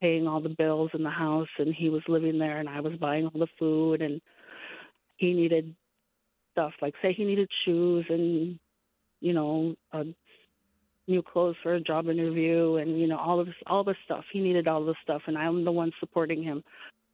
paying 0.01 0.27
all 0.27 0.41
the 0.41 0.49
bills 0.49 0.91
in 0.93 1.03
the 1.03 1.09
house 1.09 1.49
and 1.57 1.73
he 1.73 1.89
was 1.89 2.01
living 2.07 2.39
there 2.39 2.59
and 2.59 2.69
I 2.69 2.79
was 2.79 2.93
buying 2.93 3.25
all 3.25 3.39
the 3.39 3.47
food 3.57 4.01
and 4.01 4.21
he 5.17 5.33
needed 5.33 5.75
stuff. 6.53 6.73
Like 6.81 6.93
say 7.01 7.13
he 7.13 7.25
needed 7.25 7.49
shoes 7.65 8.05
and 8.09 8.59
you 9.19 9.33
know 9.33 9.75
uh, 9.91 10.05
new 11.07 11.21
clothes 11.21 11.57
for 11.61 11.73
a 11.73 11.81
job 11.81 12.07
interview 12.07 12.75
and 12.75 12.99
you 12.99 13.07
know 13.07 13.17
all 13.17 13.39
of 13.39 13.47
this 13.47 13.55
all 13.67 13.83
the 13.83 13.95
stuff. 14.05 14.23
He 14.31 14.39
needed 14.39 14.67
all 14.67 14.85
the 14.85 14.95
stuff 15.03 15.23
and 15.27 15.37
I'm 15.37 15.65
the 15.65 15.71
one 15.71 15.91
supporting 15.99 16.43
him. 16.43 16.63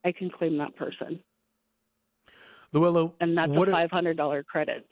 I 0.03 0.11
can 0.11 0.29
claim 0.29 0.57
that 0.59 0.75
person. 0.75 1.19
Luella 2.71 3.11
and 3.19 3.37
that's 3.37 3.51
a 3.51 3.65
five 3.71 3.91
hundred 3.91 4.17
dollar 4.17 4.43
credit. 4.43 4.85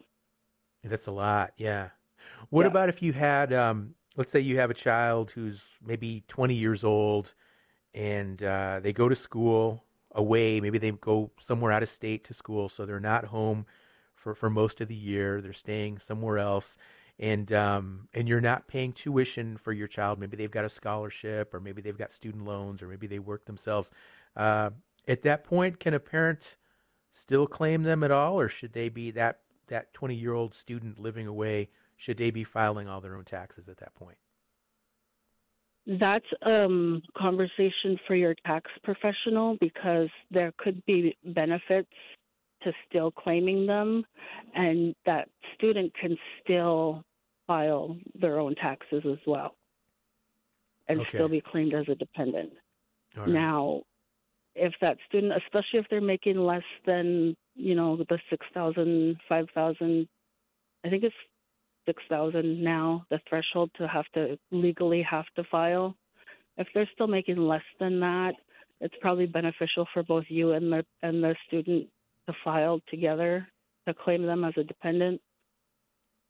That's 0.83 1.07
a 1.07 1.11
lot 1.11 1.51
yeah. 1.57 1.89
What 2.49 2.63
yeah. 2.63 2.67
about 2.67 2.89
if 2.89 3.01
you 3.01 3.13
had 3.13 3.53
um 3.53 3.93
let's 4.15 4.31
say 4.31 4.39
you 4.39 4.57
have 4.59 4.69
a 4.69 4.75
child 4.75 5.31
who's 5.31 5.63
maybe 5.83 6.23
20 6.27 6.53
years 6.53 6.83
old 6.83 7.33
and 7.93 8.41
uh, 8.43 8.79
they 8.81 8.93
go 8.93 9.09
to 9.09 9.15
school 9.15 9.83
away. 10.13 10.59
Maybe 10.59 10.77
they 10.77 10.91
go 10.91 11.31
somewhere 11.39 11.71
out 11.71 11.83
of 11.83 11.89
state 11.89 12.23
to 12.25 12.33
school, 12.33 12.69
so 12.69 12.85
they're 12.85 12.99
not 12.99 13.25
home 13.25 13.65
for, 14.15 14.33
for 14.33 14.49
most 14.49 14.81
of 14.81 14.87
the 14.87 14.95
year. 14.95 15.41
They're 15.41 15.53
staying 15.53 15.99
somewhere 15.99 16.39
else, 16.39 16.77
and 17.19 17.51
um, 17.53 18.07
and 18.13 18.27
you're 18.27 18.41
not 18.41 18.67
paying 18.67 18.93
tuition 18.93 19.57
for 19.57 19.71
your 19.71 19.87
child. 19.87 20.19
Maybe 20.19 20.37
they've 20.37 20.49
got 20.49 20.65
a 20.65 20.69
scholarship, 20.69 21.53
or 21.53 21.59
maybe 21.59 21.81
they've 21.81 21.97
got 21.97 22.11
student 22.11 22.45
loans, 22.45 22.81
or 22.81 22.87
maybe 22.87 23.07
they 23.07 23.19
work 23.19 23.45
themselves. 23.45 23.91
Uh, 24.35 24.71
at 25.07 25.21
that 25.23 25.43
point, 25.43 25.79
can 25.79 25.93
a 25.93 25.99
parent 25.99 26.57
still 27.11 27.45
claim 27.45 27.83
them 27.83 28.03
at 28.03 28.11
all, 28.11 28.39
or 28.39 28.47
should 28.47 28.73
they 28.73 28.89
be 28.89 29.11
that 29.11 29.39
that 29.67 29.93
20 29.93 30.15
year 30.15 30.33
old 30.33 30.55
student 30.55 30.99
living 30.99 31.27
away? 31.27 31.69
Should 31.97 32.17
they 32.17 32.31
be 32.31 32.43
filing 32.43 32.87
all 32.87 33.01
their 33.01 33.15
own 33.15 33.25
taxes 33.25 33.69
at 33.69 33.77
that 33.77 33.95
point? 33.95 34.17
That's 35.85 36.25
um 36.45 37.01
conversation 37.17 37.99
for 38.07 38.15
your 38.15 38.35
tax 38.45 38.71
professional 38.83 39.57
because 39.59 40.09
there 40.31 40.53
could 40.57 40.83
be 40.85 41.17
benefits 41.25 41.91
to 42.63 42.71
still 42.87 43.11
claiming 43.11 43.67
them 43.67 44.05
and 44.55 44.95
that 45.05 45.27
student 45.55 45.93
can 45.99 46.17
still 46.41 47.03
file 47.47 47.97
their 48.15 48.39
own 48.39 48.55
taxes 48.55 49.03
as 49.05 49.17
well 49.27 49.55
and 50.87 51.01
okay. 51.01 51.09
still 51.13 51.27
be 51.27 51.41
claimed 51.41 51.73
as 51.73 51.85
a 51.89 51.95
dependent. 51.95 52.51
Right. 53.15 53.27
Now, 53.27 53.81
if 54.55 54.73
that 54.81 54.97
student, 55.07 55.33
especially 55.33 55.79
if 55.79 55.85
they're 55.89 56.01
making 56.01 56.37
less 56.37 56.63
than, 56.85 57.35
you 57.55 57.75
know, 57.75 57.97
the 57.97 58.05
6,000, 58.29 59.17
5,000, 59.27 60.07
I 60.85 60.89
think 60.89 61.03
it's 61.03 61.15
six 61.85 62.01
thousand 62.09 62.63
now, 62.63 63.05
the 63.09 63.19
threshold 63.29 63.71
to 63.77 63.87
have 63.87 64.05
to 64.13 64.37
legally 64.51 65.01
have 65.09 65.25
to 65.35 65.43
file. 65.45 65.95
If 66.57 66.67
they're 66.73 66.89
still 66.93 67.07
making 67.07 67.37
less 67.37 67.63
than 67.79 67.99
that, 68.01 68.33
it's 68.79 68.95
probably 69.01 69.25
beneficial 69.25 69.87
for 69.93 70.03
both 70.03 70.25
you 70.27 70.51
and 70.51 70.71
the 70.71 70.85
and 71.01 71.23
the 71.23 71.35
student 71.47 71.87
to 72.27 72.33
file 72.43 72.79
together 72.89 73.47
to 73.87 73.93
claim 73.93 74.25
them 74.25 74.43
as 74.43 74.53
a 74.57 74.63
dependent. 74.63 75.21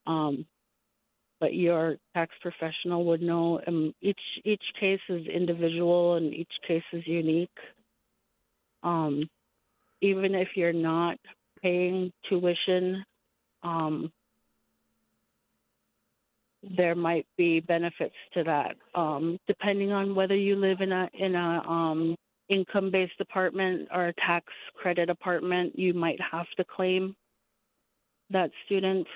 Um, 0.08 0.46
but 1.40 1.54
your 1.54 1.98
tax 2.14 2.34
professional 2.42 3.06
would 3.06 3.22
know. 3.22 3.60
Um, 3.68 3.94
each 4.02 4.22
each 4.46 4.64
case 4.80 5.02
is 5.10 5.28
individual 5.28 6.16
and 6.16 6.34
each 6.34 6.54
case 6.66 6.84
is 6.94 7.06
unique. 7.06 7.50
Um, 8.82 9.20
even 10.02 10.36
if 10.36 10.50
you're 10.56 10.74
not 10.74 11.18
paying 11.62 12.12
tuition, 12.30 13.04
um, 13.64 14.12
there 16.78 16.96
might 16.96 17.26
be 17.38 17.60
benefits 17.60 18.16
to 18.34 18.44
that, 18.44 18.76
um, 18.96 19.38
depending 19.48 19.92
on 19.92 20.16
whether 20.16 20.36
you 20.36 20.56
live 20.56 20.82
in 20.82 20.92
a 20.92 21.10
in 21.14 21.36
a 21.36 21.62
um, 21.68 22.16
income-based 22.50 23.20
apartment 23.20 23.88
or 23.94 24.08
a 24.08 24.14
tax 24.14 24.46
credit 24.76 25.10
apartment. 25.10 25.78
You 25.78 25.94
might 25.94 26.20
have 26.32 26.48
to 26.58 26.64
claim 26.64 27.16
that 28.30 28.52
student, 28.66 29.08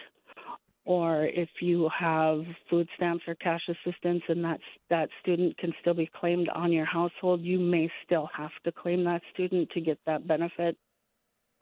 or 0.85 1.25
if 1.25 1.49
you 1.61 1.89
have 1.97 2.43
food 2.69 2.87
stamps 2.95 3.23
or 3.27 3.35
cash 3.35 3.61
assistance, 3.69 4.23
and 4.27 4.43
that 4.43 4.59
that 4.89 5.09
student 5.21 5.57
can 5.57 5.73
still 5.81 5.93
be 5.93 6.09
claimed 6.19 6.49
on 6.49 6.71
your 6.71 6.85
household, 6.85 7.41
you 7.41 7.59
may 7.59 7.89
still 8.05 8.29
have 8.35 8.51
to 8.65 8.71
claim 8.71 9.03
that 9.05 9.21
student 9.33 9.69
to 9.71 9.81
get 9.81 9.99
that 10.05 10.27
benefit. 10.27 10.77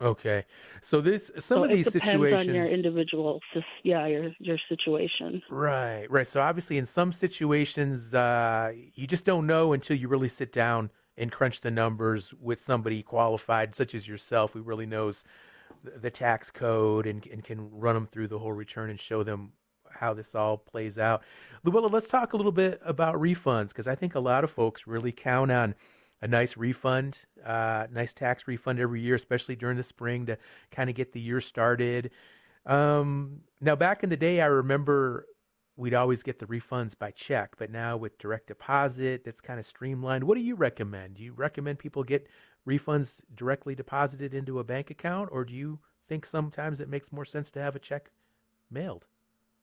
Okay, 0.02 0.44
so 0.82 1.00
this 1.00 1.32
some 1.36 1.42
so 1.42 1.64
of 1.64 1.70
these 1.70 1.86
depends 1.86 2.12
situations, 2.12 2.50
on 2.50 2.56
your 2.56 2.66
individual, 2.66 3.40
yeah, 3.84 4.06
your 4.08 4.32
your 4.40 4.58
situation. 4.68 5.42
Right, 5.50 6.06
right. 6.10 6.28
So 6.28 6.42
obviously, 6.42 6.78
in 6.78 6.86
some 6.86 7.14
situations, 7.14 8.14
uh, 8.14 8.74
you 8.94 9.08
just 9.08 9.24
don't 9.24 9.48
know 9.48 9.72
until 9.72 9.96
you 9.96 10.10
really 10.10 10.28
sit 10.28 10.52
down 10.52 10.92
and 11.18 11.32
crunch 11.32 11.62
the 11.62 11.72
numbers 11.72 12.34
with 12.42 12.60
somebody 12.60 13.02
qualified, 13.04 13.74
such 13.74 13.96
as 13.96 14.06
yourself, 14.06 14.52
who 14.52 14.62
really 14.62 14.86
knows 14.86 15.24
the, 15.84 15.92
the 15.92 16.12
tax 16.12 16.52
code 16.52 17.08
and, 17.08 17.26
and 17.28 17.46
can 17.46 17.70
run 17.72 17.96
them 17.96 18.06
through 18.06 18.28
the 18.28 18.40
whole 18.40 18.52
return 18.52 18.90
and 18.90 19.00
show 19.00 19.24
them 19.24 19.54
how 19.92 20.14
this 20.14 20.36
all 20.36 20.58
plays 20.58 20.98
out. 20.98 21.24
Luella, 21.64 21.88
let's 21.88 22.08
talk 22.08 22.34
a 22.34 22.38
little 22.38 22.52
bit 22.52 22.82
about 22.84 23.16
refunds 23.16 23.70
because 23.70 23.88
I 23.88 23.96
think 23.96 24.14
a 24.14 24.20
lot 24.20 24.44
of 24.44 24.52
folks 24.52 24.88
really 24.88 25.14
count 25.14 25.52
on 25.52 25.74
a 26.22 26.28
nice 26.28 26.58
refund, 26.58 27.26
uh, 27.44 27.88
nice 27.92 28.14
tax 28.14 28.48
refund 28.48 28.80
every 28.80 29.02
year, 29.02 29.16
especially 29.16 29.56
during 29.56 29.78
the 29.78 29.84
spring 29.84 30.26
to 30.28 30.38
kind 30.72 30.90
of 30.90 30.96
get 30.96 31.12
the 31.14 31.20
year 31.20 31.42
started. 31.42 32.12
Um, 32.66 33.42
now, 33.62 33.76
back 33.76 34.04
in 34.04 34.10
the 34.10 34.18
day, 34.18 34.42
I 34.42 34.48
remember 34.48 35.28
we'd 35.78 35.94
always 35.94 36.24
get 36.24 36.40
the 36.40 36.46
refunds 36.48 36.98
by 36.98 37.12
check, 37.12 37.56
but 37.58 37.70
now 37.70 37.98
with 37.98 38.18
direct 38.18 38.48
deposit, 38.48 39.24
that's 39.26 39.42
kind 39.42 39.60
of 39.60 39.66
streamlined. 39.66 40.24
What 40.24 40.36
do 40.36 40.42
you 40.42 40.56
recommend? 40.56 41.16
Do 41.16 41.24
you 41.24 41.34
recommend 41.34 41.80
people 41.80 42.04
get 42.04 42.28
refunds 42.68 43.22
directly 43.34 43.76
deposited 43.76 44.34
into 44.34 44.60
a 44.60 44.64
bank 44.64 44.90
account, 44.90 45.30
or 45.32 45.46
do 45.46 45.54
you 45.54 45.80
think 46.08 46.26
sometimes 46.26 46.80
it 46.82 46.90
makes 46.90 47.12
more 47.12 47.26
sense 47.26 47.52
to 47.52 47.62
have 47.62 47.76
a 47.76 47.80
check 47.80 48.12
mailed? 48.70 49.06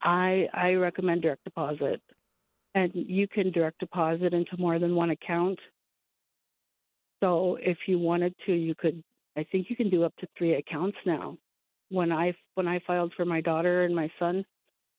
I 0.02 0.48
I 0.52 0.72
recommend 0.74 1.22
direct 1.22 1.44
deposit, 1.44 2.02
and 2.74 2.92
you 2.94 3.28
can 3.28 3.52
direct 3.52 3.80
deposit 3.80 4.34
into 4.34 4.56
more 4.58 4.78
than 4.78 4.96
one 4.96 5.10
account. 5.10 5.60
So 7.22 7.56
if 7.60 7.78
you 7.86 7.98
wanted 7.98 8.34
to, 8.46 8.52
you 8.52 8.74
could. 8.74 9.02
I 9.36 9.46
think 9.50 9.70
you 9.70 9.76
can 9.76 9.88
do 9.88 10.04
up 10.04 10.14
to 10.16 10.26
three 10.36 10.54
accounts 10.54 10.98
now. 11.06 11.38
When 11.88 12.10
I 12.12 12.34
when 12.54 12.68
I 12.68 12.80
filed 12.86 13.12
for 13.16 13.24
my 13.24 13.40
daughter 13.40 13.84
and 13.84 13.94
my 13.94 14.10
son, 14.18 14.44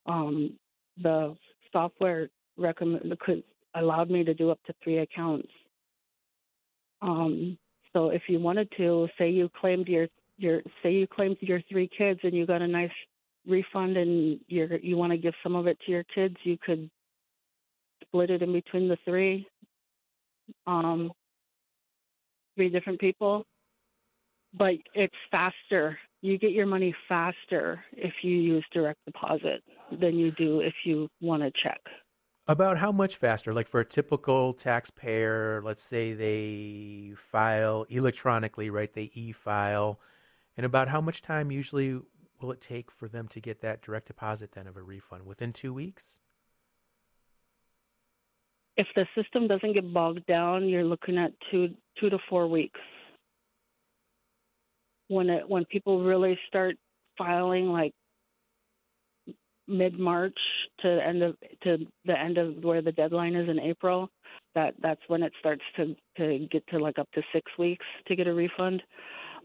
um, 0.05 0.57
the 1.01 1.35
software 1.71 2.29
recommend 2.57 3.13
could 3.19 3.43
allowed 3.75 4.09
me 4.09 4.23
to 4.23 4.33
do 4.33 4.51
up 4.51 4.59
to 4.65 4.73
three 4.83 4.99
accounts. 4.99 5.49
Um, 7.01 7.57
so 7.91 8.09
if 8.09 8.23
you 8.27 8.39
wanted 8.39 8.69
to, 8.77 9.07
say 9.17 9.29
you 9.29 9.49
claimed 9.59 9.87
your 9.87 10.07
your 10.37 10.61
say 10.81 10.93
you 10.93 11.07
claimed 11.07 11.37
your 11.41 11.61
three 11.69 11.89
kids 11.95 12.19
and 12.23 12.33
you 12.33 12.45
got 12.45 12.61
a 12.61 12.67
nice 12.67 12.91
refund 13.47 13.97
and 13.97 14.39
you 14.47 14.67
you 14.81 14.95
want 14.95 15.11
to 15.11 15.17
give 15.17 15.33
some 15.43 15.55
of 15.55 15.67
it 15.67 15.77
to 15.85 15.91
your 15.91 16.05
kids, 16.15 16.35
you 16.43 16.57
could 16.65 16.89
split 18.01 18.29
it 18.29 18.41
in 18.41 18.53
between 18.53 18.87
the 18.87 18.97
three, 19.05 19.47
um, 20.67 21.11
three 22.55 22.69
different 22.69 22.99
people. 22.99 23.45
But 24.53 24.75
it's 24.93 25.15
faster. 25.31 25.97
You 26.21 26.37
get 26.37 26.51
your 26.51 26.67
money 26.67 26.95
faster 27.09 27.83
if 27.91 28.13
you 28.21 28.35
use 28.37 28.65
direct 28.71 28.99
deposit 29.05 29.63
than 29.99 30.17
you 30.17 30.31
do 30.31 30.61
if 30.61 30.73
you 30.85 31.09
want 31.21 31.41
to 31.43 31.51
check. 31.61 31.79
About 32.47 32.77
how 32.77 32.91
much 32.91 33.15
faster? 33.15 33.53
Like 33.53 33.67
for 33.67 33.79
a 33.79 33.85
typical 33.85 34.53
taxpayer, 34.53 35.61
let's 35.63 35.81
say 35.81 36.13
they 36.13 37.13
file 37.15 37.85
electronically, 37.89 38.69
right? 38.69 38.93
They 38.93 39.09
e 39.13 39.31
file. 39.31 39.99
And 40.57 40.65
about 40.65 40.89
how 40.89 41.01
much 41.01 41.21
time 41.21 41.51
usually 41.51 41.99
will 42.41 42.51
it 42.51 42.61
take 42.61 42.91
for 42.91 43.07
them 43.07 43.27
to 43.29 43.39
get 43.39 43.61
that 43.61 43.81
direct 43.81 44.07
deposit 44.07 44.51
then 44.51 44.67
of 44.67 44.77
a 44.77 44.83
refund? 44.83 45.25
Within 45.25 45.53
two 45.53 45.73
weeks? 45.73 46.19
If 48.75 48.87
the 48.95 49.05
system 49.15 49.47
doesn't 49.47 49.73
get 49.73 49.93
bogged 49.93 50.25
down, 50.25 50.67
you're 50.67 50.83
looking 50.83 51.17
at 51.17 51.31
two 51.51 51.69
two 51.99 52.09
to 52.09 52.17
four 52.29 52.47
weeks. 52.47 52.79
When 55.07 55.29
it 55.29 55.47
when 55.47 55.65
people 55.65 56.03
really 56.03 56.37
start 56.47 56.75
filing 57.17 57.67
like 57.67 57.93
mid 59.67 59.97
March 59.99 60.37
to 60.79 60.87
end 61.05 61.23
of 61.23 61.35
to 61.63 61.77
the 62.05 62.19
end 62.19 62.37
of 62.37 62.63
where 62.63 62.81
the 62.81 62.91
deadline 62.91 63.35
is 63.35 63.49
in 63.49 63.59
April, 63.59 64.09
that 64.55 64.73
that's 64.81 65.01
when 65.07 65.23
it 65.23 65.33
starts 65.39 65.63
to 65.77 65.95
to 66.17 66.47
get 66.51 66.65
to 66.67 66.79
like 66.79 66.99
up 66.99 67.09
to 67.13 67.21
six 67.31 67.51
weeks 67.57 67.85
to 68.07 68.15
get 68.15 68.27
a 68.27 68.33
refund. 68.33 68.81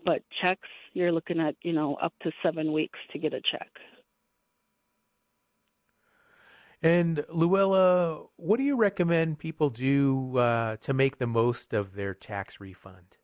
But 0.04 0.22
checks, 0.40 0.68
you're 0.94 1.12
looking 1.12 1.40
at 1.40 1.54
you 1.62 1.72
know 1.72 1.96
up 1.96 2.14
to 2.22 2.32
seven 2.42 2.72
weeks 2.72 2.98
to 3.12 3.18
get 3.18 3.34
a 3.34 3.40
check. 3.50 3.68
And 6.80 7.24
Luella, 7.28 8.26
what 8.36 8.58
do 8.58 8.62
you 8.62 8.76
recommend 8.76 9.38
people 9.38 9.68
do 9.68 10.38
uh, 10.38 10.76
to 10.76 10.94
make 10.94 11.18
the 11.18 11.26
most 11.26 11.72
of 11.72 11.94
their 11.94 12.14
tax 12.14 12.60
refund? 12.60 13.16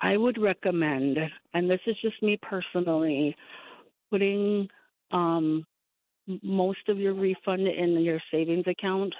I 0.00 0.18
would 0.18 0.38
recommend, 0.40 1.16
and 1.54 1.70
this 1.70 1.80
is 1.86 1.96
just 2.02 2.22
me 2.22 2.38
personally, 2.42 3.34
putting 4.10 4.68
um, 5.12 5.64
most 6.42 6.88
of 6.88 6.98
your 6.98 7.14
refund 7.14 7.66
in 7.66 7.98
your 8.00 8.20
savings 8.30 8.66
account 8.66 9.14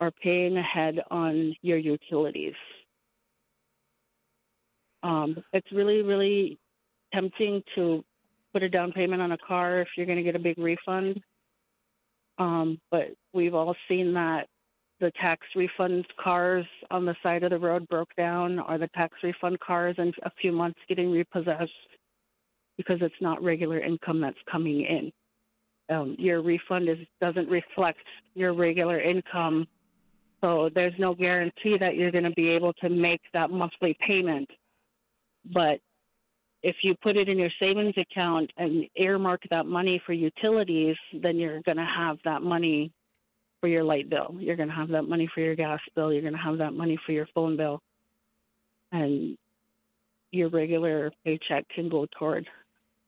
or 0.00 0.10
paying 0.10 0.56
ahead 0.56 0.96
on 1.12 1.54
your 1.62 1.78
utilities. 1.78 2.54
Um, 5.04 5.36
it's 5.52 5.70
really, 5.70 6.02
really 6.02 6.58
tempting 7.14 7.62
to 7.76 8.04
put 8.52 8.62
a 8.62 8.68
down 8.68 8.92
payment 8.92 9.22
on 9.22 9.32
a 9.32 9.38
car 9.38 9.80
if 9.80 9.88
you're 9.96 10.06
going 10.06 10.18
to 10.18 10.24
get 10.24 10.36
a 10.36 10.40
big 10.40 10.58
refund. 10.58 11.20
Um, 12.38 12.80
but 12.90 13.08
we've 13.32 13.54
all 13.54 13.74
seen 13.88 14.14
that 14.14 14.46
the 15.00 15.10
tax 15.20 15.46
refund 15.56 16.06
cars 16.22 16.66
on 16.90 17.04
the 17.04 17.16
side 17.22 17.42
of 17.42 17.50
the 17.50 17.58
road 17.58 17.88
broke 17.88 18.14
down, 18.16 18.58
or 18.58 18.78
the 18.78 18.88
tax 18.88 19.14
refund 19.22 19.58
cars 19.60 19.96
in 19.98 20.12
a 20.22 20.30
few 20.40 20.52
months 20.52 20.78
getting 20.88 21.10
repossessed 21.10 21.70
because 22.76 22.98
it's 23.00 23.14
not 23.20 23.42
regular 23.42 23.80
income 23.80 24.20
that's 24.20 24.38
coming 24.50 24.82
in. 24.82 25.12
Um, 25.94 26.16
your 26.18 26.40
refund 26.42 26.88
is 26.88 26.98
doesn't 27.20 27.48
reflect 27.48 27.98
your 28.34 28.54
regular 28.54 29.00
income, 29.00 29.66
so 30.40 30.70
there's 30.74 30.94
no 30.98 31.14
guarantee 31.14 31.76
that 31.78 31.96
you're 31.96 32.12
going 32.12 32.24
to 32.24 32.30
be 32.30 32.48
able 32.48 32.72
to 32.74 32.88
make 32.88 33.20
that 33.32 33.50
monthly 33.50 33.96
payment. 34.06 34.48
But 35.52 35.80
if 36.62 36.76
you 36.82 36.94
put 37.02 37.16
it 37.16 37.28
in 37.28 37.38
your 37.38 37.50
savings 37.58 37.94
account 37.96 38.50
and 38.56 38.84
earmark 38.96 39.42
that 39.50 39.66
money 39.66 40.02
for 40.04 40.12
utilities, 40.12 40.96
then 41.22 41.36
you're 41.36 41.62
going 41.62 41.78
to 41.78 41.84
have 41.84 42.18
that 42.24 42.42
money 42.42 42.92
for 43.60 43.68
your 43.68 43.84
light 43.84 44.10
bill. 44.10 44.36
You're 44.38 44.56
going 44.56 44.68
to 44.68 44.74
have 44.74 44.88
that 44.90 45.02
money 45.02 45.28
for 45.34 45.40
your 45.40 45.54
gas 45.54 45.80
bill. 45.94 46.12
You're 46.12 46.22
going 46.22 46.34
to 46.34 46.38
have 46.38 46.58
that 46.58 46.72
money 46.72 46.98
for 47.06 47.12
your 47.12 47.28
phone 47.34 47.56
bill. 47.56 47.80
And 48.92 49.38
your 50.32 50.48
regular 50.48 51.12
paycheck 51.24 51.68
can 51.74 51.88
go 51.88 52.06
toward 52.18 52.46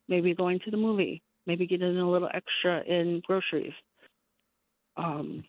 maybe 0.08 0.34
going 0.34 0.60
to 0.64 0.70
the 0.70 0.76
movie, 0.76 1.22
maybe 1.46 1.66
getting 1.66 1.98
a 1.98 2.10
little 2.10 2.28
extra 2.34 2.82
in 2.82 3.22
groceries. 3.26 3.72
Um, 4.96 5.44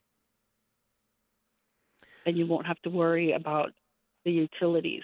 and 2.25 2.37
you 2.37 2.47
won't 2.47 2.67
have 2.67 2.81
to 2.83 2.89
worry 2.89 3.33
about 3.33 3.71
the 4.23 4.31
utilities. 4.31 5.03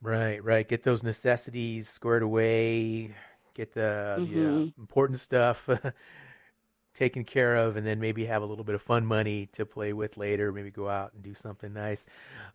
Right, 0.00 0.42
right. 0.42 0.66
Get 0.66 0.84
those 0.84 1.02
necessities 1.02 1.88
squared 1.88 2.22
away. 2.22 3.14
Get 3.54 3.74
the, 3.74 4.16
mm-hmm. 4.18 4.34
the 4.34 4.40
uh, 4.40 4.50
mm-hmm. 4.50 4.80
important 4.80 5.18
stuff 5.18 5.68
taken 6.94 7.24
care 7.24 7.56
of, 7.56 7.76
and 7.76 7.86
then 7.86 8.00
maybe 8.00 8.26
have 8.26 8.42
a 8.42 8.46
little 8.46 8.64
bit 8.64 8.74
of 8.74 8.82
fun 8.82 9.06
money 9.06 9.46
to 9.52 9.66
play 9.66 9.92
with 9.92 10.16
later. 10.16 10.52
Maybe 10.52 10.70
go 10.70 10.88
out 10.88 11.12
and 11.14 11.22
do 11.22 11.34
something 11.34 11.72
nice. 11.72 12.06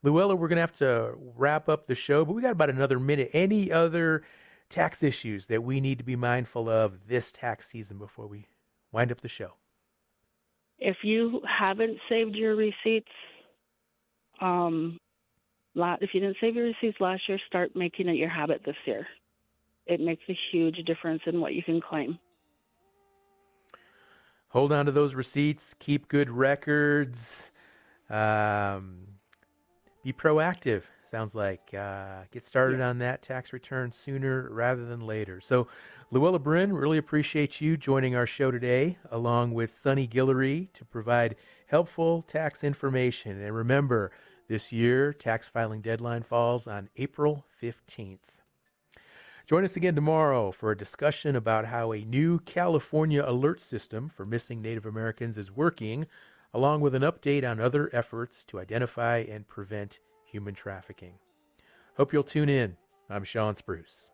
Luella, 0.03 0.35
we're 0.35 0.47
gonna 0.47 0.61
have 0.61 0.77
to 0.77 1.13
wrap 1.35 1.69
up 1.69 1.87
the 1.87 1.95
show, 1.95 2.23
but 2.25 2.33
we 2.33 2.41
got 2.41 2.51
about 2.51 2.69
another 2.69 2.99
minute. 2.99 3.29
Any 3.33 3.71
other 3.71 4.23
tax 4.69 5.03
issues 5.03 5.45
that 5.47 5.63
we 5.63 5.79
need 5.79 5.97
to 5.97 6.03
be 6.03 6.15
mindful 6.15 6.69
of 6.69 7.07
this 7.07 7.31
tax 7.31 7.67
season 7.67 7.97
before 7.97 8.27
we 8.27 8.47
wind 8.91 9.11
up 9.11 9.21
the 9.21 9.27
show? 9.27 9.53
If 10.79 10.97
you 11.03 11.41
haven't 11.47 11.97
saved 12.09 12.35
your 12.35 12.55
receipts, 12.55 13.11
um, 14.41 14.97
if 15.75 16.13
you 16.13 16.19
didn't 16.19 16.37
save 16.39 16.55
your 16.55 16.65
receipts 16.65 16.99
last 16.99 17.23
year, 17.27 17.39
start 17.47 17.71
making 17.75 18.07
it 18.07 18.15
your 18.15 18.29
habit 18.29 18.61
this 18.65 18.75
year. 18.85 19.07
It 19.85 19.99
makes 19.99 20.23
a 20.29 20.37
huge 20.51 20.77
difference 20.85 21.21
in 21.25 21.41
what 21.41 21.53
you 21.53 21.63
can 21.63 21.81
claim. 21.81 22.17
Hold 24.49 24.71
on 24.71 24.85
to 24.85 24.91
those 24.91 25.15
receipts. 25.15 25.73
Keep 25.73 26.07
good 26.07 26.29
records. 26.29 27.51
Um, 28.09 29.07
be 30.03 30.13
proactive 30.13 30.83
sounds 31.13 31.35
like 31.35 31.75
uh, 31.75 32.23
get 32.31 32.43
started 32.43 32.79
yeah. 32.79 32.89
on 32.89 32.97
that 32.97 33.21
tax 33.21 33.53
return 33.53 33.91
sooner 33.91 34.49
rather 34.49 34.83
than 34.83 34.99
later. 34.99 35.39
So, 35.39 35.67
Luella 36.09 36.39
Brin, 36.39 36.73
really 36.73 36.97
appreciate 36.97 37.61
you 37.61 37.77
joining 37.77 38.15
our 38.15 38.25
show 38.25 38.49
today, 38.49 38.97
along 39.11 39.53
with 39.53 39.69
Sunny 39.69 40.07
Guillory, 40.07 40.73
to 40.73 40.83
provide 40.83 41.35
helpful 41.67 42.23
tax 42.23 42.63
information. 42.63 43.39
And 43.39 43.55
remember, 43.55 44.11
this 44.47 44.71
year, 44.71 45.13
tax 45.13 45.49
filing 45.49 45.81
deadline 45.81 46.23
falls 46.23 46.67
on 46.67 46.89
April 46.97 47.45
15th. 47.61 48.19
Join 49.45 49.65
us 49.65 49.75
again 49.75 49.95
tomorrow 49.95 50.51
for 50.51 50.71
a 50.71 50.77
discussion 50.77 51.35
about 51.35 51.65
how 51.65 51.91
a 51.91 52.05
new 52.05 52.39
California 52.39 53.23
alert 53.25 53.61
system 53.61 54.07
for 54.07 54.25
missing 54.25 54.61
Native 54.61 54.85
Americans 54.85 55.37
is 55.37 55.51
working, 55.51 56.07
along 56.53 56.81
with 56.81 56.95
an 56.95 57.01
update 57.01 57.49
on 57.49 57.59
other 57.59 57.89
efforts 57.91 58.45
to 58.45 58.59
identify 58.59 59.17
and 59.17 59.47
prevent 59.47 59.99
human 60.25 60.53
trafficking. 60.53 61.15
Hope 61.97 62.13
you'll 62.13 62.23
tune 62.23 62.49
in. 62.49 62.77
I'm 63.09 63.25
Shawn 63.25 63.55
Spruce. 63.55 64.09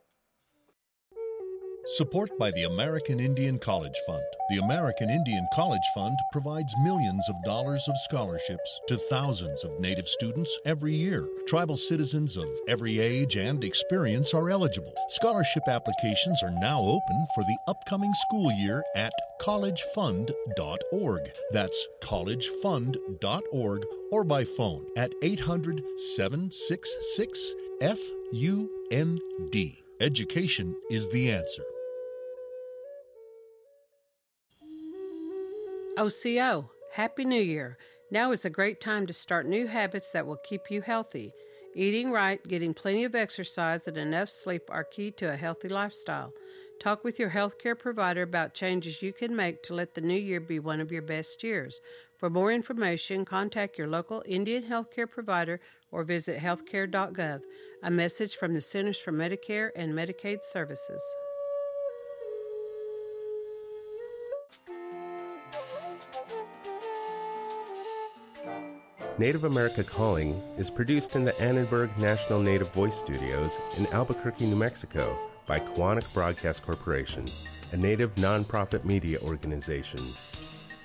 Support 1.85 2.37
by 2.37 2.51
the 2.51 2.63
American 2.63 3.19
Indian 3.19 3.57
College 3.57 3.97
Fund. 4.05 4.23
The 4.49 4.57
American 4.57 5.09
Indian 5.09 5.47
College 5.53 5.83
Fund 5.95 6.17
provides 6.31 6.73
millions 6.83 7.27
of 7.29 7.35
dollars 7.43 7.83
of 7.87 7.97
scholarships 7.97 8.79
to 8.87 8.97
thousands 8.97 9.63
of 9.63 9.79
Native 9.79 10.07
students 10.07 10.55
every 10.65 10.93
year. 10.93 11.27
Tribal 11.47 11.77
citizens 11.77 12.37
of 12.37 12.47
every 12.67 12.99
age 12.99 13.35
and 13.35 13.63
experience 13.63 14.33
are 14.33 14.49
eligible. 14.49 14.93
Scholarship 15.09 15.67
applications 15.67 16.43
are 16.43 16.51
now 16.51 16.79
open 16.79 17.25
for 17.33 17.43
the 17.43 17.57
upcoming 17.67 18.13
school 18.13 18.51
year 18.51 18.83
at 18.95 19.13
collegefund.org. 19.41 21.31
That's 21.51 21.87
collegefund.org 22.01 23.85
or 24.11 24.23
by 24.23 24.43
phone 24.43 24.85
at 24.95 25.13
800 25.21 25.81
766 26.15 27.53
FUND. 27.81 28.69
Education 30.01 30.73
is 30.89 31.09
the 31.09 31.29
answer. 31.29 31.63
Oh, 35.97 36.05
OCO, 36.05 36.69
Happy 36.93 37.25
New 37.25 37.41
Year. 37.41 37.77
Now 38.09 38.31
is 38.31 38.45
a 38.45 38.49
great 38.49 38.79
time 38.79 39.07
to 39.07 39.13
start 39.13 39.45
new 39.45 39.67
habits 39.67 40.11
that 40.11 40.25
will 40.25 40.37
keep 40.37 40.71
you 40.71 40.79
healthy. 40.79 41.33
Eating 41.75 42.11
right, 42.11 42.41
getting 42.47 42.73
plenty 42.73 43.03
of 43.03 43.13
exercise, 43.13 43.89
and 43.89 43.97
enough 43.97 44.29
sleep 44.29 44.63
are 44.69 44.85
key 44.85 45.11
to 45.11 45.33
a 45.33 45.35
healthy 45.35 45.67
lifestyle. 45.67 46.31
Talk 46.79 47.03
with 47.03 47.19
your 47.19 47.31
healthcare 47.31 47.77
provider 47.77 48.21
about 48.21 48.53
changes 48.53 49.01
you 49.01 49.11
can 49.11 49.35
make 49.35 49.61
to 49.63 49.73
let 49.73 49.95
the 49.95 50.01
new 50.01 50.17
year 50.17 50.39
be 50.39 50.59
one 50.59 50.79
of 50.79 50.93
your 50.93 51.01
best 51.01 51.43
years. 51.43 51.81
For 52.17 52.29
more 52.29 52.53
information, 52.53 53.25
contact 53.25 53.77
your 53.77 53.87
local 53.87 54.23
Indian 54.25 54.63
healthcare 54.63 55.09
provider 55.09 55.59
or 55.91 56.05
visit 56.05 56.39
healthcare.gov. 56.39 57.41
A 57.81 57.89
message 57.89 58.35
from 58.35 58.53
the 58.53 58.59
Centers 58.59 58.97
for 58.97 59.13
Medicare 59.13 59.69
and 59.73 59.93
Medicaid 59.93 60.43
Services. 60.43 61.01
Native 69.17 69.45
America 69.45 69.81
Calling 69.81 70.33
is 70.57 70.69
produced 70.69 71.15
in 71.15 71.23
the 71.23 71.39
Annenberg 71.41 71.97
National 71.97 72.41
Native 72.41 72.69
Voice 72.73 72.99
Studios 72.99 73.57
in 73.77 73.87
Albuquerque, 73.87 74.45
New 74.45 74.57
Mexico 74.57 75.17
by 75.45 75.61
Koahnic 75.61 76.13
Broadcast 76.13 76.61
Corporation, 76.61 77.23
a 77.71 77.77
native 77.77 78.13
nonprofit 78.15 78.83
media 78.83 79.19
organization. 79.21 80.01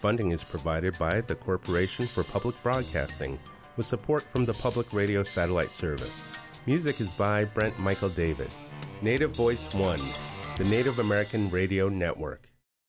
Funding 0.01 0.31
is 0.31 0.45
provided 0.45 0.97
by 0.97 1.23
the 1.23 1.35
Corporation 1.35 2.07
for 2.07 2.23
Public 2.23 2.55
Broadcasting 2.63 3.37
with 3.77 3.85
support 3.85 4.23
from 4.23 4.45
the 4.45 4.55
Public 4.55 4.93
Radio 4.93 5.25
Satellite 5.25 5.71
Service. 5.71 6.29
Music 6.67 6.99
is 7.03 7.13
by 7.13 7.45
Brent 7.45 7.79
Michael 7.79 8.09
Davids. 8.09 8.69
Native 9.03 9.37
Voice 9.37 9.71
One, 9.75 10.01
the 10.57 10.65
Native 10.65 10.99
American 10.99 11.51
Radio 11.51 11.91
Network. 11.91 12.54